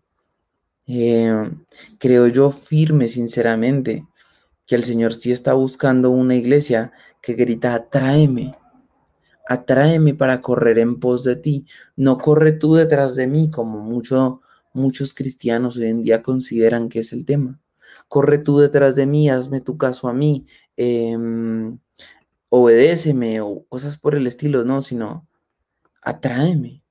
Eh, 0.86 1.50
creo 1.98 2.28
yo 2.28 2.52
firme, 2.52 3.08
sinceramente, 3.08 4.06
que 4.68 4.76
el 4.76 4.84
Señor 4.84 5.14
sí 5.14 5.32
está 5.32 5.54
buscando 5.54 6.12
una 6.12 6.36
iglesia 6.36 6.92
que 7.22 7.34
grita, 7.34 7.74
atráeme, 7.74 8.56
atráeme 9.48 10.14
para 10.14 10.42
correr 10.42 10.78
en 10.80 11.00
pos 11.00 11.24
de 11.24 11.36
ti. 11.36 11.66
No 11.96 12.18
corre 12.20 12.52
tú 12.52 12.76
detrás 12.76 13.16
de 13.16 13.28
mí, 13.28 13.50
como 13.50 13.80
mucho 13.80 14.42
muchos 14.74 15.14
cristianos 15.14 15.78
hoy 15.78 15.88
en 15.88 16.02
día 16.02 16.22
consideran 16.22 16.90
que 16.90 17.00
es 17.00 17.14
el 17.14 17.26
tema. 17.26 17.60
Corre 18.10 18.40
tú 18.40 18.58
detrás 18.60 18.96
de 18.96 19.06
mí, 19.06 19.30
hazme 19.30 19.62
tu 19.62 19.78
caso 19.78 20.10
a 20.10 20.14
mí, 20.14 20.46
em, 20.76 21.80
obedéceme 22.50 23.40
o 23.42 23.66
cosas 23.70 23.98
por 23.98 24.16
el 24.16 24.28
estilo, 24.28 24.66
no, 24.66 24.82
sino 24.82 25.28
atráeme, 26.02 26.84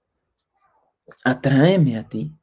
atráeme 1.25 1.99
a 1.99 2.09
ti. 2.09 2.35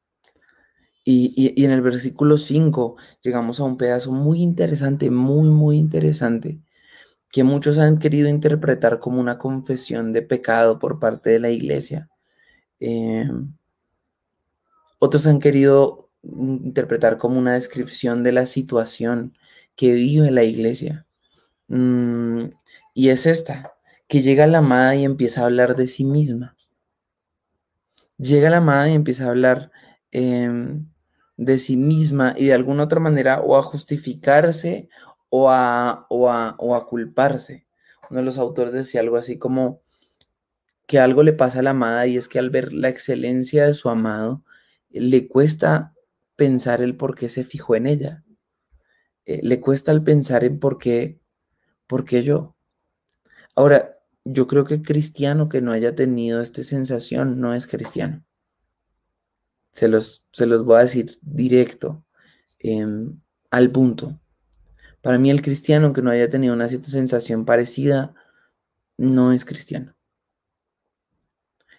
Y, 1.04 1.54
y, 1.56 1.66
en 1.66 1.72
el 1.72 1.82
versículo 1.82 2.38
5 2.38 2.98
llegamos 3.22 3.60
a 3.60 3.64
un 3.64 3.78
pedazo 3.78 4.12
muy 4.12 4.42
interesante, 4.42 5.12
muy, 5.12 5.50
muy 5.50 5.78
interesante, 5.78 6.60
que 7.32 7.44
muchos 7.44 7.80
han 7.80 8.00
querido 8.00 8.28
interpretar 8.30 9.00
como 9.00 9.22
una 9.22 9.38
confesión 9.38 10.14
de 10.14 10.22
pecado 10.24 10.80
por 10.80 11.00
parte 11.00 11.30
de 11.32 11.40
la 11.40 11.50
iglesia. 11.50 12.10
Eh, 12.80 13.30
otros 15.00 15.28
han 15.28 15.40
querido 15.40 16.05
interpretar 16.38 17.18
como 17.18 17.40
una 17.40 17.54
descripción 17.54 18.24
de 18.24 18.32
la 18.32 18.46
situación 18.46 19.38
que 19.76 19.94
vive 19.94 20.32
la 20.32 20.44
iglesia. 20.44 21.06
Mm, 21.68 22.46
y 22.94 23.10
es 23.10 23.26
esta, 23.26 23.74
que 24.08 24.22
llega 24.22 24.48
la 24.48 24.60
amada 24.60 24.96
y 24.96 25.04
empieza 25.04 25.42
a 25.42 25.46
hablar 25.46 25.76
de 25.76 25.88
sí 25.88 26.06
misma. 26.06 26.56
Llega 28.18 28.50
la 28.50 28.58
amada 28.58 28.90
y 28.90 28.94
empieza 28.94 29.26
a 29.26 29.30
hablar 29.30 29.72
em, 30.12 30.88
de 31.38 31.58
sí 31.58 31.76
misma 31.76 32.34
y 32.38 32.46
de 32.46 32.54
alguna 32.54 32.84
otra 32.84 33.00
manera 33.00 33.42
o 33.42 33.58
a 33.58 33.64
justificarse 33.64 34.90
o 35.30 35.50
a, 35.50 36.06
o 36.10 36.30
a, 36.30 36.56
o 36.60 36.76
a 36.76 36.88
culparse. 36.88 37.66
Uno 38.10 38.20
de 38.20 38.26
los 38.26 38.38
autores 38.38 38.74
decía 38.74 39.02
algo 39.02 39.18
así 39.18 39.38
como 39.38 39.82
que 40.88 41.00
algo 41.00 41.24
le 41.24 41.34
pasa 41.34 41.60
a 41.60 41.64
la 41.64 41.72
amada 41.72 42.08
y 42.08 42.18
es 42.18 42.28
que 42.28 42.40
al 42.40 42.50
ver 42.52 42.72
la 42.72 42.90
excelencia 42.90 43.66
de 43.66 43.74
su 43.74 43.90
amado, 43.90 44.44
le 44.92 45.28
cuesta 45.28 45.95
pensar 46.36 46.82
el 46.82 46.96
por 46.96 47.16
qué 47.16 47.30
se 47.30 47.44
fijó 47.44 47.76
en 47.76 47.88
ella. 47.88 48.24
Eh, 49.26 49.40
le 49.44 49.60
cuesta 49.60 49.92
el 49.92 50.04
pensar 50.04 50.44
en 50.44 50.60
por 50.60 50.78
qué, 50.78 51.20
por 51.88 52.06
qué 52.06 52.24
yo. 52.24 52.56
Ahora, 53.56 53.90
yo 54.24 54.48
creo 54.48 54.66
que 54.66 54.82
cristiano 54.82 55.50
que 55.50 55.62
no 55.62 55.72
haya 55.72 55.96
tenido 55.96 56.42
esta 56.42 56.64
sensación 56.64 57.40
no 57.40 57.54
es 57.54 57.68
cristiano. 57.68 58.24
Se 59.72 59.88
los, 59.88 60.26
se 60.32 60.46
los 60.46 60.66
voy 60.66 60.78
a 60.78 60.82
decir 60.82 61.18
directo, 61.22 62.04
em, 62.60 63.20
al 63.52 63.72
punto. 63.72 64.20
Para 65.02 65.20
mí 65.20 65.30
el 65.30 65.42
cristiano, 65.42 65.86
aunque 65.86 66.02
no 66.02 66.10
haya 66.10 66.30
tenido 66.30 66.54
una 66.54 66.68
sensación 66.68 67.46
parecida, 67.46 68.16
no 68.98 69.32
es 69.32 69.46
cristiano. 69.46 69.95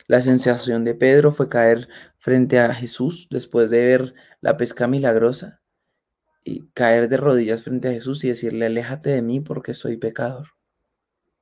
La 0.06 0.20
sensación 0.20 0.84
de 0.84 0.94
Pedro 0.94 1.32
fue 1.32 1.48
caer 1.48 1.88
frente 2.16 2.60
a 2.60 2.72
Jesús 2.72 3.26
después 3.30 3.70
de 3.70 3.84
ver 3.84 4.14
la 4.40 4.56
pesca 4.56 4.86
milagrosa 4.86 5.60
y 6.44 6.68
caer 6.74 7.08
de 7.08 7.16
rodillas 7.16 7.64
frente 7.64 7.88
a 7.88 7.92
Jesús 7.92 8.22
y 8.24 8.28
decirle, 8.28 8.66
aléjate 8.66 9.10
de 9.10 9.22
mí 9.22 9.40
porque 9.40 9.74
soy 9.74 9.96
pecador. 9.96 10.48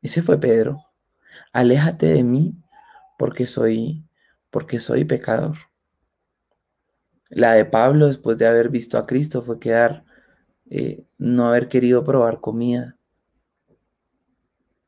Ese 0.01 0.23
fue 0.23 0.41
Pedro. 0.41 0.83
Aléjate 1.53 2.07
de 2.07 2.25
mí 2.25 2.55
porque 3.19 3.47
soy 3.47 4.05
porque 4.51 4.79
soy 4.79 5.05
pecador. 5.05 5.57
La 7.29 7.55
de 7.55 7.65
Pablo 7.65 8.07
después 8.07 8.39
de 8.39 8.47
haber 8.47 8.69
visto 8.69 8.97
a 8.97 9.07
Cristo 9.07 9.43
fue 9.43 9.59
quedar 9.59 10.05
eh, 10.71 11.05
no 11.19 11.49
haber 11.49 11.69
querido 11.69 12.05
probar 12.05 12.41
comida. 12.41 12.97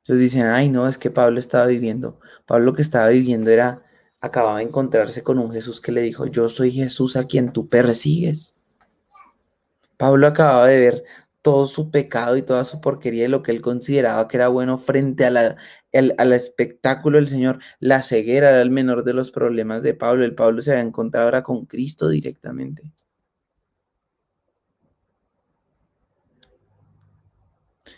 Entonces 0.07 0.21
dicen, 0.21 0.47
ay, 0.47 0.69
no, 0.69 0.87
es 0.87 0.99
que 0.99 1.11
Pablo 1.11 1.41
estaba 1.41 1.67
viviendo. 1.67 2.21
Pablo 2.47 2.67
lo 2.67 2.75
que 2.75 2.83
estaba 2.83 3.09
viviendo 3.09 3.51
era, 3.51 3.83
acababa 4.21 4.59
de 4.59 4.63
encontrarse 4.63 5.25
con 5.25 5.41
un 5.41 5.51
Jesús 5.51 5.81
que 5.81 5.91
le 5.91 6.01
dijo, 6.03 6.27
yo 6.27 6.49
soy 6.49 6.71
Jesús 6.71 7.17
a 7.17 7.27
quien 7.27 7.53
tú 7.53 7.69
persigues. 7.69 8.57
Pablo 9.97 10.29
acababa 10.29 10.69
de 10.69 10.79
ver 10.79 11.05
todo 11.43 11.67
su 11.67 11.91
pecado 11.91 12.37
y 12.37 12.43
toda 12.43 12.63
su 12.63 12.81
porquería 12.81 13.25
de 13.25 13.29
lo 13.31 13.43
que 13.43 13.51
él 13.51 13.61
consideraba 13.61 14.29
que 14.29 14.37
era 14.37 14.47
bueno 14.47 14.79
frente 14.79 15.25
a 15.25 15.31
la, 15.31 15.57
al 15.93 16.33
espectáculo 16.33 17.19
del 17.19 17.27
Señor. 17.27 17.59
La 17.81 18.01
ceguera 18.01 18.51
era 18.51 18.63
el 18.63 18.71
menor 18.71 19.03
de 19.03 19.13
los 19.13 19.33
problemas 19.33 19.83
de 19.83 19.95
Pablo. 19.95 20.25
El 20.25 20.37
Pablo 20.37 20.63
se 20.63 20.71
había 20.71 20.85
encontrado 20.85 21.27
ahora 21.27 21.43
con 21.43 21.67
Cristo 21.67 22.09
directamente. 22.09 22.93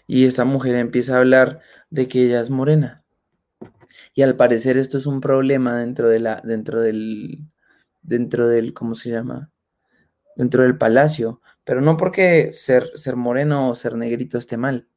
Y 0.08 0.24
esta 0.24 0.46
mujer 0.46 0.74
empieza 0.74 1.14
a 1.14 1.18
hablar 1.18 1.60
de 1.90 2.08
que 2.08 2.24
ella 2.24 2.40
es 2.40 2.48
morena. 2.48 3.04
Y 4.14 4.22
al 4.22 4.36
parecer 4.36 4.78
esto 4.78 4.96
es 4.96 5.06
un 5.06 5.20
problema 5.20 5.78
dentro 5.78 6.08
de 6.08 6.18
la, 6.18 6.40
dentro 6.42 6.80
del, 6.80 7.44
dentro 8.00 8.48
del, 8.48 8.72
¿cómo 8.72 8.94
se 8.94 9.10
llama? 9.10 9.52
Dentro 10.34 10.62
del 10.62 10.78
palacio. 10.78 11.42
Pero 11.62 11.82
no 11.82 11.98
porque 11.98 12.54
ser, 12.54 12.90
ser 12.94 13.16
moreno 13.16 13.68
o 13.68 13.74
ser 13.74 13.96
negrito 13.96 14.38
esté 14.38 14.56
mal, 14.56 14.88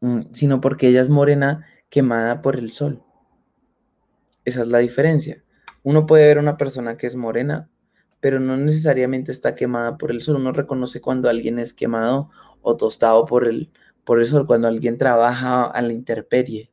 mm, 0.00 0.32
sino 0.32 0.60
porque 0.60 0.88
ella 0.88 1.00
es 1.00 1.08
morena 1.08 1.66
quemada 1.88 2.42
por 2.42 2.56
el 2.56 2.70
sol. 2.70 3.02
Esa 4.44 4.62
es 4.62 4.68
la 4.68 4.78
diferencia. 4.78 5.42
Uno 5.82 6.04
puede 6.04 6.26
ver 6.26 6.38
una 6.38 6.58
persona 6.58 6.98
que 6.98 7.06
es 7.06 7.16
morena, 7.16 7.70
pero 8.20 8.38
no 8.38 8.58
necesariamente 8.58 9.32
está 9.32 9.54
quemada 9.54 9.96
por 9.96 10.10
el 10.10 10.20
sol. 10.20 10.36
Uno 10.36 10.52
reconoce 10.52 11.00
cuando 11.00 11.30
alguien 11.30 11.58
es 11.58 11.72
quemado 11.72 12.30
o 12.60 12.76
tostado 12.76 13.24
por 13.24 13.48
el, 13.48 13.70
por 14.06 14.22
eso 14.22 14.46
cuando 14.46 14.68
alguien 14.68 14.98
trabaja 14.98 15.64
a 15.64 15.82
la 15.82 15.92
intemperie, 15.92 16.70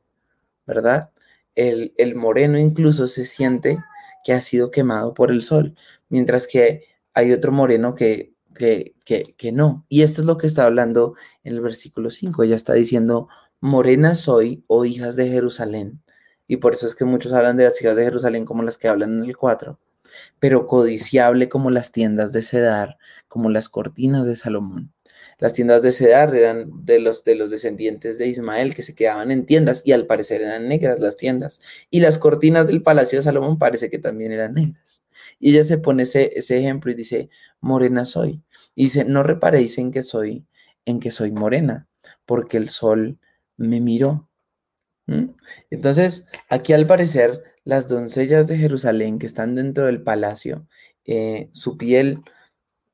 ¿verdad? 0.66 1.10
El, 1.56 1.92
moreno 2.14 2.58
incluso 2.58 3.08
se 3.08 3.24
siente 3.24 3.76
que 4.24 4.32
ha 4.32 4.40
sido 4.40 4.70
quemado 4.70 5.14
por 5.14 5.32
el 5.32 5.42
sol, 5.42 5.74
mientras 6.08 6.46
que 6.46 6.84
hay 7.12 7.32
otro 7.32 7.50
moreno 7.50 7.96
que, 7.96 8.34
que, 8.54 8.94
que, 9.04 9.52
no. 9.52 9.84
Y 9.88 10.02
esto 10.02 10.20
es 10.20 10.28
lo 10.28 10.38
que 10.38 10.46
está 10.46 10.64
hablando 10.64 11.16
en 11.42 11.54
el 11.54 11.60
versículo 11.60 12.08
5. 12.10 12.44
Ella 12.44 12.54
está 12.54 12.74
diciendo, 12.74 13.28
morena 13.60 14.14
soy, 14.14 14.62
oh 14.68 14.84
hijas 14.84 15.16
de 15.16 15.28
Jerusalén. 15.28 16.02
Y 16.46 16.58
por 16.58 16.74
eso 16.74 16.86
es 16.86 16.94
que 16.94 17.04
muchos 17.04 17.32
hablan 17.32 17.56
de 17.56 17.64
las 17.64 17.80
hijas 17.82 17.96
de 17.96 18.04
Jerusalén 18.04 18.44
como 18.44 18.62
las 18.62 18.78
que 18.78 18.86
hablan 18.86 19.18
en 19.18 19.24
el 19.24 19.36
4, 19.36 19.80
pero 20.38 20.68
codiciable 20.68 21.48
como 21.48 21.70
las 21.70 21.90
tiendas 21.90 22.32
de 22.32 22.42
Cedar, 22.42 22.96
como 23.26 23.50
las 23.50 23.68
cortinas 23.68 24.24
de 24.24 24.36
Salomón. 24.36 24.92
Las 25.38 25.52
tiendas 25.52 25.82
de 25.82 25.92
Cedar 25.92 26.34
eran 26.34 26.84
de 26.84 27.00
los, 27.00 27.24
de 27.24 27.34
los 27.34 27.50
descendientes 27.50 28.18
de 28.18 28.28
Ismael 28.28 28.74
que 28.74 28.82
se 28.82 28.94
quedaban 28.94 29.30
en 29.30 29.46
tiendas 29.46 29.82
y 29.84 29.92
al 29.92 30.06
parecer 30.06 30.42
eran 30.42 30.68
negras 30.68 31.00
las 31.00 31.16
tiendas. 31.16 31.60
Y 31.90 32.00
las 32.00 32.18
cortinas 32.18 32.66
del 32.66 32.82
palacio 32.82 33.18
de 33.18 33.24
Salomón 33.24 33.58
parece 33.58 33.90
que 33.90 33.98
también 33.98 34.32
eran 34.32 34.54
negras. 34.54 35.04
Y 35.38 35.50
ella 35.50 35.64
se 35.64 35.78
pone 35.78 36.04
ese, 36.04 36.38
ese 36.38 36.58
ejemplo 36.58 36.90
y 36.90 36.94
dice, 36.94 37.28
morena 37.60 38.04
soy. 38.04 38.42
Y 38.74 38.84
dice, 38.84 39.04
no 39.04 39.22
reparéis 39.22 39.78
en 39.78 39.90
que 39.92 40.02
soy, 40.02 40.46
en 40.84 41.00
que 41.00 41.10
soy 41.10 41.30
morena, 41.30 41.88
porque 42.26 42.56
el 42.56 42.68
sol 42.68 43.18
me 43.56 43.80
miró. 43.80 44.28
Entonces, 45.70 46.28
aquí 46.48 46.72
al 46.72 46.86
parecer, 46.86 47.42
las 47.64 47.88
doncellas 47.88 48.46
de 48.46 48.56
Jerusalén 48.56 49.18
que 49.18 49.26
están 49.26 49.54
dentro 49.54 49.86
del 49.86 50.02
palacio, 50.02 50.66
eh, 51.04 51.50
su 51.52 51.76
piel 51.76 52.20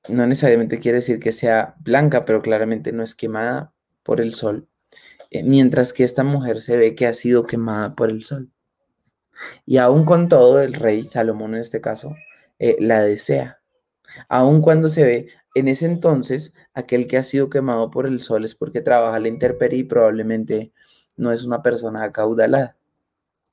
no 0.08 0.26
necesariamente 0.26 0.78
quiere 0.78 0.96
decir 0.98 1.20
que 1.20 1.32
sea 1.32 1.76
blanca, 1.80 2.24
pero 2.24 2.42
claramente 2.42 2.92
no 2.92 3.02
es 3.02 3.14
quemada 3.14 3.72
por 4.02 4.20
el 4.20 4.34
sol, 4.34 4.68
eh, 5.30 5.42
mientras 5.44 5.92
que 5.92 6.04
esta 6.04 6.24
mujer 6.24 6.60
se 6.60 6.76
ve 6.76 6.94
que 6.94 7.06
ha 7.06 7.14
sido 7.14 7.46
quemada 7.46 7.94
por 7.94 8.10
el 8.10 8.24
sol. 8.24 8.50
Y 9.66 9.78
aún 9.78 10.04
con 10.04 10.28
todo, 10.28 10.60
el 10.60 10.74
rey, 10.74 11.06
Salomón 11.06 11.54
en 11.54 11.60
este 11.60 11.80
caso, 11.80 12.14
eh, 12.58 12.76
la 12.80 13.02
desea. 13.02 13.60
Aún 14.28 14.60
cuando 14.60 14.88
se 14.88 15.04
ve, 15.04 15.28
en 15.54 15.68
ese 15.68 15.86
entonces, 15.86 16.54
aquel 16.74 17.06
que 17.06 17.18
ha 17.18 17.22
sido 17.22 17.50
quemado 17.50 17.90
por 17.90 18.06
el 18.06 18.20
sol 18.22 18.44
es 18.44 18.54
porque 18.54 18.80
trabaja 18.80 19.18
la 19.18 19.28
intemperie 19.28 19.80
y 19.80 19.84
probablemente 19.84 20.72
no 21.16 21.32
es 21.32 21.44
una 21.44 21.62
persona 21.62 22.04
acaudalada. 22.04 22.76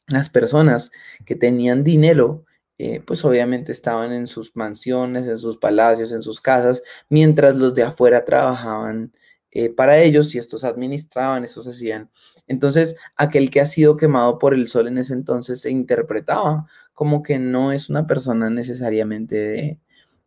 Las 0.07 0.29
personas 0.29 0.91
que 1.25 1.35
tenían 1.35 1.83
dinero 1.83 2.45
eh, 2.79 3.01
pues 3.05 3.25
obviamente 3.25 3.71
estaban 3.71 4.11
en 4.13 4.27
sus 4.27 4.55
mansiones, 4.55 5.27
en 5.27 5.39
sus 5.39 5.57
palacios, 5.57 6.11
en 6.11 6.21
sus 6.21 6.41
casas, 6.41 6.83
mientras 7.09 7.55
los 7.55 7.73
de 7.73 7.83
afuera 7.83 8.23
trabajaban 8.23 9.13
eh, 9.51 9.69
para 9.69 9.97
ellos 9.97 10.35
y 10.35 10.37
estos 10.37 10.63
administraban, 10.63 11.43
estos 11.43 11.67
hacían. 11.67 12.11
Entonces, 12.47 12.95
aquel 13.15 13.49
que 13.49 13.61
ha 13.61 13.65
sido 13.65 13.97
quemado 13.97 14.37
por 14.37 14.53
el 14.53 14.67
sol 14.67 14.87
en 14.87 14.99
ese 14.99 15.13
entonces 15.13 15.61
se 15.61 15.71
interpretaba 15.71 16.67
como 16.93 17.23
que 17.23 17.39
no 17.39 17.71
es 17.71 17.89
una 17.89 18.05
persona 18.05 18.49
necesariamente 18.49 19.79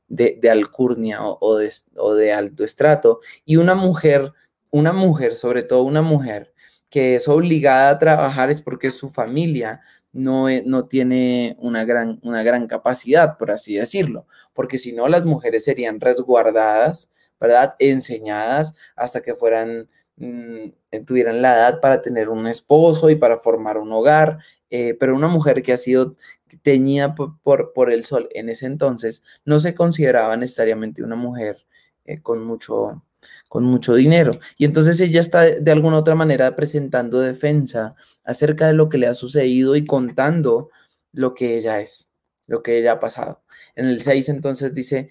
de, 0.09 0.51
alcurnia 0.51 1.21
o, 1.23 1.57
de, 1.57 1.73
o 1.97 2.15
de 2.15 2.33
alto 2.33 2.65
estrato. 2.65 3.21
Y 3.45 3.57
una 3.57 3.75
mujer, 3.75 4.33
una 4.71 4.93
mujer, 4.93 5.35
sobre 5.37 5.63
todo 5.63 5.83
una 5.85 6.03
mujer, 6.03 6.53
que 6.91 7.15
es 7.15 7.29
obligada 7.29 7.91
a 7.91 7.99
trabajar 7.99 8.51
es 8.51 8.61
porque 8.61 8.91
su 8.91 9.11
familia 9.11 9.81
no, 10.13 10.49
e, 10.49 10.63
no 10.67 10.87
tiene 10.87 11.57
una 11.59 11.85
gran, 11.85 12.21
una 12.23 12.43
gran 12.43 12.67
capacidad, 12.67 13.39
por 13.39 13.51
así 13.51 13.75
decirlo, 13.75 14.27
porque 14.55 14.79
si 14.79 14.93
no, 14.93 15.09
las 15.09 15.27
mujeres 15.27 15.65
serían 15.65 16.01
resguardadas, 16.01 17.13
¿verdad? 17.41 17.75
Enseñadas 17.79 18.75
hasta 18.97 19.23
que 19.23 19.35
fueran, 19.35 19.89
mm, 20.17 20.71
tuvieran 21.07 21.43
la 21.43 21.55
edad 21.55 21.81
para 21.81 22.03
tener 22.03 22.29
un 22.29 22.47
esposo 22.47 23.11
y 23.11 23.17
para 23.17 23.39
formar 23.39 23.79
un 23.79 23.93
hogar, 23.93 24.39
eh, 24.71 24.95
pero 24.99 25.15
una 25.15 25.29
mujer 25.29 25.63
que 25.63 25.73
ha 25.73 25.77
sido 25.77 26.17
teñida 26.63 27.15
por, 27.15 27.73
por, 27.73 27.93
el 27.93 28.05
sol 28.05 28.29
en 28.33 28.49
ese 28.49 28.67
entonces 28.67 29.23
no 29.45 29.61
se 29.61 29.75
consideraba 29.75 30.37
necesariamente 30.37 31.03
una 31.03 31.17
mujer 31.17 31.67
eh, 32.05 32.21
con 32.23 32.45
mucho 32.45 33.03
con 33.51 33.65
mucho 33.65 33.97
dinero. 33.97 34.31
Y 34.59 34.65
entonces 34.65 35.01
ella 35.01 35.21
está 35.21 35.43
de 35.43 35.73
alguna 35.73 35.99
otra 35.99 36.15
manera 36.15 36.55
presentando 36.55 37.19
defensa 37.19 37.97
acerca 38.23 38.69
de 38.69 38.75
lo 38.75 38.89
que 38.89 38.97
le 38.97 39.09
ha 39.09 39.15
sucedido 39.15 39.75
y 39.75 39.85
contando 39.85 40.71
lo 41.11 41.35
que 41.35 41.59
ella 41.59 41.81
es, 41.81 42.11
lo 42.47 42.63
que 42.63 42.79
ella 42.79 42.93
ha 42.93 43.01
pasado. 43.01 43.43
En 43.75 43.87
el 43.87 44.03
6 44.03 44.29
entonces 44.29 44.73
dice, 44.73 45.11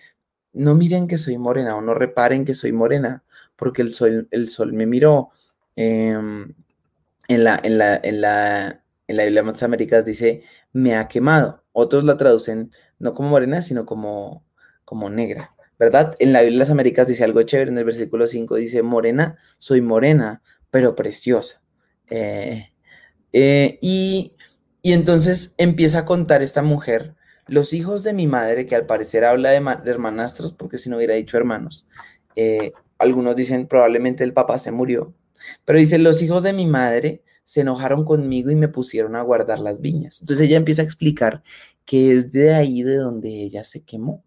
no 0.54 0.74
miren 0.74 1.10
que 1.10 1.18
soy 1.18 1.38
morena 1.38 1.76
o 1.76 1.82
no 1.82 1.94
reparen 1.94 2.46
que 2.46 2.54
soy 2.54 2.72
morena, 2.72 3.26
porque 3.58 3.82
el 3.82 3.94
sol, 3.94 4.30
el 4.32 4.48
sol 4.48 4.72
me 4.72 4.86
miró. 4.86 5.32
Em, 5.76 6.56
en, 7.28 7.44
la, 7.44 7.60
en, 7.62 7.78
la, 7.78 8.00
en, 8.02 8.22
la, 8.22 8.84
en 9.06 9.18
la 9.18 9.24
Biblia 9.24 9.42
de 9.42 9.48
las 9.52 9.64
Américas 9.64 10.06
dice, 10.06 10.44
me 10.72 10.96
ha 10.96 11.10
quemado. 11.10 11.66
Otros 11.74 12.06
la 12.06 12.16
traducen 12.16 12.72
no 13.00 13.14
como 13.14 13.28
morena, 13.28 13.62
sino 13.62 13.86
como, 13.86 14.46
como 14.86 15.10
negra. 15.10 15.54
¿Verdad? 15.80 16.16
En 16.20 16.34
la 16.34 16.42
Biblia 16.42 16.58
de 16.58 16.60
las 16.60 16.70
Américas 16.70 17.08
dice 17.08 17.24
algo 17.24 17.42
chévere, 17.42 17.72
en 17.72 17.78
el 17.78 17.86
versículo 17.86 18.28
5 18.28 18.56
dice, 18.58 18.84
morena, 18.84 19.38
soy 19.58 19.80
morena, 19.82 20.44
pero 20.70 20.94
preciosa. 20.94 21.64
Eh, 22.10 22.70
eh, 23.32 23.80
y, 23.82 24.36
entonces 24.84 25.56
empieza 25.58 26.00
a 26.00 26.06
contar 26.06 26.42
esta 26.42 26.62
mujer, 26.62 27.16
los 27.48 27.74
hijos 27.74 28.04
de 28.04 28.14
mi 28.14 28.28
madre, 28.28 28.66
que 28.66 28.76
al 28.76 28.86
parecer 28.86 29.24
habla 29.24 29.52
de, 29.52 29.90
hermanastros, 29.90 30.54
porque 30.54 30.78
si 30.78 30.90
no 30.90 30.98
hubiera 30.98 31.16
dicho 31.16 31.38
hermanos, 31.38 31.88
eh, 32.36 32.74
algunos 32.98 33.36
dicen 33.36 33.68
probablemente 33.68 34.24
el 34.24 34.34
papá 34.34 34.60
se 34.60 34.72
murió, 34.72 35.14
pero 35.64 35.80
dice, 35.80 35.98
los 35.98 36.22
hijos 36.22 36.44
de 36.44 36.54
mi 36.54 36.66
madre 36.66 37.24
se 37.44 37.62
enojaron 37.62 38.04
conmigo 38.04 38.52
y 38.52 38.56
me 38.56 38.68
pusieron 38.68 39.16
a 39.16 39.22
guardar 39.22 39.60
las 39.60 39.80
viñas. 39.82 40.20
Entonces 40.22 40.46
ella 40.46 40.58
empieza 40.58 40.82
a 40.82 40.86
explicar 40.86 41.42
que 41.86 42.14
es 42.14 42.32
de 42.32 42.54
ahí 42.54 42.84
de 42.84 42.98
donde 42.98 43.30
ella 43.30 43.64
se 43.64 43.84
quemó 43.84 44.24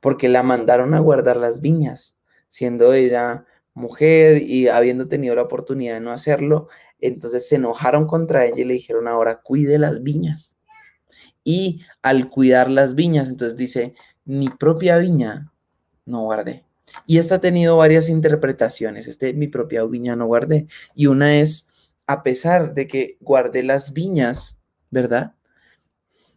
porque 0.00 0.28
la 0.28 0.42
mandaron 0.42 0.94
a 0.94 1.00
guardar 1.00 1.36
las 1.36 1.60
viñas, 1.60 2.18
siendo 2.48 2.92
ella 2.92 3.44
mujer 3.74 4.42
y 4.42 4.68
habiendo 4.68 5.06
tenido 5.06 5.34
la 5.34 5.42
oportunidad 5.42 5.94
de 5.94 6.00
no 6.00 6.10
hacerlo, 6.10 6.68
entonces 7.00 7.48
se 7.48 7.56
enojaron 7.56 8.06
contra 8.06 8.46
ella 8.46 8.62
y 8.62 8.64
le 8.64 8.74
dijeron 8.74 9.06
ahora 9.06 9.42
cuide 9.42 9.78
las 9.78 10.02
viñas. 10.02 10.56
Y 11.44 11.82
al 12.02 12.28
cuidar 12.30 12.70
las 12.70 12.94
viñas, 12.94 13.28
entonces 13.28 13.56
dice, 13.56 13.94
mi 14.24 14.48
propia 14.48 14.98
viña 14.98 15.52
no 16.04 16.22
guardé. 16.22 16.64
Y 17.06 17.18
esta 17.18 17.36
ha 17.36 17.40
tenido 17.40 17.76
varias 17.76 18.08
interpretaciones. 18.08 19.06
Este 19.06 19.34
mi 19.34 19.48
propia 19.48 19.84
viña 19.84 20.16
no 20.16 20.26
guardé. 20.26 20.66
Y 20.94 21.06
una 21.06 21.38
es, 21.38 21.68
a 22.06 22.22
pesar 22.22 22.74
de 22.74 22.86
que 22.86 23.16
guardé 23.20 23.62
las 23.62 23.92
viñas, 23.92 24.58
¿verdad? 24.90 25.34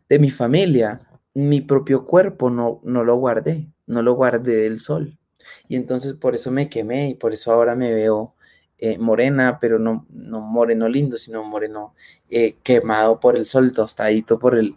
De 0.09 0.19
mi 0.19 0.29
familia, 0.29 0.99
mi 1.47 1.61
propio 1.61 2.05
cuerpo 2.05 2.49
no, 2.49 2.81
no 2.83 3.03
lo 3.03 3.15
guardé, 3.15 3.67
no 3.87 4.01
lo 4.01 4.13
guardé 4.15 4.55
del 4.57 4.79
sol. 4.79 5.17
Y 5.67 5.75
entonces 5.75 6.15
por 6.15 6.35
eso 6.35 6.51
me 6.51 6.69
quemé 6.69 7.09
y 7.09 7.13
por 7.15 7.33
eso 7.33 7.51
ahora 7.51 7.75
me 7.75 7.93
veo 7.93 8.35
eh, 8.77 8.97
morena, 8.97 9.57
pero 9.59 9.79
no, 9.79 10.05
no 10.09 10.41
moreno 10.41 10.87
lindo, 10.89 11.17
sino 11.17 11.43
moreno 11.43 11.93
eh, 12.29 12.55
quemado 12.63 13.19
por 13.19 13.37
el 13.37 13.45
sol, 13.45 13.71
tostadito 13.71 14.39
por 14.39 14.57
el, 14.57 14.75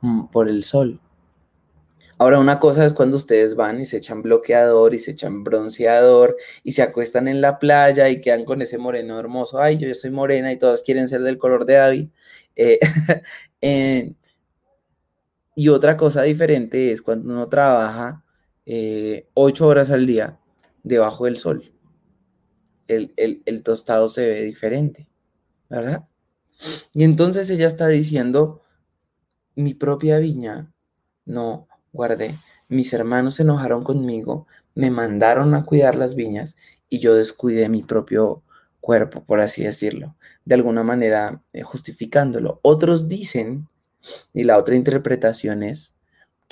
mm, 0.00 0.26
por 0.26 0.48
el 0.48 0.64
sol. 0.64 1.00
Ahora, 2.18 2.38
una 2.38 2.60
cosa 2.60 2.84
es 2.84 2.94
cuando 2.94 3.16
ustedes 3.16 3.56
van 3.56 3.80
y 3.80 3.84
se 3.84 3.96
echan 3.96 4.22
bloqueador 4.22 4.94
y 4.94 5.00
se 5.00 5.10
echan 5.10 5.42
bronceador 5.42 6.36
y 6.62 6.72
se 6.72 6.82
acuestan 6.82 7.26
en 7.26 7.40
la 7.40 7.58
playa 7.58 8.08
y 8.10 8.20
quedan 8.20 8.44
con 8.44 8.62
ese 8.62 8.78
moreno 8.78 9.18
hermoso. 9.18 9.58
Ay, 9.58 9.78
yo, 9.78 9.92
soy 9.94 10.10
morena 10.10 10.52
y 10.52 10.58
todas 10.58 10.82
quieren 10.82 11.08
ser 11.08 11.22
del 11.22 11.38
color 11.38 11.64
de 11.66 11.74
David. 11.74 12.10
Eh, 12.54 12.78
y 15.54 15.68
otra 15.68 15.96
cosa 15.96 16.22
diferente 16.22 16.92
es 16.92 17.02
cuando 17.02 17.32
uno 17.32 17.48
trabaja 17.48 18.24
ocho 19.34 19.66
horas 19.66 19.90
al 19.90 20.06
día 20.06 20.38
debajo 20.84 21.24
del 21.24 21.36
sol 21.36 21.72
el, 22.96 23.62
tostado 23.62 24.08
se 24.08 24.28
ve 24.28 24.42
diferente, 24.42 25.08
¿verdad? 25.68 26.06
Y 26.92 27.04
entonces 27.04 27.50
ella 27.50 27.66
está 27.66 27.88
diciendo, 27.88 28.62
mi 29.54 29.74
propia 29.74 30.18
viña 30.18 30.72
no 31.24 31.68
guardé, 31.92 32.38
mis 32.68 32.92
hermanos 32.92 33.36
se 33.36 33.42
enojaron 33.42 33.82
conmigo, 33.82 34.46
me 34.74 34.90
mandaron 34.90 35.54
a 35.54 35.64
cuidar 35.64 35.94
las 35.96 36.14
viñas 36.14 36.56
y 36.88 37.00
yo 37.00 37.14
descuidé 37.14 37.68
mi 37.68 37.82
propio 37.82 38.42
cuerpo, 38.80 39.24
por 39.24 39.40
así 39.40 39.64
decirlo, 39.64 40.16
de 40.44 40.54
alguna 40.54 40.82
manera 40.82 41.42
eh, 41.52 41.62
justificándolo. 41.62 42.60
Otros 42.62 43.08
dicen, 43.08 43.68
y 44.32 44.44
la 44.44 44.58
otra 44.58 44.74
interpretación 44.74 45.62
es, 45.62 45.96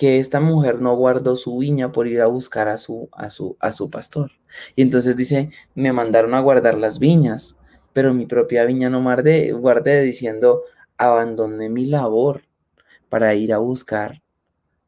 que 0.01 0.18
esta 0.18 0.40
mujer 0.40 0.80
no 0.80 0.96
guardó 0.96 1.36
su 1.36 1.59
viña 1.59 1.92
por 1.92 2.09
ir 2.09 2.22
a 2.22 2.26
buscar 2.26 2.68
a 2.68 2.78
su, 2.78 3.11
a 3.12 3.28
su, 3.28 3.59
a 3.61 3.70
su 3.70 3.90
pastor. 3.90 4.30
Y 4.74 4.80
entonces 4.80 5.14
dice, 5.14 5.51
me 5.74 5.92
mandaron 5.92 6.32
a 6.32 6.40
guardar 6.40 6.78
las 6.78 6.98
viñas, 6.98 7.59
pero 7.92 8.14
mi 8.14 8.24
propia 8.24 8.64
viña 8.64 8.88
no 8.88 9.03
guardé, 9.03 9.53
guardé 9.53 10.01
diciendo, 10.01 10.62
abandoné 10.96 11.68
mi 11.68 11.84
labor 11.84 12.44
para 13.11 13.34
ir 13.34 13.53
a 13.53 13.59
buscar 13.59 14.22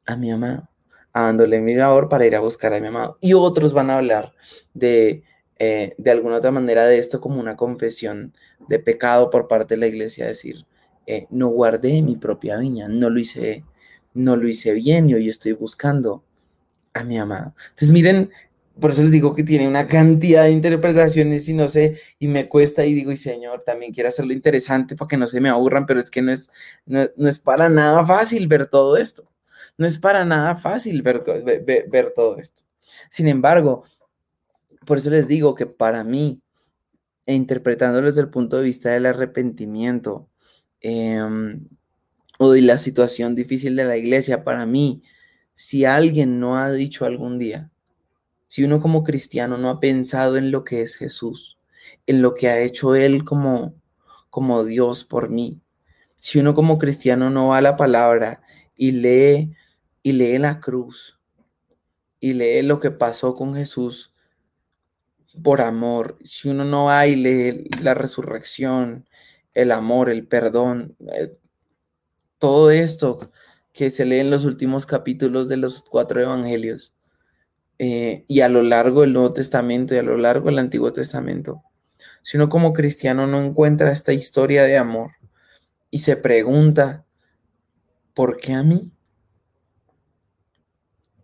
a 0.07 0.17
mi 0.17 0.31
amado. 0.31 0.71
Abandoné 1.13 1.61
mi 1.61 1.75
labor 1.75 2.09
para 2.09 2.25
ir 2.25 2.35
a 2.35 2.41
buscar 2.41 2.73
a 2.73 2.81
mi 2.81 2.87
amado. 2.87 3.19
Y 3.21 3.35
otros 3.35 3.75
van 3.75 3.91
a 3.91 3.99
hablar 3.99 4.33
de, 4.73 5.25
eh, 5.59 5.95
de 5.99 6.11
alguna 6.11 6.37
otra 6.37 6.53
manera 6.53 6.87
de 6.87 6.97
esto 6.97 7.21
como 7.21 7.39
una 7.39 7.55
confesión 7.55 8.33
de 8.67 8.79
pecado 8.79 9.29
por 9.29 9.47
parte 9.47 9.75
de 9.75 9.81
la 9.81 9.89
iglesia, 9.89 10.25
decir, 10.27 10.65
eh, 11.07 11.27
no 11.31 11.49
guardé 11.49 12.03
mi 12.03 12.17
propia 12.17 12.57
viña, 12.59 12.89
no 12.89 13.11
lo 13.11 13.19
hice 13.19 13.65
no 14.15 14.37
lo 14.37 14.49
hice 14.49 14.75
bien 14.75 15.09
y 15.09 15.15
hoy 15.15 15.29
estoy 15.29 15.53
buscando 15.53 16.23
a 16.93 17.05
mi 17.05 17.19
amado. 17.19 17.55
Entonces 17.71 17.93
miren, 17.93 18.31
por 18.81 18.91
eso 18.91 19.03
les 19.03 19.11
digo 19.11 19.35
que 19.35 19.45
tiene 19.45 19.69
una 19.69 19.87
cantidad 19.87 20.45
de 20.45 20.51
interpretaciones 20.51 21.49
y 21.49 21.55
no 21.55 21.69
sé, 21.69 21.99
y 22.19 22.29
me 22.29 22.49
cuesta 22.49 22.85
y 22.85 22.95
digo, 22.95 23.13
y 23.13 23.17
Señor, 23.17 23.63
también 23.65 23.93
quiero 23.93 24.09
hacerlo 24.09 24.33
interesante 24.33 24.97
para 24.97 25.09
que 25.09 25.17
no 25.17 25.27
se 25.27 25.41
me 25.41 25.49
aburran, 25.49 25.87
pero 25.87 26.01
es 26.01 26.11
que 26.11 26.23
no 26.23 26.33
es, 26.33 26.51
no, 26.87 27.01
es 27.29 27.39
para 27.39 27.69
nada 27.69 28.05
fácil 28.05 28.49
ver 28.49 28.67
todo 28.67 28.97
esto. 28.97 29.29
No 29.79 29.87
es 29.87 29.99
para 29.99 30.25
nada 30.25 30.55
fácil 30.55 31.03
ver, 31.03 31.23
ver, 31.65 32.13
todo 32.15 32.39
esto. 32.39 32.63
Sin 33.11 33.27
embargo, 33.27 33.85
por 34.87 34.99
eso 34.99 35.11
les 35.11 35.29
digo 35.29 35.55
que 35.55 35.67
para 35.67 36.05
mí, 36.05 36.41
e 37.25 37.35
interpretándolo 37.35 38.07
desde 38.07 38.21
el 38.21 38.29
punto 38.29 38.59
de 38.59 38.65
vista 38.65 38.91
del 38.91 39.07
arrepentimiento, 39.07 40.29
eh, 40.83 41.21
o 42.39 42.53
de 42.53 42.63
la 42.63 42.79
situación 42.79 43.35
difícil 43.35 43.77
de 43.77 43.85
la 43.85 43.97
iglesia, 43.97 44.45
para 44.45 44.67
mí, 44.67 45.03
si 45.55 45.85
alguien 45.85 46.41
no 46.41 46.59
ha 46.59 46.73
dicho 46.73 47.05
algún 47.05 47.39
día, 47.39 47.71
si 48.49 48.65
uno 48.65 48.81
como 48.81 49.05
cristiano 49.05 49.57
no 49.57 49.71
ha 49.71 49.81
pensado 49.81 50.37
en 50.37 50.51
lo 50.51 50.65
que 50.65 50.83
es 50.83 50.97
Jesús, 50.97 51.59
en 52.07 52.21
lo 52.21 52.35
que 52.35 52.49
ha 52.49 52.61
hecho 52.61 52.95
Él 52.95 53.25
como, 53.25 53.75
como 54.29 54.65
Dios 54.65 55.05
por 55.05 55.31
mí, 55.31 55.61
si 56.19 56.39
uno 56.39 56.55
como 56.55 56.79
cristiano 56.79 57.31
no 57.31 57.49
va 57.49 57.59
a 57.59 57.63
la 57.63 57.77
palabra 57.77 58.43
y 58.77 58.93
lee 58.93 59.57
y 60.03 60.13
lee 60.13 60.39
la 60.39 60.61
cruz 60.61 61.19
y 62.21 62.33
lee 62.33 62.63
lo 62.63 62.79
que 62.79 62.91
pasó 62.91 63.35
con 63.35 63.55
Jesús 63.55 64.13
por 65.43 65.61
amor, 65.63 66.19
si 66.25 66.49
uno 66.49 66.65
no 66.65 66.87
va 66.87 67.07
y 67.07 67.17
lee 67.17 67.69
la 67.81 67.95
resurrección, 67.95 69.09
el 69.55 69.73
amor, 69.73 70.11
el 70.11 70.27
perdón, 70.27 70.97
eh, 71.13 71.39
todo 72.39 72.71
esto 72.71 73.19
que 73.73 73.91
se 73.91 74.05
lee 74.05 74.19
en 74.19 74.31
los 74.31 74.45
últimos 74.45 74.87
capítulos 74.87 75.49
de 75.49 75.57
los 75.57 75.83
cuatro 75.83 76.21
evangelios 76.21 76.95
eh, 77.79 78.25
y 78.29 78.41
a 78.41 78.49
lo 78.49 78.63
largo 78.63 79.03
del 79.03 79.13
Nuevo 79.13 79.33
Testamento 79.33 79.95
y 79.95 79.99
a 79.99 80.03
lo 80.03 80.17
largo 80.17 80.47
del 80.47 80.59
Antiguo 80.59 80.93
Testamento, 80.93 81.63
si 82.23 82.37
uno 82.37 82.49
como 82.49 82.73
cristiano 82.73 83.27
no 83.27 83.41
encuentra 83.41 83.93
esta 83.93 84.13
historia 84.13 84.65
de 84.65 84.77
amor 84.77 85.13
y 85.91 85.99
se 85.99 86.17
pregunta, 86.17 87.05
¿por 88.15 88.39
qué 88.39 88.55
a 88.55 88.63
mí? 88.63 88.93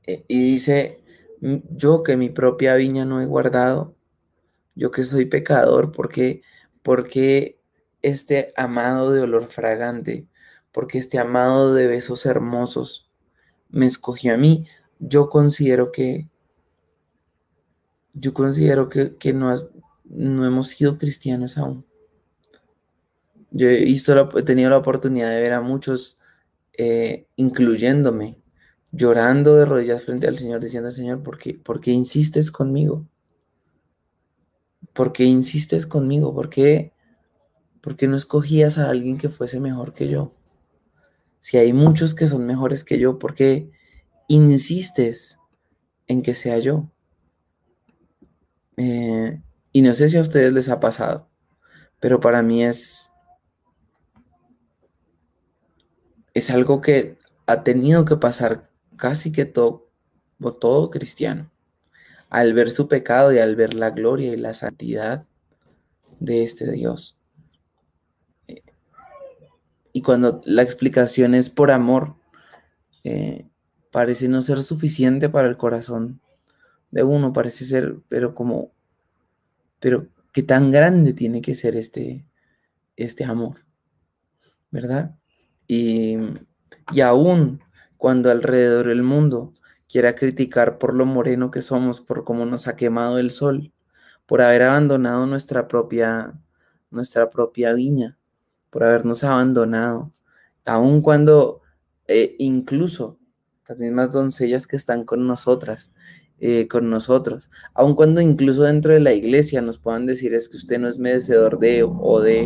Eh, 0.07 0.25
y 0.29 0.41
dice, 0.53 1.03
yo 1.41 2.03
que 2.03 2.17
mi 2.17 2.31
propia 2.31 2.75
viña 2.75 3.05
no 3.05 3.21
he 3.21 3.27
guardado, 3.27 3.95
yo 4.75 4.91
que 4.91 5.03
soy 5.03 5.27
pecador, 5.27 5.93
¿por 5.93 6.09
qué, 6.09 6.43
¿por 6.83 7.09
qué 7.09 7.58
este 8.03 8.53
amado 8.57 9.13
de 9.13 9.21
olor 9.23 9.49
fragante? 9.49 10.27
porque 10.73 10.99
este 10.99 11.19
amado 11.19 11.75
de 11.75 11.87
besos 11.87 12.27
hermosos 12.27 13.11
me 13.69 13.87
escogió 13.87 14.35
a 14.35 14.37
mí, 14.37 14.67
yo 14.99 15.29
considero 15.29 15.91
que, 15.93 16.29
yo 18.13 18.33
considero 18.33 18.89
que, 18.89 19.33
no, 19.33 19.53
no 20.05 20.47
hemos 20.47 20.69
sido 20.69 20.97
cristianos 20.97 21.59
aún. 21.59 21.85
Yo 23.51 23.69
he, 23.69 23.85
visto 23.85 24.39
he 24.39 24.43
tenido 24.43 24.71
la 24.71 24.79
oportunidad 24.79 25.31
de 25.31 25.41
ver 25.41 25.53
a 25.53 25.61
muchos, 25.61 26.19
eh, 26.77 27.27
incluyéndome, 27.35 28.39
llorando 28.93 29.57
de 29.57 29.65
rodillas 29.65 30.05
frente 30.05 30.29
al 30.29 30.39
Señor, 30.39 30.61
diciendo, 30.61 30.91
Señor, 30.91 31.23
¿por 31.23 31.39
qué, 31.39 31.55
¿por 31.55 31.81
qué 31.81 31.91
insistes 31.91 32.51
conmigo? 32.51 33.07
¿Por 34.93 35.13
qué 35.13 35.25
insistes 35.25 35.87
conmigo? 35.87 36.35
¿Por 36.35 36.49
qué, 36.49 36.93
¿Por 37.81 37.97
qué 37.97 38.09
no 38.09 38.17
escogías 38.17 38.79
a 38.79 38.91
alguien 38.91 39.19
que 39.19 39.29
fuese 39.29 39.61
mejor 39.61 39.95
que 39.95 40.09
yo? 40.09 40.35
si 41.41 41.57
hay 41.57 41.73
muchos 41.73 42.15
que 42.15 42.27
son 42.27 42.47
mejores 42.47 42.85
que 42.85 42.99
yo, 42.99 43.19
¿por 43.19 43.35
qué 43.35 43.71
insistes 44.27 45.39
en 46.07 46.23
que 46.23 46.35
sea 46.35 46.59
yo? 46.59 46.91
Eh, 48.77 49.41
y 49.73 49.83
no 49.83 49.95
sé 49.95 50.09
si 50.09 50.17
a 50.17 50.21
ustedes 50.21 50.53
les 50.53 50.69
ha 50.69 50.81
pasado, 50.81 51.29
pero 52.01 52.21
para 52.21 52.43
mí 52.43 52.65
es, 52.65 53.13
es 56.35 56.51
algo 56.51 56.81
que 56.81 57.19
ha 57.47 57.63
tenido 57.65 58.05
que 58.05 58.17
pasar 58.17 58.71
casi 58.97 59.33
que 59.33 59.45
todo, 59.45 59.91
todo 60.61 60.91
cristiano, 60.91 61.51
al 62.31 62.53
ver 62.53 62.71
su 62.71 62.89
pecado 62.89 63.33
y 63.33 63.39
al 63.39 63.57
ver 63.57 63.75
la 63.75 63.91
gloria 63.91 64.33
y 64.33 64.37
la 64.37 64.55
santidad 64.55 65.27
de 66.21 66.43
este 66.45 66.71
Dios. 66.71 67.18
Y 69.99 70.01
cuando 70.01 70.41
la 70.45 70.63
explicación 70.63 71.35
es 71.35 71.51
por 71.51 71.73
amor, 71.73 72.15
eh, 73.03 73.49
parece 73.91 74.29
no 74.29 74.43
ser 74.43 74.63
suficiente 74.63 75.29
para 75.29 75.49
el 75.49 75.57
corazón 75.57 76.21
de 76.93 77.03
uno, 77.03 77.33
parece 77.33 77.65
ser, 77.65 77.97
pero 78.09 78.33
como, 78.33 78.71
pero 79.81 80.07
qué 80.33 80.45
tan 80.45 80.71
grande 80.71 81.15
tiene 81.15 81.43
que 81.43 81.57
ser 81.57 81.75
este, 81.75 82.25
este 82.95 83.25
amor, 83.25 83.65
¿verdad? 84.71 85.17
Y, 85.67 86.15
y 86.93 87.01
aún 87.01 87.61
cuando 87.97 88.31
alrededor 88.31 88.87
del 88.87 89.03
mundo 89.03 89.53
quiera 89.89 90.15
criticar 90.15 90.79
por 90.79 90.95
lo 90.95 91.07
moreno 91.07 91.51
que 91.51 91.61
somos, 91.61 92.01
por 92.03 92.23
cómo 92.23 92.47
nos 92.47 92.69
ha 92.69 92.77
quemado 92.77 93.19
el 93.19 93.33
sol, 93.33 93.73
por 94.27 94.43
haber 94.43 94.63
abandonado 94.63 95.27
nuestra 95.27 95.67
propia, 95.67 96.41
nuestra 96.89 97.29
propia 97.29 97.73
viña, 97.73 98.18
por 98.71 98.85
habernos 98.85 99.25
abandonado, 99.25 100.13
aun 100.65 101.01
cuando 101.01 101.63
eh, 102.07 102.37
incluso 102.39 103.19
las 103.69 103.79
mismas 103.79 104.13
doncellas 104.13 104.67
que 104.67 104.77
están 104.77 105.05
con 105.05 105.27
nosotras, 105.27 105.93
eh, 106.41 106.69
con 106.69 106.89
nosotros, 106.89 107.51
aun 107.75 107.95
cuando 107.95 108.21
incluso 108.21 108.63
dentro 108.63 108.93
de 108.93 109.01
la 109.01 109.13
iglesia 109.13 109.61
nos 109.61 109.79
puedan 109.79 110.07
decir 110.07 110.35
es 110.35 110.49
que 110.49 110.57
usted 110.57 110.79
no 110.79 110.89
es 110.89 110.99
merecedor 110.99 111.59
de 111.59 111.83
o 111.83 112.21
de, 112.21 112.45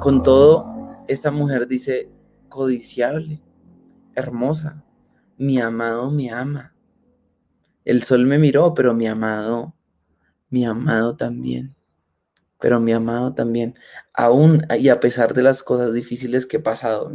con 0.00 0.22
todo, 0.22 1.04
esta 1.08 1.30
mujer 1.30 1.66
dice 1.66 2.10
codiciable, 2.48 3.42
hermosa, 4.14 4.84
mi 5.36 5.60
amado 5.60 6.10
me 6.10 6.30
ama, 6.30 6.74
El 7.84 8.02
sol 8.02 8.26
me 8.26 8.38
miró, 8.38 8.74
pero 8.74 8.94
mi 8.94 9.06
amado, 9.06 9.74
mi 10.50 10.64
amado 10.64 11.16
también. 11.16 11.77
Pero 12.60 12.80
mi 12.80 12.92
amado 12.92 13.34
también. 13.34 13.74
Aún 14.12 14.66
y 14.78 14.88
a 14.88 15.00
pesar 15.00 15.34
de 15.34 15.42
las 15.42 15.62
cosas 15.62 15.94
difíciles 15.94 16.46
que 16.46 16.56
he 16.58 16.60
pasado, 16.60 17.14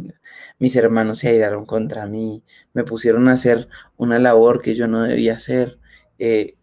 mis 0.58 0.76
hermanos 0.76 1.18
se 1.20 1.28
airaron 1.28 1.66
contra 1.66 2.06
mí, 2.06 2.44
me 2.72 2.84
pusieron 2.84 3.28
a 3.28 3.32
hacer 3.32 3.68
una 3.96 4.18
labor 4.18 4.62
que 4.62 4.74
yo 4.74 4.88
no 4.88 5.02
debía 5.02 5.34
hacer, 5.34 5.78
eh, 6.18 6.56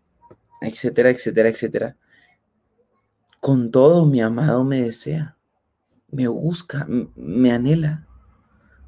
etcétera, 0.61 1.09
etcétera, 1.09 1.49
etcétera. 1.49 1.97
Con 3.39 3.71
todo, 3.71 4.05
mi 4.05 4.21
amado 4.21 4.63
me 4.63 4.83
desea, 4.83 5.37
me 6.09 6.27
busca, 6.27 6.87
me 7.15 7.51
anhela. 7.51 8.07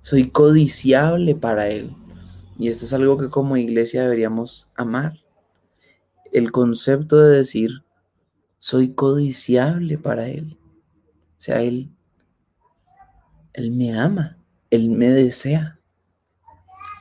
Soy 0.02 0.30
codiciable 0.30 1.34
para 1.34 1.70
Él. 1.70 1.96
Y 2.60 2.68
esto 2.68 2.86
es 2.86 2.94
algo 2.94 3.18
que 3.18 3.30
como 3.30 3.58
iglesia 3.58 4.04
deberíamos 4.04 4.70
amar. 4.76 5.14
El 6.32 6.52
concepto 6.52 7.18
de 7.20 7.38
decir, 7.38 7.84
soy 8.64 8.94
codiciable 8.94 9.98
para 9.98 10.30
Él. 10.30 10.58
O 11.38 11.42
sea, 11.42 11.62
Él, 11.62 11.92
Él 13.52 13.72
me 13.72 14.00
ama, 14.00 14.38
Él 14.70 14.90
me 14.90 15.10
desea. 15.10 15.82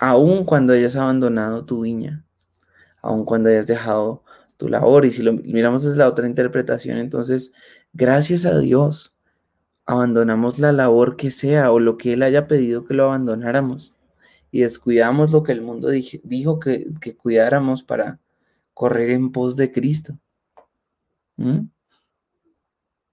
Aun 0.01 0.45
cuando 0.45 0.73
hayas 0.73 0.97
abandonado 0.97 1.65
tu 1.65 1.83
viña, 1.83 2.25
aun 3.01 3.25
cuando 3.25 3.49
hayas 3.49 3.69
dejado 3.69 4.25
tu 4.57 4.69
labor. 4.69 5.05
Y 5.05 5.13
si 5.13 5.23
lo 5.23 5.35
miramos 5.35 5.85
desde 5.85 5.99
la 5.99 6.09
otra 6.09 6.27
interpretación, 6.27 6.99
entonces, 6.99 7.53
gracias 7.93 8.45
a 8.45 8.59
Dios, 8.59 9.15
abandonamos 9.87 10.59
la 10.59 10.73
labor 10.73 11.15
que 11.15 11.31
sea 11.31 11.71
o 11.71 11.79
lo 11.79 11.97
que 11.97 12.15
Él 12.15 12.25
haya 12.25 12.49
pedido 12.49 12.85
que 12.85 12.95
lo 12.95 13.05
abandonáramos 13.05 13.95
y 14.51 14.63
descuidamos 14.63 15.31
lo 15.31 15.45
que 15.45 15.53
el 15.53 15.63
mundo 15.63 15.91
dijo 15.91 16.59
que, 16.59 16.93
cuidáramos 17.17 17.85
para 17.85 18.19
correr 18.75 19.11
en 19.11 19.31
pos 19.31 19.55
de 19.55 19.71
Cristo. 19.71 20.19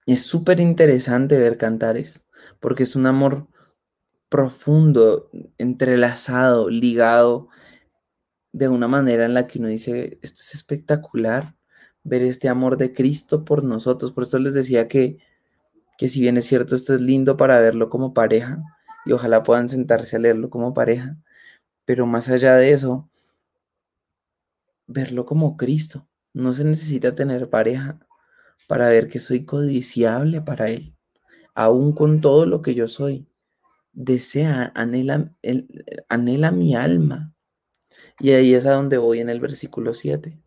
Es 0.06 0.22
súper 0.22 0.60
interesante 0.60 1.38
ver 1.38 1.56
cantares, 1.58 2.26
porque 2.60 2.84
es 2.84 2.96
un 2.96 3.06
amor 3.06 3.48
profundo, 4.28 5.30
entrelazado, 5.58 6.70
ligado, 6.70 7.48
de 8.52 8.68
una 8.68 8.88
manera 8.88 9.24
en 9.24 9.34
la 9.34 9.46
que 9.46 9.58
uno 9.58 9.68
dice, 9.68 10.18
esto 10.22 10.40
es 10.42 10.54
espectacular, 10.54 11.56
ver 12.02 12.22
este 12.22 12.48
amor 12.48 12.76
de 12.76 12.92
Cristo 12.92 13.44
por 13.44 13.62
nosotros. 13.64 14.12
Por 14.12 14.24
eso 14.24 14.38
les 14.38 14.54
decía 14.54 14.88
que, 14.88 15.18
que 15.98 16.08
si 16.08 16.20
bien 16.20 16.36
es 16.36 16.46
cierto, 16.46 16.74
esto 16.74 16.94
es 16.94 17.00
lindo 17.00 17.36
para 17.36 17.60
verlo 17.60 17.90
como 17.90 18.14
pareja, 18.14 18.62
y 19.04 19.12
ojalá 19.12 19.42
puedan 19.42 19.68
sentarse 19.68 20.16
a 20.16 20.18
leerlo 20.18 20.50
como 20.50 20.74
pareja, 20.74 21.16
pero 21.84 22.06
más 22.06 22.28
allá 22.28 22.56
de 22.56 22.72
eso, 22.72 23.10
verlo 24.86 25.24
como 25.26 25.56
Cristo. 25.56 26.06
No 26.32 26.52
se 26.52 26.64
necesita 26.64 27.14
tener 27.14 27.50
pareja 27.50 27.98
para 28.70 28.88
ver 28.88 29.08
que 29.08 29.18
soy 29.18 29.44
codiciable 29.44 30.42
para 30.42 30.68
Él, 30.68 30.94
aún 31.54 31.92
con 31.92 32.20
todo 32.20 32.46
lo 32.46 32.62
que 32.62 32.72
yo 32.72 32.86
soy. 32.86 33.26
Desea, 33.92 34.70
anhela, 34.76 35.34
anhela 36.08 36.52
mi 36.52 36.76
alma. 36.76 37.34
Y 38.20 38.30
ahí 38.30 38.54
es 38.54 38.66
a 38.66 38.74
donde 38.74 38.96
voy 38.96 39.18
en 39.18 39.28
el 39.28 39.40
versículo 39.40 39.92
7. 39.92 40.40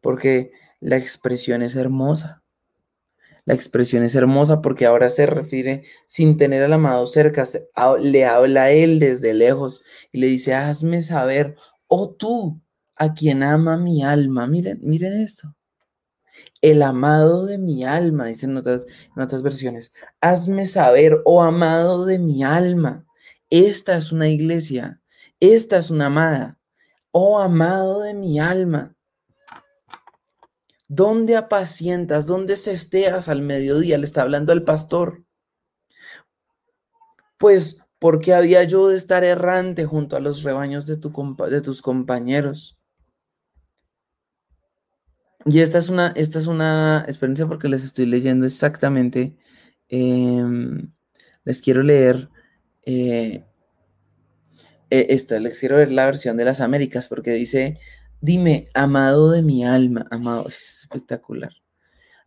Porque 0.00 0.50
la 0.80 0.96
expresión 0.96 1.62
es 1.62 1.76
hermosa. 1.76 2.42
La 3.44 3.54
expresión 3.54 4.02
es 4.02 4.16
hermosa 4.16 4.60
porque 4.60 4.86
ahora 4.86 5.08
se 5.08 5.26
refiere 5.26 5.84
sin 6.08 6.36
tener 6.36 6.64
al 6.64 6.72
amado 6.72 7.06
cerca, 7.06 7.44
le 8.00 8.24
habla 8.24 8.64
a 8.64 8.70
él 8.72 8.98
desde 8.98 9.34
lejos 9.34 9.84
y 10.10 10.18
le 10.18 10.26
dice, 10.26 10.54
hazme 10.54 11.04
saber, 11.04 11.54
oh 11.86 12.10
tú, 12.10 12.60
a 12.96 13.14
quien 13.14 13.44
ama 13.44 13.76
mi 13.76 14.02
alma. 14.02 14.48
Miren, 14.48 14.80
miren 14.82 15.12
esto. 15.20 15.54
El 16.62 16.82
amado 16.82 17.46
de 17.46 17.58
mi 17.58 17.84
alma, 17.84 18.26
dicen 18.26 18.50
en 18.50 18.58
otras, 18.58 18.86
otras 19.16 19.42
versiones. 19.42 19.92
Hazme 20.20 20.66
saber, 20.66 21.22
oh 21.24 21.42
amado 21.42 22.04
de 22.04 22.18
mi 22.18 22.42
alma. 22.44 23.06
Esta 23.48 23.96
es 23.96 24.12
una 24.12 24.28
iglesia, 24.28 25.00
esta 25.40 25.78
es 25.78 25.90
una 25.90 26.06
amada. 26.06 26.58
Oh 27.12 27.38
amado 27.40 28.00
de 28.02 28.14
mi 28.14 28.38
alma. 28.38 28.94
¿Dónde 30.88 31.36
apacientas? 31.36 32.26
¿Dónde 32.26 32.56
cesteas 32.56 33.28
al 33.28 33.42
mediodía? 33.42 33.96
Le 33.96 34.04
está 34.04 34.22
hablando 34.22 34.52
el 34.52 34.64
pastor. 34.64 35.24
Pues, 37.38 37.80
porque 38.00 38.34
había 38.34 38.64
yo 38.64 38.88
de 38.88 38.96
estar 38.96 39.22
errante 39.22 39.84
junto 39.84 40.16
a 40.16 40.20
los 40.20 40.42
rebaños 40.42 40.86
de 40.86 40.96
tus 40.96 41.82
compañeros? 41.82 42.79
Y 45.46 45.60
esta 45.60 45.78
es 45.78 45.88
una, 45.88 46.12
esta 46.16 46.38
es 46.38 46.46
una 46.46 47.04
experiencia 47.06 47.46
porque 47.46 47.68
les 47.68 47.84
estoy 47.84 48.06
leyendo 48.06 48.46
exactamente. 48.46 49.36
Em, 49.88 50.92
les 51.44 51.60
quiero 51.60 51.82
leer 51.82 52.28
eh, 52.82 53.44
eh, 54.90 55.06
esto, 55.10 55.38
les 55.38 55.58
quiero 55.58 55.76
ver 55.76 55.90
la 55.90 56.06
versión 56.06 56.36
de 56.36 56.44
las 56.44 56.60
Américas 56.60 57.08
porque 57.08 57.32
dice, 57.32 57.78
Dime, 58.22 58.68
amado 58.74 59.30
de 59.30 59.40
mi 59.40 59.64
alma, 59.64 60.06
amado, 60.10 60.46
es 60.48 60.80
espectacular. 60.82 61.52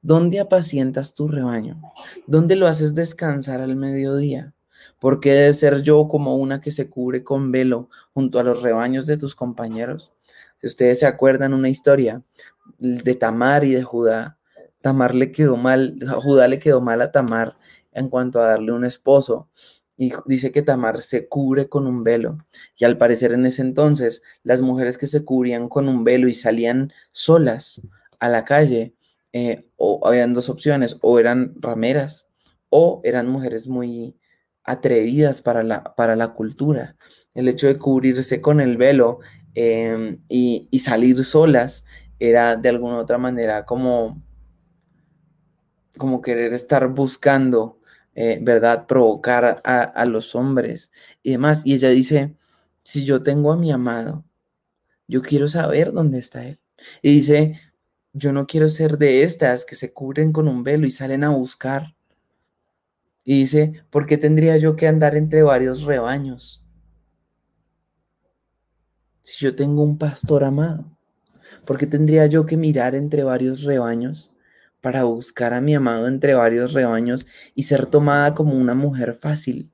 ¿Dónde 0.01 0.39
apacientas 0.39 1.13
tu 1.13 1.27
rebaño? 1.27 1.79
¿Dónde 2.25 2.55
lo 2.55 2.65
haces 2.65 2.95
descansar 2.95 3.61
al 3.61 3.75
mediodía? 3.75 4.55
¿Por 4.99 5.19
qué 5.19 5.33
de 5.33 5.53
ser 5.53 5.83
yo 5.83 6.07
como 6.07 6.35
una 6.37 6.61
que 6.61 6.71
se 6.71 6.89
cubre 6.89 7.23
con 7.23 7.51
velo 7.51 7.89
junto 8.11 8.39
a 8.39 8.43
los 8.43 8.63
rebaños 8.63 9.05
de 9.05 9.17
tus 9.17 9.35
compañeros? 9.35 10.13
Si 10.59 10.65
ustedes 10.65 10.99
se 10.99 11.05
acuerdan 11.05 11.53
una 11.53 11.69
historia 11.69 12.23
de 12.79 13.15
Tamar 13.15 13.63
y 13.63 13.71
de 13.71 13.83
Judá, 13.83 14.39
Tamar 14.81 15.15
le 15.15 15.31
quedó 15.31 15.55
mal, 15.55 15.97
Judá 16.21 16.47
le 16.47 16.59
quedó 16.59 16.81
mal 16.81 17.01
a 17.01 17.11
Tamar 17.11 17.55
en 17.93 18.09
cuanto 18.09 18.41
a 18.41 18.47
darle 18.47 18.73
un 18.73 18.85
esposo 18.85 19.49
y 19.95 20.11
dice 20.25 20.51
que 20.51 20.61
Tamar 20.61 21.01
se 21.01 21.27
cubre 21.27 21.69
con 21.69 21.87
un 21.87 22.03
velo. 22.03 22.37
Y 22.77 22.85
al 22.85 22.97
parecer 22.97 23.31
en 23.31 23.45
ese 23.45 23.61
entonces, 23.61 24.23
las 24.43 24.61
mujeres 24.61 24.97
que 24.97 25.07
se 25.07 25.23
cubrían 25.23 25.69
con 25.69 25.87
un 25.87 26.03
velo 26.03 26.27
y 26.27 26.33
salían 26.33 26.91
solas 27.11 27.81
a 28.19 28.29
la 28.29 28.43
calle, 28.43 28.93
eh, 29.31 29.67
o 29.77 30.05
habían 30.05 30.33
dos 30.33 30.49
opciones, 30.49 30.97
o 31.01 31.19
eran 31.19 31.53
rameras, 31.59 32.31
o 32.69 33.01
eran 33.03 33.29
mujeres 33.29 33.67
muy 33.67 34.17
atrevidas 34.63 35.41
para 35.41 35.63
la, 35.63 35.83
para 35.95 36.15
la 36.15 36.29
cultura. 36.33 36.95
El 37.33 37.47
hecho 37.47 37.67
de 37.67 37.77
cubrirse 37.77 38.41
con 38.41 38.61
el 38.61 38.77
velo 38.77 39.19
em, 39.53 40.19
y, 40.27 40.67
y 40.71 40.79
salir 40.79 41.23
solas 41.23 41.85
era 42.29 42.55
de 42.55 42.69
alguna 42.69 42.97
otra 42.99 43.17
manera 43.17 43.65
como, 43.65 44.21
como 45.97 46.21
querer 46.21 46.53
estar 46.53 46.87
buscando 46.87 47.79
eh, 48.15 48.37
¿verdad? 48.41 48.85
Provocar 48.85 49.61
a, 49.63 50.05
los 50.05 50.35
hombres 50.35 50.91
y 51.23 51.31
demás. 51.31 51.61
Y 51.65 51.73
ella 51.73 51.89
dice, 51.89 52.35
si 52.83 53.05
yo 53.05 53.23
tengo 53.23 53.51
a 53.51 53.57
mi 53.57 53.71
amado, 53.71 54.23
yo 55.07 55.21
quiero 55.21 55.47
saber 55.47 55.91
dónde 55.91 56.19
está 56.19 56.45
él. 56.45 56.59
Y 57.01 57.13
dice, 57.15 57.59
yo 58.13 58.31
no 58.31 58.45
quiero 58.45 58.69
ser 58.69 58.97
de 58.97 59.23
estas 59.23 59.65
que 59.65 59.75
se 59.75 59.93
cubren 59.93 60.31
con 60.31 60.47
un 60.47 60.63
velo 60.63 60.85
y 60.85 60.91
salen 60.91 61.23
a 61.23 61.29
buscar. 61.29 61.95
Y 63.25 63.39
dice, 63.39 63.83
¿por 63.89 64.05
qué 64.05 64.17
tendría 64.17 64.57
yo 64.57 64.75
que 64.75 64.87
andar 64.87 65.15
entre 65.15 65.41
varios 65.43 65.83
rebaños? 65.83 66.63
Si 69.21 69.43
yo 69.43 69.55
tengo 69.55 69.81
un 69.81 69.97
pastor 69.97 70.43
amado, 70.43 70.92
¿por 71.65 71.77
qué 71.77 71.87
tendría 71.87 72.25
yo 72.27 72.45
que 72.45 72.57
mirar 72.57 72.95
entre 72.95 73.23
varios 73.23 73.63
rebaños 73.63 74.33
para 74.83 75.05
buscar 75.05 75.53
a 75.53 75.61
mi 75.61 75.73
amado 75.75 76.09
entre 76.09 76.33
varios 76.33 76.73
rebaños 76.73 77.25
y 77.55 77.63
ser 77.63 77.85
tomada 77.85 78.35
como 78.35 78.57
una 78.57 78.75
mujer 78.75 79.13
fácil. 79.13 79.71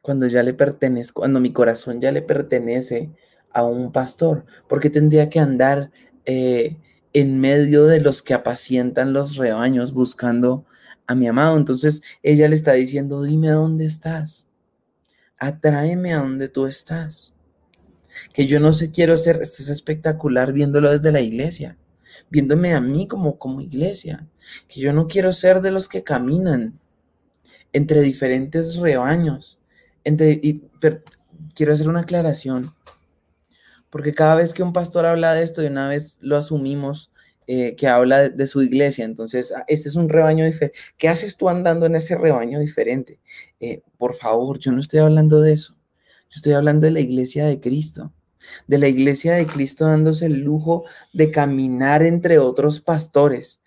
Cuando 0.00 0.26
ya 0.26 0.42
le 0.42 0.52
pertenece, 0.52 1.12
cuando 1.12 1.38
mi 1.38 1.52
corazón 1.52 2.00
ya 2.00 2.10
le 2.10 2.20
pertenece 2.20 3.12
a 3.52 3.64
un 3.64 3.92
pastor, 3.92 4.46
porque 4.68 4.90
tendría 4.90 5.30
que 5.30 5.38
andar 5.38 5.92
eh, 6.24 6.76
en 7.12 7.38
medio 7.38 7.84
de 7.84 8.00
los 8.00 8.20
que 8.20 8.34
apacientan 8.34 9.12
los 9.12 9.36
rebaños 9.36 9.92
buscando 9.92 10.64
a 11.06 11.14
mi 11.14 11.28
amado. 11.28 11.56
Entonces 11.56 12.02
ella 12.24 12.48
le 12.48 12.56
está 12.56 12.72
diciendo, 12.72 13.22
dime 13.22 13.50
dónde 13.50 13.84
estás, 13.84 14.50
atráeme 15.38 16.14
a 16.14 16.18
donde 16.18 16.48
tú 16.48 16.66
estás. 16.66 17.37
Que 18.32 18.46
yo 18.46 18.60
no 18.60 18.72
sé, 18.72 18.90
quiero 18.92 19.16
ser, 19.18 19.40
esto 19.42 19.62
es 19.62 19.68
espectacular 19.68 20.52
viéndolo 20.52 20.90
desde 20.90 21.12
la 21.12 21.20
iglesia 21.20 21.76
viéndome 22.30 22.74
a 22.74 22.80
mí 22.80 23.06
como, 23.06 23.38
como 23.38 23.60
iglesia, 23.60 24.26
que 24.68 24.80
yo 24.80 24.92
no 24.92 25.06
quiero 25.06 25.32
ser 25.32 25.60
de 25.60 25.70
los 25.70 25.88
que 25.88 26.04
caminan 26.04 26.78
entre 27.72 28.00
diferentes 28.00 28.76
rebaños. 28.76 29.62
Entre, 30.04 30.32
y, 30.42 30.62
quiero 31.54 31.72
hacer 31.72 31.88
una 31.88 32.00
aclaración, 32.00 32.74
porque 33.90 34.14
cada 34.14 34.34
vez 34.34 34.52
que 34.52 34.62
un 34.62 34.72
pastor 34.72 35.06
habla 35.06 35.34
de 35.34 35.42
esto, 35.42 35.62
de 35.62 35.68
una 35.68 35.88
vez 35.88 36.18
lo 36.20 36.36
asumimos 36.36 37.10
eh, 37.46 37.74
que 37.76 37.88
habla 37.88 38.28
de, 38.28 38.46
su 38.46 38.62
iglesia. 38.62 39.04
Entonces, 39.04 39.52
ah, 39.52 39.64
este 39.68 39.88
es 39.88 39.96
un 39.96 40.08
rebaño 40.08 40.44
diferente. 40.44 40.78
¿Qué 40.98 41.08
haces 41.08 41.36
tú 41.36 41.48
andando 41.48 41.86
en 41.86 41.94
ese 41.94 42.16
rebaño 42.16 42.58
diferente? 42.58 43.20
Eh, 43.60 43.82
por 43.96 44.14
favor, 44.14 44.58
yo 44.58 44.72
no 44.72 44.80
estoy 44.80 45.00
hablando 45.00 45.40
de 45.40 45.52
eso. 45.54 45.77
Yo 46.30 46.36
estoy 46.36 46.52
hablando 46.52 46.86
de 46.86 46.92
la 46.92 47.00
iglesia 47.00 47.46
de 47.46 47.60
Cristo. 47.60 48.12
de 48.66 48.78
la 48.78 48.88
iglesia 48.88 49.34
de 49.34 49.46
Cristo 49.46 49.86
dándose 49.86 50.26
el 50.26 50.40
lujo 50.40 50.84
de 51.12 51.30
caminar 51.30 52.02
entre 52.02 52.38
otros 52.38 52.80
pastores, 52.80 53.62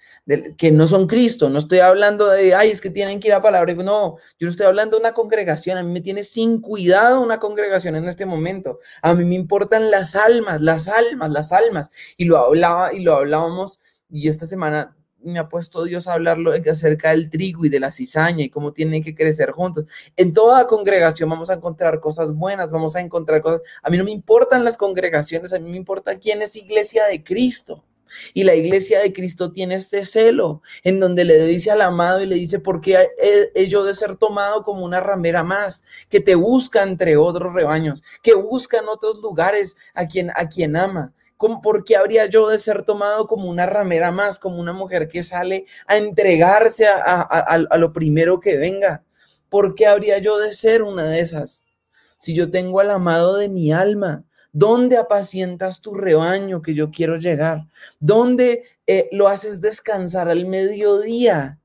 que 0.57 0.71
no 0.71 0.87
son 0.87 1.07
Cristo. 1.07 1.49
No 1.49 1.59
estoy 1.59 1.79
hablando 1.79 2.29
de, 2.29 2.55
ay, 2.55 2.71
es 2.71 2.81
que 2.81 2.89
tienen 2.89 3.19
que 3.19 3.29
ir 3.29 3.33
a 3.33 3.41
palabra. 3.41 3.73
No, 3.75 4.17
yo 4.39 4.49
estoy 4.49 4.65
hablando 4.67 4.97
de 4.97 5.01
una 5.01 5.13
congregación. 5.13 5.77
A 5.77 5.83
mí 5.83 5.91
me 5.91 6.01
tiene 6.01 6.23
sin 6.23 6.61
cuidado 6.61 7.21
una 7.21 7.39
congregación 7.39 7.95
en 7.95 8.07
este 8.07 8.25
momento. 8.25 8.79
A 9.01 9.13
mí 9.13 9.25
me 9.25 9.35
importan 9.35 9.91
las 9.91 10.15
almas, 10.15 10.61
las 10.61 10.87
almas, 10.87 11.31
las 11.31 11.51
almas. 11.51 11.91
Y 12.17 12.25
lo 12.25 12.37
hablaba 12.37 12.93
y 12.93 13.01
lo 13.01 13.15
hablábamos. 13.15 13.79
Y 14.09 14.27
esta 14.29 14.45
semana 14.45 14.95
me 15.23 15.39
ha 15.39 15.47
puesto 15.47 15.83
Dios 15.83 16.07
a 16.07 16.13
hablarlo 16.13 16.51
acerca 16.53 17.11
del 17.11 17.29
trigo 17.29 17.65
y 17.65 17.69
de 17.69 17.79
la 17.79 17.91
cizaña 17.91 18.43
y 18.43 18.49
cómo 18.49 18.73
tienen 18.73 19.03
que 19.03 19.15
crecer 19.15 19.51
juntos. 19.51 19.85
En 20.15 20.33
toda 20.33 20.67
congregación 20.67 21.29
vamos 21.29 21.49
a 21.49 21.53
encontrar 21.53 21.99
cosas 21.99 22.33
buenas, 22.33 22.71
vamos 22.71 22.95
a 22.95 23.01
encontrar 23.01 23.41
cosas. 23.41 23.61
A 23.83 23.89
mí 23.89 23.97
no 23.97 24.03
me 24.03 24.11
importan 24.11 24.63
las 24.63 24.77
congregaciones, 24.77 25.53
a 25.53 25.59
mí 25.59 25.69
me 25.69 25.77
importa 25.77 26.17
quién 26.19 26.41
es 26.41 26.55
iglesia 26.55 27.05
de 27.05 27.23
Cristo. 27.23 27.83
Y 28.33 28.43
la 28.43 28.55
iglesia 28.55 28.99
de 28.99 29.13
Cristo 29.13 29.51
tiene 29.51 29.75
este 29.75 30.05
celo 30.05 30.61
en 30.83 30.99
donde 30.99 31.23
le 31.23 31.45
dice 31.45 31.71
al 31.71 31.81
amado 31.81 32.21
y 32.21 32.25
le 32.25 32.35
dice, 32.35 32.59
¿por 32.59 32.81
qué 32.81 32.97
he 33.55 33.67
yo 33.67 33.83
de 33.83 33.93
ser 33.93 34.15
tomado 34.17 34.63
como 34.63 34.83
una 34.83 34.99
ramera 34.99 35.43
más? 35.43 35.83
Que 36.09 36.19
te 36.19 36.35
busca 36.35 36.83
entre 36.83 37.17
otros 37.17 37.53
rebaños, 37.53 38.03
que 38.21 38.33
busca 38.33 38.79
en 38.79 38.89
otros 38.89 39.21
lugares 39.21 39.77
a 39.93 40.07
quien, 40.07 40.31
a 40.35 40.49
quien 40.49 40.75
ama. 40.75 41.13
¿Por 41.61 41.83
qué 41.83 41.95
habría 41.95 42.25
yo 42.27 42.49
de 42.49 42.59
ser 42.59 42.83
tomado 42.83 43.27
como 43.27 43.49
una 43.49 43.65
ramera 43.65 44.11
más, 44.11 44.39
como 44.39 44.59
una 44.59 44.73
mujer 44.73 45.07
que 45.07 45.23
sale 45.23 45.65
a 45.87 45.97
entregarse 45.97 46.87
a, 46.87 47.77
lo 47.77 47.93
primero 47.93 48.39
que 48.39 48.57
venga? 48.57 49.03
¿Por 49.49 49.75
qué 49.75 49.87
habría 49.87 50.19
yo 50.19 50.37
de 50.37 50.53
ser 50.53 50.83
una 50.83 51.05
de 51.05 51.21
esas? 51.21 51.65
Si 52.17 52.35
yo 52.35 52.51
tengo 52.51 52.79
al 52.79 52.91
amado 52.91 53.37
de 53.37 53.49
mi 53.49 53.71
alma, 53.71 54.23
¿dónde 54.51 54.97
apacientas 54.97 55.81
tu 55.81 55.93
rebaño 55.93 56.61
que 56.61 56.73
yo 56.73 56.91
quiero 56.91 57.17
llegar? 57.17 57.65
¿Dónde 57.99 58.63
eh, 58.85 59.09
lo 59.11 59.27
haces 59.27 59.61
descansar 59.61 60.29
al 60.29 60.45
mediodía? 60.45 61.60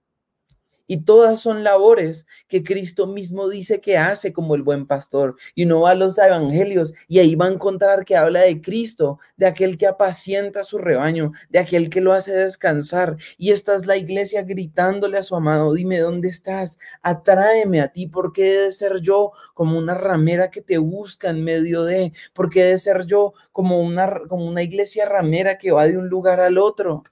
Y 0.86 1.04
todas 1.04 1.40
son 1.40 1.64
labores 1.64 2.26
que 2.48 2.62
Cristo 2.62 3.06
mismo 3.06 3.48
dice 3.48 3.80
que 3.80 3.96
hace 3.96 4.32
como 4.32 4.54
el 4.54 4.62
buen 4.62 4.86
pastor. 4.86 5.36
Y 5.54 5.64
uno 5.64 5.82
va 5.82 5.90
a 5.90 5.94
los 5.94 6.18
evangelios 6.18 6.94
y 7.08 7.18
ahí 7.18 7.34
va 7.34 7.46
a 7.46 7.52
encontrar 7.52 8.04
que 8.04 8.16
habla 8.16 8.40
de 8.40 8.60
Cristo, 8.60 9.18
de 9.36 9.46
aquel 9.46 9.78
que 9.78 9.86
apacienta 9.86 10.64
su 10.64 10.78
rebaño, 10.78 11.32
de 11.48 11.58
aquel 11.58 11.90
que 11.90 12.00
lo 12.00 12.12
hace 12.12 12.32
descansar. 12.32 13.16
Y 13.38 13.50
esta 13.52 13.74
es 13.74 13.86
la 13.86 13.96
iglesia 13.96 14.42
gritándole 14.42 15.18
a 15.18 15.22
su 15.22 15.36
amado, 15.36 15.74
dime 15.74 15.98
dónde 15.98 16.28
estás, 16.28 16.78
atráeme 17.02 17.80
a 17.80 17.88
ti, 17.88 18.06
porque 18.06 18.54
he 18.54 18.58
de 18.62 18.72
ser 18.72 19.00
yo 19.00 19.32
como 19.54 19.78
una 19.78 19.94
ramera 19.94 20.50
que 20.50 20.62
te 20.62 20.78
busca 20.78 21.30
en 21.30 21.44
medio 21.44 21.84
de, 21.84 22.12
porque 22.34 22.62
he 22.62 22.70
de 22.70 22.78
ser 22.78 23.06
yo 23.06 23.32
como 23.52 23.80
una, 23.80 24.20
como 24.28 24.46
una 24.46 24.62
iglesia 24.62 25.06
ramera 25.06 25.58
que 25.58 25.72
va 25.72 25.86
de 25.86 25.96
un 25.96 26.08
lugar 26.08 26.40
al 26.40 26.58
otro 26.58 27.04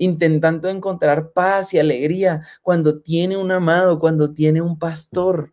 intentando 0.00 0.70
encontrar 0.70 1.32
paz 1.32 1.74
y 1.74 1.78
alegría 1.78 2.46
cuando 2.62 3.02
tiene 3.02 3.36
un 3.36 3.52
amado, 3.52 3.98
cuando 3.98 4.32
tiene 4.32 4.62
un 4.62 4.78
pastor. 4.78 5.52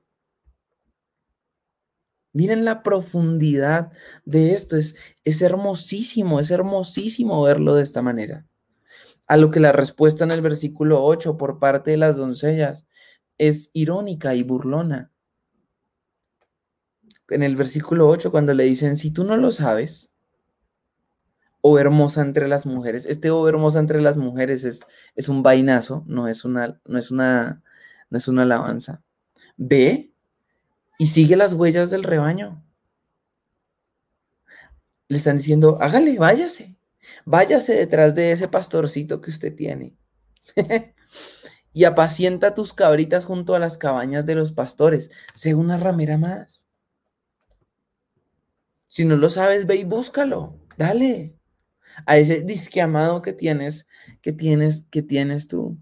Miren 2.31 2.63
la 2.63 2.81
profundidad 2.81 3.91
de 4.23 4.53
esto, 4.53 4.77
es, 4.77 4.95
es 5.25 5.41
hermosísimo, 5.41 6.39
es 6.39 6.49
hermosísimo 6.49 7.43
verlo 7.43 7.75
de 7.75 7.83
esta 7.83 8.01
manera. 8.01 8.47
A 9.27 9.35
lo 9.35 9.51
que 9.51 9.59
la 9.59 9.73
respuesta 9.73 10.23
en 10.23 10.31
el 10.31 10.41
versículo 10.41 11.03
8 11.03 11.35
por 11.35 11.59
parte 11.59 11.91
de 11.91 11.97
las 11.97 12.15
doncellas 12.15 12.87
es 13.37 13.69
irónica 13.73 14.33
y 14.33 14.43
burlona. 14.43 15.11
En 17.27 17.43
el 17.43 17.57
versículo 17.57 18.07
8, 18.07 18.31
cuando 18.31 18.53
le 18.53 18.63
dicen, 18.63 18.95
si 18.95 19.11
tú 19.11 19.25
no 19.25 19.35
lo 19.35 19.51
sabes, 19.51 20.13
o 21.61 21.79
hermosa 21.79 22.21
entre 22.21 22.47
las 22.47 22.65
mujeres. 22.65 23.05
Este 23.05 23.31
o 23.31 23.47
hermosa 23.47 23.79
entre 23.79 24.01
las 24.01 24.17
mujeres 24.17 24.63
es, 24.63 24.85
es 25.15 25.29
un 25.29 25.43
vainazo, 25.43 26.03
no 26.07 26.27
es 26.27 26.45
una, 26.45 26.79
no 26.85 26.97
es 26.97 27.11
una, 27.11 27.63
no 28.09 28.17
es 28.17 28.27
una 28.27 28.43
alabanza. 28.43 29.03
Ve 29.57 30.11
y 30.97 31.07
sigue 31.07 31.35
las 31.35 31.53
huellas 31.53 31.89
del 31.89 32.03
rebaño. 32.03 32.63
Le 35.09 35.17
están 35.17 35.37
diciendo, 35.37 35.77
hágale, 35.81 36.17
váyase, 36.17 36.77
váyase 37.25 37.75
detrás 37.75 38.13
de 38.13 38.31
ese 38.31 38.47
pastorcito 38.47 39.21
que 39.21 39.31
usted 39.31 39.55
tiene. 39.55 39.95
y 41.73 41.85
apacienta 41.85 42.53
tus 42.53 42.73
cabritas 42.73 43.25
junto 43.25 43.55
a 43.55 43.59
las 43.59 43.77
cabañas 43.77 44.25
de 44.25 44.35
los 44.35 44.51
pastores. 44.51 45.11
Sé 45.33 45.55
una 45.55 45.77
ramera 45.77 46.17
más. 46.17 46.67
Si 48.87 49.05
no 49.05 49.15
lo 49.15 49.29
sabes, 49.29 49.65
ve 49.67 49.75
y 49.75 49.83
búscalo. 49.83 50.59
Dale 50.77 51.36
a 52.05 52.17
ese 52.17 52.41
disque 52.41 52.81
amado 52.81 53.21
que 53.21 53.33
tienes, 53.33 53.87
que 54.21 54.33
tienes, 54.33 54.85
que 54.89 55.01
tienes 55.01 55.47
tú. 55.47 55.77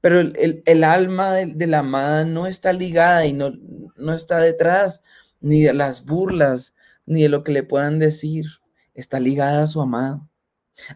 Pero 0.00 0.20
el, 0.20 0.84
alma 0.84 1.32
de, 1.32 1.66
la 1.66 1.80
amada 1.80 2.24
no 2.24 2.46
está 2.46 2.72
ligada 2.72 3.26
y 3.26 3.32
no, 3.32 3.52
no 3.96 4.12
está 4.12 4.40
detrás 4.40 5.02
ni 5.40 5.62
de 5.62 5.72
las 5.72 6.04
burlas, 6.04 6.74
ni 7.06 7.22
de 7.22 7.28
lo 7.28 7.44
que 7.44 7.52
le 7.52 7.62
puedan 7.62 7.98
decir. 7.98 8.46
Está 8.94 9.20
ligada 9.20 9.62
a 9.62 9.66
su 9.68 9.80
amado. 9.80 10.28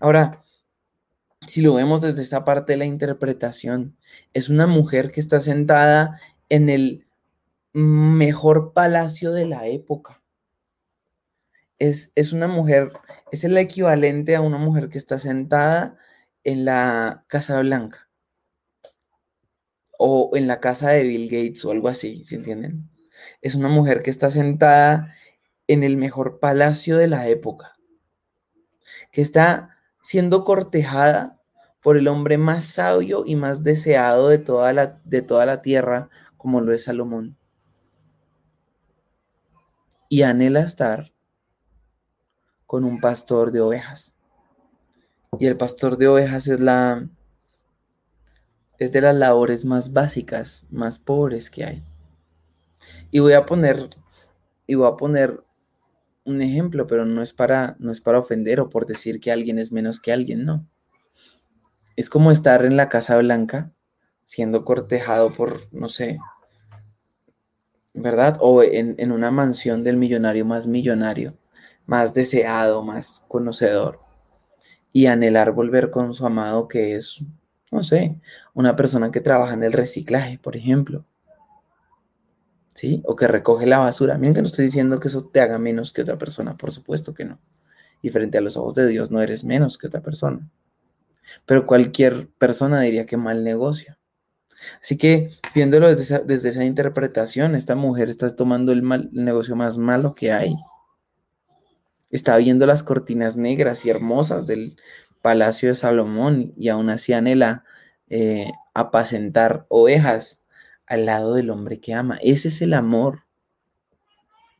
Ahora, 0.01 0.43
si 1.47 1.61
lo 1.61 1.75
vemos 1.75 2.03
desde 2.03 2.23
esta 2.23 2.45
parte 2.45 2.73
de 2.73 2.79
la 2.79 2.85
interpretación, 2.85 3.97
es 4.33 4.49
una 4.49 4.67
mujer 4.67 5.11
que 5.13 5.21
está 5.21 5.41
sentada 5.41 6.21
en 6.49 6.69
el 6.69 7.07
mejor 7.73 8.73
palacio 8.73 9.33
de 9.33 9.47
la 9.47 9.67
época. 9.67 10.22
Es, 11.83 12.13
es 12.15 12.33
una 12.33 12.47
mujer 12.47 12.93
es 13.33 13.45
el 13.45 13.57
equivalente 13.57 14.37
a 14.37 14.43
una 14.43 14.59
mujer 14.59 14.91
que 14.91 14.99
está 14.99 15.19
sentada 15.19 15.97
en 16.45 16.67
la 16.67 17.25
Casa 17.29 17.59
Blanca 17.61 18.11
o 19.99 20.33
en 20.35 20.47
la 20.47 20.61
casa 20.61 20.91
de 20.91 21.03
Bill 21.03 21.31
Gates 21.31 21.65
o 21.65 21.71
algo 21.71 21.89
así, 21.89 22.25
¿se 22.25 22.37
entienden? 22.37 22.91
Es 23.41 23.55
una 23.55 23.69
mujer 23.69 24.03
que 24.03 24.11
está 24.11 24.29
sentada 24.29 25.15
en 25.67 25.83
el 25.83 25.97
mejor 25.97 26.41
palacio 26.41 26.99
de 26.99 27.07
la 27.09 27.29
época, 27.29 27.79
que 29.11 29.23
está 29.23 29.79
siendo 30.03 30.45
cortejada 30.45 31.41
por 31.81 31.97
el 31.97 32.09
hombre 32.09 32.37
más 32.37 32.65
sabio 32.65 33.25
y 33.27 33.37
más 33.37 33.63
deseado 33.63 34.29
de 34.29 34.39
toda 34.39 34.75
la, 34.75 35.01
de 35.05 35.23
toda 35.23 35.47
la 35.47 35.63
tierra, 35.63 36.11
como 36.37 36.61
lo 36.61 36.75
es 36.75 36.85
Salomón. 36.85 37.39
Y 40.11 40.23
anhela 40.23 40.61
estar 40.61 41.12
con 42.73 42.85
un 42.85 43.01
pastor 43.01 43.53
de 43.53 43.61
ovejas. 43.61 44.15
Y 45.39 45.45
el 45.45 45.59
pastor 45.59 45.99
de 45.99 46.09
ovejas 46.09 46.49
es 46.49 46.59
la 46.59 47.07
es 48.79 48.93
de 48.93 49.03
las 49.03 49.15
labores 49.15 49.67
más 49.67 49.93
básicas, 49.93 50.65
más 50.71 50.99
pobres 50.99 51.51
que 51.51 51.67
hay. 51.67 51.83
Y 53.11 53.19
voy 53.19 53.35
a 53.35 53.45
poner 53.45 53.91
y 54.67 54.77
voy 54.77 54.89
a 54.89 54.97
poner 54.97 55.39
un 56.25 56.41
ejemplo, 56.41 56.87
pero 56.87 57.05
no 57.05 57.21
es 57.21 57.35
para 57.35 57.77
no 57.79 57.93
es 57.93 58.01
para 58.01 58.19
ofender 58.19 58.59
o 58.59 58.71
por 58.71 58.87
decir 58.87 59.21
que 59.21 59.31
alguien 59.31 59.59
es 59.59 59.71
menos 59.71 60.01
que 60.01 60.15
alguien, 60.15 60.47
no. 60.47 60.67
Es 61.95 62.09
como 62.09 62.31
estar 62.31 62.65
en 62.65 62.79
la 62.79 62.89
Casa 62.89 63.19
Blanca 63.19 63.71
siendo 64.25 64.65
cortejado 64.65 65.35
por, 65.35 65.61
no 65.73 65.91
sé, 65.91 66.19
¿verdad? 67.93 68.39
O 68.41 68.63
en, 68.63 68.95
en 68.97 69.13
una 69.13 69.31
mansión 69.31 69.85
del 69.85 69.99
millonario 69.99 70.47
más 70.47 70.67
millonario 70.67 71.37
más 71.87 72.15
deseado, 72.15 72.83
más 72.83 73.25
conocedor, 73.29 74.01
y 74.93 75.07
anhelar 75.07 75.53
volver 75.53 75.91
con 75.91 76.15
su 76.15 76.27
amado 76.27 76.69
que 76.69 76.97
es, 76.97 77.23
no 77.71 77.83
sé, 77.83 78.21
una 78.55 78.77
persona 78.77 79.11
que 79.11 79.21
trabaja 79.21 79.55
en 79.55 79.65
el 79.65 79.73
reciclaje, 79.73 80.39
por 80.39 80.57
ejemplo. 80.57 81.05
¿Sí? 82.75 83.03
O 83.07 83.17
que 83.17 83.29
recoge 83.29 83.67
la 83.67 83.79
basura. 83.79 84.17
Miren 84.19 84.35
que 84.35 84.41
no 84.41 84.47
estoy 84.47 84.65
diciendo 84.65 84.99
que 84.99 85.09
eso 85.09 85.27
te 85.27 85.41
haga 85.41 85.59
menos 85.59 85.93
que 85.93 86.03
otra 86.03 86.19
persona, 86.19 86.57
por 86.57 86.73
supuesto 86.73 87.15
que 87.15 87.25
no. 87.25 87.39
Y 88.01 88.11
frente 88.11 88.39
a 88.39 88.41
los 88.41 88.57
ojos 88.57 88.75
de 88.75 88.89
Dios 88.89 89.11
no 89.11 89.21
eres 89.21 89.45
menos 89.45 89.79
que 89.79 89.87
otra 89.87 90.01
persona. 90.01 90.51
Pero 91.47 91.67
cualquier 91.67 92.29
persona 92.39 92.81
diría 92.81 93.07
que 93.07 93.17
mal 93.17 93.45
negocio. 93.45 93.97
Así 94.81 94.97
que 94.97 95.31
viéndolo 95.55 95.89
desde 95.89 96.03
esa, 96.03 96.19
desde 96.21 96.51
esa 96.51 96.65
interpretación, 96.65 97.55
esta 97.55 97.75
mujer 97.75 98.09
está 98.09 98.35
tomando 98.35 98.73
el, 98.73 98.83
mal, 98.83 99.11
el 99.15 99.25
negocio 99.25 99.57
más 99.57 99.77
malo 99.79 100.15
que 100.15 100.33
hay. 100.33 100.55
Está 102.13 102.37
viendo 102.37 102.67
las 102.67 102.85
cortinas 102.85 103.37
negras 103.37 103.85
y 103.85 103.91
hermosas 103.91 104.47
del 104.47 104.77
palacio 105.23 105.71
de 105.71 105.75
Salomón 105.75 106.53
y 106.57 106.69
aún 106.69 106.91
así 106.91 107.15
anhela 107.15 107.65
eh, 108.11 108.53
apacentar 108.75 109.65
ovejas 109.71 110.45
al 110.87 111.07
lado 111.07 111.35
del 111.35 111.49
hombre 111.49 111.81
que 111.81 111.95
ama. 111.95 112.19
Ese 112.23 112.49
es 112.49 112.61
el 112.61 112.75
amor 112.75 113.25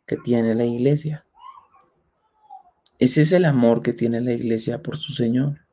que 0.07 0.17
tiene 0.17 0.55
la 0.55 0.65
iglesia. 0.65 1.27
Ese 2.99 3.21
es 3.21 3.33
el 3.33 3.45
amor 3.45 3.83
que 3.83 3.93
tiene 3.93 4.23
la 4.23 4.33
iglesia 4.33 4.81
por 4.83 4.97
su 4.97 5.13
Señor. 5.13 5.67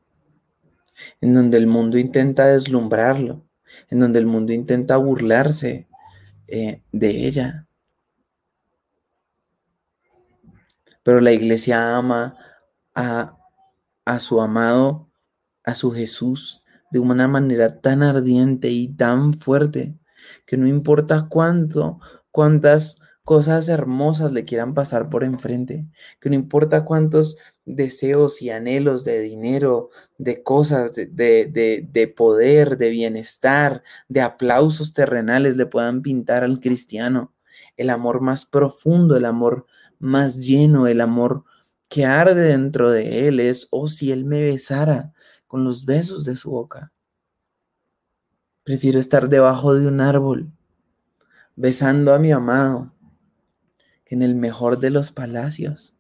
En 1.22 1.34
donde 1.34 1.58
el 1.58 1.68
mundo 1.68 1.98
intenta 1.98 2.48
deslumbrarlo, 2.48 3.46
en 3.90 4.00
donde 4.00 4.20
el 4.20 4.26
mundo 4.26 4.52
intenta 4.52 4.98
burlarse 4.98 5.88
eh, 6.48 6.82
de 6.92 7.26
ella, 7.26 7.69
Pero 11.10 11.22
la 11.22 11.32
iglesia 11.32 11.98
ama 11.98 12.36
a, 12.94 13.36
a 14.06 14.20
su 14.20 14.40
amado, 14.42 15.10
a 15.64 15.74
su 15.74 15.90
Jesús, 15.90 16.64
de 16.92 17.00
una 17.00 17.28
manera 17.28 17.82
tan 17.82 18.04
ardiente 18.04 18.70
y 18.70 18.90
tan 18.90 19.34
fuerte 19.34 19.98
que 20.46 20.56
no 20.56 20.68
importa 20.68 21.26
cuánto, 21.28 22.00
cuántas 22.30 23.02
cosas 23.24 23.70
hermosas 23.70 24.34
le 24.34 24.46
quieran 24.46 24.76
pasar 24.76 25.10
por 25.10 25.24
enfrente, 25.24 25.88
que 26.20 26.30
no 26.30 26.36
importa 26.36 26.86
cuántos 26.86 27.40
deseos 27.66 28.44
y 28.44 28.52
anhelos 28.52 29.04
de 29.04 29.20
dinero, 29.20 29.90
de 30.20 30.44
cosas, 30.44 30.94
de, 30.94 31.08
de, 31.08 31.88
de, 31.92 32.08
poder, 32.08 32.78
de 32.78 32.90
bienestar, 32.92 33.82
de 34.10 34.22
aplausos 34.22 34.94
terrenales 34.94 35.58
le 35.58 35.66
puedan 35.66 36.04
pintar 36.04 36.44
al 36.44 36.60
cristiano. 36.60 37.34
El 37.78 37.90
amor 37.90 38.22
más 38.22 38.46
profundo, 38.46 39.18
el 39.18 39.26
amor 39.26 39.66
más 40.00 40.38
lleno, 40.38 40.88
el 40.88 41.02
amor 41.02 41.44
que 41.90 42.06
arde 42.06 42.42
dentro 42.42 42.92
de 42.92 43.28
él 43.28 43.40
es, 43.40 43.68
oh, 43.72 43.88
si 43.88 44.12
él 44.12 44.26
me 44.26 44.42
besara 44.42 45.14
con 45.48 45.64
los 45.64 45.86
besos 45.86 46.26
de 46.26 46.36
su 46.36 46.52
boca. 46.52 46.92
Prefiero 48.64 49.00
estar 49.00 49.30
debajo 49.30 49.74
de 49.74 49.88
un 49.88 50.00
árbol, 50.00 50.52
besando 51.56 52.14
a 52.14 52.20
mi 52.20 52.32
amado, 52.32 52.94
que 54.06 54.16
en 54.16 54.22
el 54.22 54.36
mejor 54.36 54.80
de 54.80 54.92
los 54.92 55.12
palacios. 55.12 55.96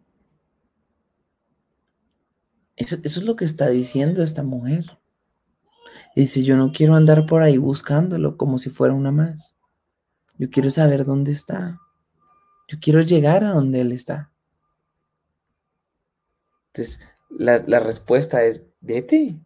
Eso, 2.76 2.98
es 3.04 3.24
lo 3.24 3.36
que 3.36 3.46
está 3.46 3.68
diciendo 3.70 4.24
esta 4.24 4.44
mujer. 4.44 5.00
Dice, 6.16 6.44
yo 6.44 6.56
no 6.56 6.72
quiero 6.72 6.96
andar 6.96 7.26
por 7.26 7.42
ahí 7.42 7.58
buscándolo 7.58 8.38
como 8.38 8.58
si 8.58 8.70
fuera 8.70 8.94
una 8.94 9.12
más. 9.12 9.58
Yo 10.38 10.50
quiero 10.50 10.70
saber 10.70 11.06
dónde 11.06 11.32
está. 11.32 11.80
Yo 12.70 12.78
quiero 12.80 13.02
llegar 13.02 13.44
a 13.44 13.54
donde 13.54 13.82
Él 13.82 13.92
está. 13.92 14.32
Entonces, 16.68 17.00
la, 17.32 17.64
la 17.66 17.80
respuesta 17.80 18.44
es, 18.44 18.62
vete, 18.80 19.40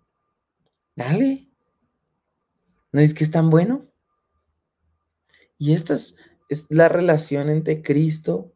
dale. 0.94 1.48
¿No 2.92 3.00
es 3.00 3.14
que 3.14 3.24
es 3.24 3.32
tan 3.32 3.50
bueno? 3.50 3.80
Y 5.58 5.72
esta 5.72 5.94
es, 5.94 6.18
la 6.70 6.90
relación 6.90 7.50
entre 7.50 7.82
Cristo, 7.82 8.54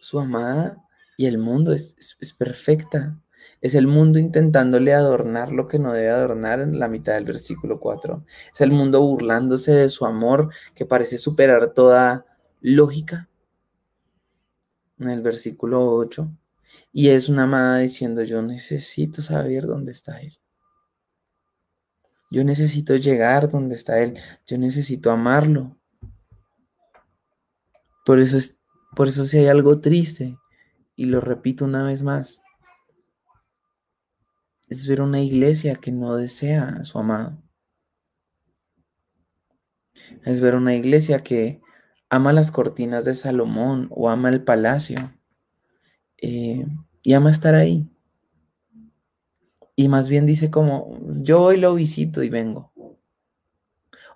su 0.00 0.18
amada, 0.18 0.84
y 1.16 1.26
el 1.26 1.38
mundo. 1.38 1.72
Es, 1.72 1.94
es, 2.20 2.34
perfecta. 2.34 3.16
Es 3.60 3.76
el 3.76 3.86
mundo 3.86 4.18
intentándole 4.18 4.92
adornar 4.92 5.52
lo 5.52 5.68
que 5.68 5.78
no 5.78 5.92
debe 5.92 6.10
adornar 6.10 6.58
en 6.58 6.80
la 6.80 6.88
mitad 6.88 7.14
del 7.14 7.26
versículo 7.26 7.78
4. 7.78 8.26
Es 8.52 8.60
el 8.60 8.72
mundo 8.72 9.00
burlándose 9.02 9.72
de 9.72 9.88
su 9.88 10.04
amor 10.04 10.52
que 10.74 10.84
parece 10.84 11.16
superar 11.16 11.72
toda 11.74 12.26
lógica 12.60 13.29
en 15.00 15.10
el 15.10 15.22
versículo 15.22 15.92
8. 15.94 16.30
Y 16.92 17.08
es 17.08 17.28
una 17.28 17.44
amada 17.44 17.78
diciendo, 17.78 18.22
yo 18.22 18.42
necesito 18.42 19.22
saber 19.22 19.66
dónde 19.66 19.92
está 19.92 20.20
Él. 20.20 20.38
Yo 22.30 22.44
necesito 22.44 22.94
llegar 22.96 23.50
donde 23.50 23.74
está 23.74 24.00
Él. 24.00 24.18
Yo 24.46 24.56
necesito 24.56 25.10
amarlo. 25.10 25.76
Por 28.04 28.20
eso, 28.20 28.36
es, 28.36 28.58
por 28.94 29.08
eso 29.08 29.26
si 29.26 29.38
hay 29.38 29.48
algo 29.48 29.80
triste, 29.80 30.36
y 30.96 31.06
lo 31.06 31.20
repito 31.20 31.64
una 31.64 31.82
vez 31.82 32.02
más, 32.02 32.42
es 34.68 34.86
ver 34.86 35.00
una 35.00 35.20
iglesia 35.20 35.74
que 35.74 35.90
no 35.90 36.14
desea 36.14 36.76
a 36.80 36.84
su 36.84 36.98
amado. 36.98 37.42
Es 40.24 40.40
ver 40.40 40.54
una 40.54 40.74
iglesia 40.74 41.22
que 41.22 41.60
ama 42.10 42.32
las 42.32 42.50
cortinas 42.50 43.04
de 43.04 43.14
Salomón 43.14 43.86
o 43.90 44.10
ama 44.10 44.28
el 44.28 44.42
palacio 44.42 45.12
eh, 46.20 46.66
y 47.02 47.12
ama 47.14 47.30
estar 47.30 47.54
ahí. 47.54 47.88
Y 49.76 49.88
más 49.88 50.10
bien 50.10 50.26
dice 50.26 50.50
como, 50.50 50.98
yo 51.22 51.40
hoy 51.40 51.56
lo 51.56 51.74
visito 51.74 52.22
y 52.22 52.28
vengo. 52.28 52.72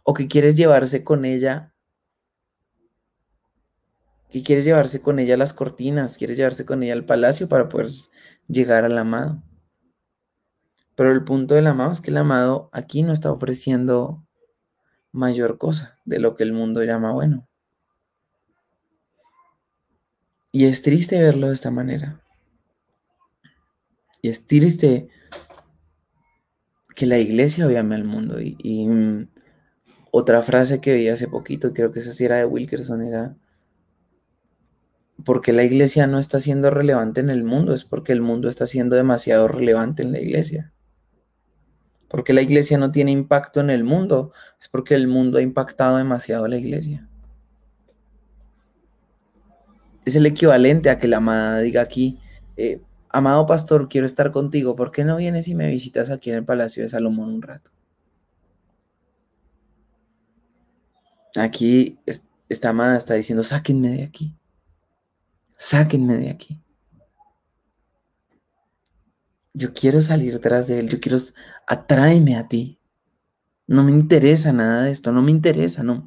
O 0.03 0.13
que 0.13 0.29
quieres 0.29 0.57
llevarse 0.57 1.05
con 1.05 1.25
ella, 1.25 1.73
que 4.29 4.43
quieres 4.43 4.65
llevarse 4.65 5.01
con 5.01 5.21
ella 5.21 5.37
las 5.37 5.55
cortinas, 5.55 6.19
quieres 6.19 6.37
llevarse 6.37 6.67
con 6.67 6.83
ella 6.83 6.93
al 6.93 7.07
palacio 7.07 7.49
para 7.49 7.69
poder 7.69 7.91
llegar 8.49 8.85
al 8.85 8.99
amado. 8.99 9.43
Pero 10.97 11.13
el 11.13 11.25
punto 11.25 11.55
del 11.55 11.69
amado 11.69 11.93
es 11.93 12.01
que 12.01 12.11
el 12.11 12.17
amado 12.17 12.69
aquí 12.73 13.03
no 13.03 13.13
está 13.13 13.33
ofreciendo 13.33 14.27
mayor 15.13 15.59
cosa 15.59 15.99
de 16.05 16.19
lo 16.19 16.35
que 16.35 16.43
el 16.43 16.53
mundo 16.53 16.83
llama 16.83 17.13
bueno. 17.13 17.49
Y 20.55 20.67
es 20.67 20.83
triste 20.83 21.21
verlo 21.21 21.49
de 21.49 21.55
esta 21.55 21.73
manera. 21.73 22.21
Y 24.23 24.29
es 24.29 24.47
triste 24.47 25.09
que 26.95 27.07
la 27.07 27.19
iglesia 27.19 27.67
ama 27.77 27.97
al 27.97 28.05
mundo. 28.05 28.37
Y, 28.41 28.87
mm, 28.87 29.27
otra 30.13 30.45
frase 30.45 30.81
que 30.81 30.95
vi 30.95 31.09
hace 31.09 31.27
poquito, 31.27 31.73
creo 31.73 31.91
que 31.91 31.99
esa 31.99 32.13
sí 32.13 32.25
era 32.25 32.37
de 32.39 32.45
Wilkerson, 32.45 33.03
era, 33.03 33.37
porque 35.25 35.53
la 35.53 35.65
iglesia 35.65 36.07
no 36.07 36.21
está 36.21 36.39
siendo 36.39 36.71
relevante 36.71 37.21
en 37.21 37.31
el 37.31 37.43
mundo, 37.43 37.75
es 37.75 37.85
porque 37.85 38.13
el 38.13 38.21
mundo 38.21 38.49
está 38.49 38.65
siendo 38.65 38.95
demasiado 38.95 39.49
relevante 39.49 40.05
en 40.05 40.13
la 40.13 40.21
iglesia. 40.21 40.73
Porque 42.07 42.33
la 42.33 42.43
iglesia 42.43 42.79
no 42.79 42.93
tiene 42.93 43.11
impacto 43.11 43.59
en 43.59 43.71
el 43.71 43.83
mundo, 43.83 44.31
es 44.61 44.69
porque 44.69 44.95
el 44.95 45.09
mundo 45.09 45.39
ha 45.39 45.43
impactado 45.43 45.97
demasiado 45.97 46.45
a 46.45 46.49
la 46.49 46.59
iglesia. 46.59 47.09
Es 50.05 50.17
el 50.17 50.27
equivalente 50.27 50.91
a 50.91 50.99
que 50.99 51.09
la 51.09 51.19
amada 51.19 51.61
diga 51.61 51.83
aquí, 51.83 52.19
eh, 52.57 52.81
amado 53.09 53.47
pastor, 53.47 53.89
quiero 53.89 54.07
estar 54.07 54.33
contigo, 54.33 54.77
¿por 54.77 54.91
qué 54.91 55.05
no 55.05 55.17
vienes 55.17 55.49
y 55.49 55.55
me 55.55 55.69
visitas 55.69 56.11
aquí 56.11 56.31
en 56.31 56.37
el 56.37 56.45
Palacio 56.45 56.83
de 56.83 56.89
Salomón 56.89 57.33
un 57.33 57.43
rato? 57.43 57.71
Aquí 61.37 61.99
esta 62.49 62.69
amada 62.69 62.97
está 62.97 63.15
diciendo, 63.15 63.43
sáquenme 63.43 63.91
de 63.91 64.03
aquí, 64.05 64.37
sáquenme 65.59 66.17
de 66.17 66.31
aquí. 66.31 66.61
Yo 69.53 69.73
quiero 69.73 70.01
salir 70.01 70.41
tras 70.41 70.67
de 70.67 70.81
él, 70.81 70.89
yo 70.89 71.01
quiero, 71.01 71.19
atráeme 71.67 72.37
a 72.37 72.49
ti. 72.49 72.81
No 73.67 73.85
me 73.85 73.93
interesa 73.93 74.53
nada 74.53 74.83
de 74.83 74.91
esto, 74.91 75.13
no 75.13 75.23
me 75.23 75.31
interesa, 75.31 75.83
no. 75.83 76.07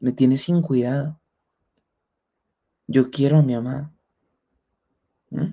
Me 0.00 0.12
tienes 0.12 0.42
sin 0.42 0.60
cuidado. 0.60 1.19
Yo 2.90 3.12
quiero 3.12 3.38
a 3.38 3.42
mi 3.42 3.54
amada. 3.54 3.92
¿Mm? 5.30 5.52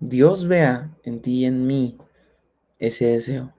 Dios 0.00 0.48
vea 0.48 0.96
en 1.02 1.20
ti 1.20 1.40
y 1.40 1.44
en 1.44 1.66
mí 1.66 1.98
ese 2.78 3.08
deseo. 3.08 3.52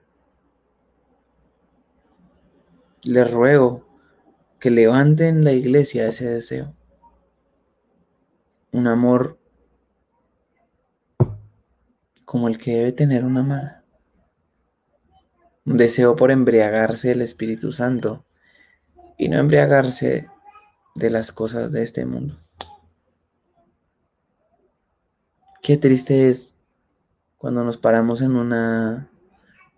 Le 3.04 3.22
ruego 3.22 3.86
que 4.58 4.70
levanten 4.72 5.44
la 5.44 5.52
iglesia 5.52 6.08
ese 6.08 6.28
deseo. 6.28 6.74
Un 8.72 8.88
amor 8.88 9.38
como 12.24 12.48
el 12.48 12.58
que 12.58 12.74
debe 12.74 12.90
tener 12.90 13.24
una 13.24 13.42
amada. 13.42 13.84
Un 15.64 15.76
deseo 15.76 16.16
por 16.16 16.32
embriagarse 16.32 17.10
del 17.10 17.22
Espíritu 17.22 17.70
Santo 17.70 18.24
y 19.16 19.28
no 19.28 19.38
embriagarse 19.38 20.28
de 20.96 21.10
las 21.10 21.30
cosas 21.30 21.70
de 21.70 21.82
este 21.82 22.04
mundo. 22.06 22.36
Qué 25.62 25.76
triste 25.76 26.28
es 26.28 26.56
cuando 27.38 27.64
nos 27.64 27.76
paramos 27.76 28.22
en 28.22 28.36
una 28.36 29.10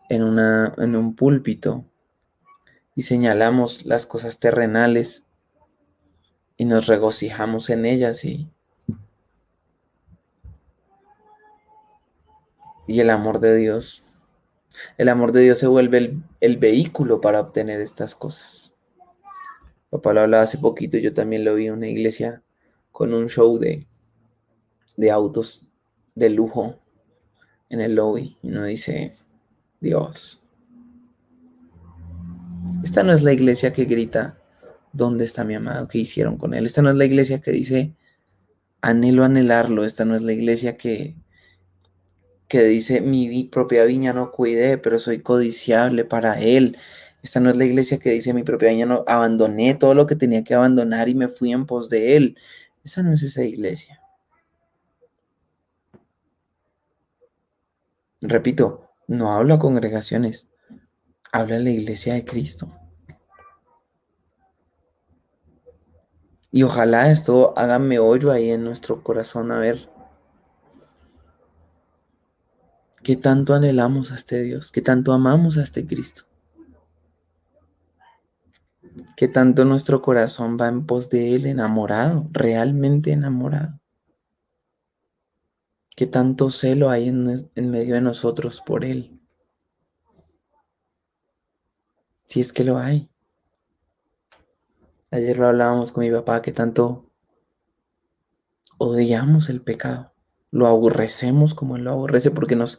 en 0.09 0.23
una 0.23 0.75
en 0.79 0.97
un 0.97 1.15
púlpito 1.15 1.85
y 2.95 3.03
señalamos 3.03 3.85
las 3.85 4.07
cosas 4.07 4.39
terrenales 4.39 5.27
y 6.57 6.65
nos 6.65 6.87
regocijamos 6.87 7.71
en 7.71 7.85
ellas 7.85 8.25
y 8.25 8.51
y 12.87 13.01
el 13.01 13.11
amor 13.11 13.41
de 13.41 13.57
Dios 13.57 14.05
el 14.97 15.09
amor 15.09 15.33
de 15.33 15.41
Dios 15.41 15.59
se 15.59 15.67
vuelve 15.67 15.99
el, 15.99 16.23
el 16.41 16.57
vehículo 16.59 17.21
para 17.21 17.41
obtener 17.41 17.81
estas 17.81 18.15
cosas. 18.15 18.68
Papá 19.91 20.13
lo 20.13 20.21
hablaba 20.21 20.43
hace 20.43 20.59
poquito, 20.59 20.99
yo 20.99 21.15
también 21.15 21.45
lo 21.45 21.55
vi 21.55 21.67
en 21.67 21.75
una 21.75 21.89
iglesia 21.89 22.43
con 22.93 23.15
un 23.15 23.29
show 23.29 23.59
de, 23.59 23.87
de 24.97 25.11
autos 25.11 25.71
de 26.15 26.31
lujo 26.31 26.79
en 27.71 27.81
el 27.81 27.95
lobby 27.95 28.37
y 28.43 28.49
uno 28.49 28.65
dice, 28.65 29.13
Dios, 29.81 30.43
esta 32.83 33.03
no 33.03 33.13
es 33.13 33.23
la 33.23 33.33
iglesia 33.33 33.73
que 33.73 33.85
grita, 33.85 34.39
¿dónde 34.93 35.25
está 35.25 35.45
mi 35.45 35.55
amado? 35.55 35.89
¿Qué 35.89 35.99
hicieron 35.99 36.37
con 36.37 36.55
él? 36.55 36.67
Esta 36.67 36.83
no 36.83 36.91
es 36.91 36.97
la 36.97 37.05
iglesia 37.05 37.41
que 37.41 37.51
dice, 37.51 37.95
anhelo 38.81 39.25
anhelarlo. 39.25 39.85
Esta 39.85 40.05
no 40.05 40.15
es 40.15 40.23
la 40.23 40.33
iglesia 40.33 40.77
que, 40.77 41.17
que 42.47 42.65
dice, 42.65 43.01
mi 43.01 43.45
propia 43.45 43.85
viña 43.85 44.13
no 44.13 44.31
cuidé, 44.31 44.79
pero 44.79 44.99
soy 44.99 45.21
codiciable 45.21 46.05
para 46.05 46.41
él. 46.41 46.77
Esta 47.23 47.41
no 47.41 47.51
es 47.51 47.57
la 47.57 47.65
iglesia 47.65 47.99
que 47.99 48.11
dice, 48.11 48.33
mi 48.33 48.45
propia 48.45 48.71
viña 48.71 48.87
no 48.87 49.05
abandoné 49.07 49.75
todo 49.75 49.95
lo 49.95 50.07
que 50.07 50.17
tenía 50.17 50.45
que 50.45 50.55
abandonar 50.55 51.09
y 51.09 51.15
me 51.15 51.29
fui 51.29 51.53
en 51.53 51.67
pos 51.67 51.89
de 51.91 52.17
él. 52.17 52.39
Esa 52.85 53.03
no 53.03 53.13
es 53.13 53.23
esa 53.23 53.43
iglesia. 53.43 54.01
Repito, 58.21 58.91
no 59.07 59.33
hablo 59.33 59.55
a 59.55 59.59
congregaciones, 59.59 60.49
habla 61.33 61.57
a 61.57 61.61
la 61.61 61.71
iglesia 61.71 62.15
de 62.15 62.25
Cristo. 62.25 62.73
Y 66.51 66.63
ojalá 66.63 67.11
esto 67.11 67.57
haga 67.59 67.79
hoyo 68.01 68.33
ahí 68.33 68.51
en 68.51 68.65
nuestro 68.65 69.03
corazón 69.03 69.53
a 69.53 69.59
ver 69.59 69.89
qué 73.03 73.17
tanto 73.17 73.55
anhelamos 73.55 74.13
a 74.13 74.17
este 74.17 74.43
Dios, 74.43 74.73
qué 74.73 74.81
tanto 74.81 75.13
amamos 75.13 75.59
a 75.59 75.63
este 75.63 75.87
Cristo. 75.87 76.28
Qué 79.17 79.29
tanto 79.29 79.65
nuestro 79.65 80.01
corazón 80.01 80.57
va 80.61 80.69
en 80.69 80.87
pos 80.87 81.09
de 81.11 81.35
Él, 81.35 81.47
enamorado, 81.47 82.27
realmente 82.31 83.13
enamorado. 83.13 83.81
Qué 85.97 86.07
tanto 86.07 86.51
celo 86.51 86.91
hay 86.91 87.09
en, 87.09 87.71
medio 87.71 87.95
de 87.95 88.01
nosotros 88.01 88.63
por 88.65 88.85
Él. 88.85 89.21
Si 92.27 92.41
es 92.41 92.53
que 92.53 92.65
lo 92.65 92.79
hay. 92.79 93.11
Ayer 95.11 95.39
lo 95.39 95.49
hablábamos 95.49 95.91
con 95.91 96.05
mi 96.05 96.11
papá 96.11 96.43
que 96.43 96.53
tanto 96.53 97.11
odiamos 98.77 99.49
el 99.49 99.63
pecado, 99.63 100.13
lo 100.51 100.67
aborrecemos 100.67 101.55
como 101.55 101.77
él 101.77 101.85
lo 101.85 101.93
aborrece 101.93 102.31
porque 102.31 102.57
nos 102.57 102.79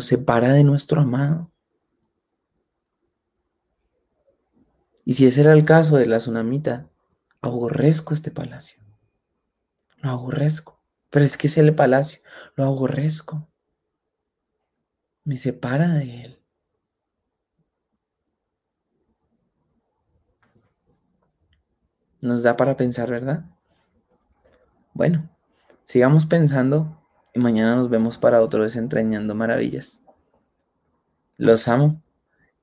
separa 0.00 0.52
de 0.52 0.64
nuestro 0.64 1.00
amado. 1.00 1.50
Y 5.04 5.14
si 5.14 5.26
ese 5.26 5.42
era 5.42 5.52
el 5.52 5.64
caso 5.64 5.96
de 5.96 6.06
la 6.06 6.18
tsunamita, 6.18 6.88
aborrezco 7.42 8.14
este 8.14 8.30
palacio. 8.30 8.82
Lo 9.98 10.10
aborrezco. 10.10 10.80
Pero 11.10 11.24
es 11.24 11.36
que 11.36 11.46
es 11.46 11.58
el 11.58 11.74
palacio. 11.74 12.20
Lo 12.56 12.64
aborrezco. 12.64 13.48
Me 15.24 15.36
separa 15.36 15.88
de 15.88 16.22
él. 16.22 16.40
Nos 22.20 22.42
da 22.42 22.56
para 22.56 22.76
pensar, 22.76 23.10
¿verdad? 23.10 23.44
Bueno, 24.94 25.28
sigamos 25.84 26.24
pensando 26.24 27.02
y 27.34 27.38
mañana 27.38 27.76
nos 27.76 27.90
vemos 27.90 28.16
para 28.16 28.40
otro 28.40 28.62
desentrañando 28.62 29.34
maravillas. 29.34 30.04
Los 31.36 31.68
amo. 31.68 32.02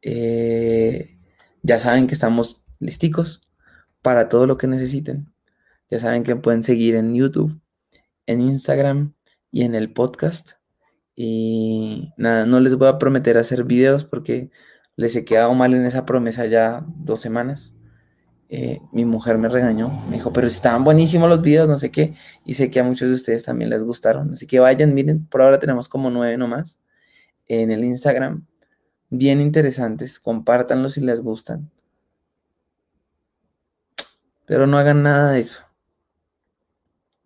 Eh, 0.01 1.20
ya 1.63 1.79
saben 1.79 2.07
que 2.07 2.13
estamos 2.13 2.63
listicos 2.79 3.41
para 4.01 4.29
todo 4.29 4.47
lo 4.47 4.57
que 4.57 4.67
necesiten. 4.67 5.31
Ya 5.89 5.99
saben 5.99 6.23
que 6.23 6.35
pueden 6.35 6.63
seguir 6.63 6.95
en 6.95 7.13
YouTube, 7.13 7.59
en 8.25 8.41
Instagram 8.41 9.13
y 9.51 9.63
en 9.63 9.75
el 9.75 9.91
podcast. 9.91 10.53
Y 11.15 12.13
nada, 12.17 12.45
no 12.45 12.59
les 12.59 12.75
voy 12.75 12.87
a 12.87 12.97
prometer 12.97 13.37
hacer 13.37 13.63
videos 13.63 14.05
porque 14.05 14.49
les 14.95 15.15
he 15.15 15.25
quedado 15.25 15.53
mal 15.53 15.73
en 15.73 15.85
esa 15.85 16.05
promesa 16.05 16.45
ya 16.45 16.85
dos 16.87 17.19
semanas. 17.19 17.73
Eh, 18.53 18.81
mi 18.91 19.05
mujer 19.05 19.37
me 19.37 19.47
regañó, 19.47 19.89
me 20.09 20.17
dijo, 20.17 20.33
pero 20.33 20.45
estaban 20.45 20.83
buenísimos 20.83 21.29
los 21.29 21.41
videos, 21.41 21.69
no 21.69 21.77
sé 21.77 21.89
qué, 21.89 22.15
y 22.45 22.55
sé 22.55 22.69
que 22.69 22.81
a 22.81 22.83
muchos 22.83 23.07
de 23.07 23.13
ustedes 23.15 23.43
también 23.43 23.69
les 23.69 23.81
gustaron, 23.81 24.33
así 24.33 24.45
que 24.45 24.59
vayan, 24.59 24.93
miren, 24.93 25.25
por 25.25 25.41
ahora 25.41 25.57
tenemos 25.57 25.87
como 25.87 26.09
nueve 26.09 26.35
nomás 26.35 26.77
en 27.47 27.71
el 27.71 27.85
Instagram, 27.85 28.45
bien 29.11 29.39
interesantes, 29.41 30.19
compártanlos 30.19 30.93
si 30.93 31.01
les 31.01 31.21
gustan, 31.21 31.69
pero 34.47 34.65
no 34.65 34.79
hagan 34.79 35.03
nada 35.03 35.33
de 35.33 35.41
eso, 35.41 35.63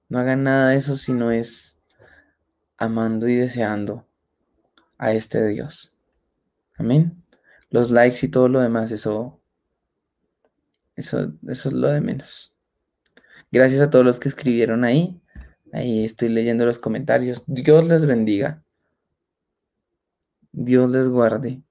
no 0.09 0.19
hagan 0.19 0.43
nada 0.43 0.71
de 0.71 0.75
eso 0.75 0.97
si 0.97 1.13
no 1.13 1.31
es 1.31 1.79
amando 2.77 3.29
y 3.29 3.36
deseando 3.36 4.05
a 4.97 5.13
este 5.13 5.47
Dios. 5.47 5.97
Amén. 6.77 7.23
Los 7.69 7.91
likes 7.91 8.25
y 8.25 8.29
todo 8.29 8.49
lo 8.49 8.59
demás, 8.59 8.91
eso 8.91 9.39
eso, 10.95 11.33
eso 11.47 11.69
es 11.69 11.73
lo 11.73 11.88
de 11.89 12.01
menos. 12.01 12.55
Gracias 13.51 13.81
a 13.81 13.89
todos 13.89 14.05
los 14.05 14.19
que 14.19 14.29
escribieron 14.29 14.83
ahí. 14.83 15.19
Ahí 15.73 16.05
estoy 16.05 16.29
leyendo 16.29 16.65
los 16.65 16.79
comentarios. 16.79 17.43
Dios 17.47 17.86
les 17.86 18.05
bendiga. 18.05 18.63
Dios 20.51 20.89
les 20.91 21.09
guarde. 21.09 21.61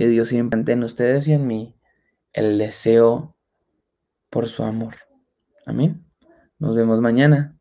Y 0.00 0.06
Dios 0.06 0.28
siempre 0.28 0.72
en 0.72 0.82
ustedes 0.82 1.28
y 1.28 1.34
en 1.34 1.46
mí 1.46 1.76
el 2.32 2.56
deseo 2.56 3.36
por 4.30 4.46
su 4.46 4.62
amor. 4.62 4.94
Amén. 5.66 6.06
Nos 6.58 6.74
vemos 6.74 7.02
mañana. 7.02 7.59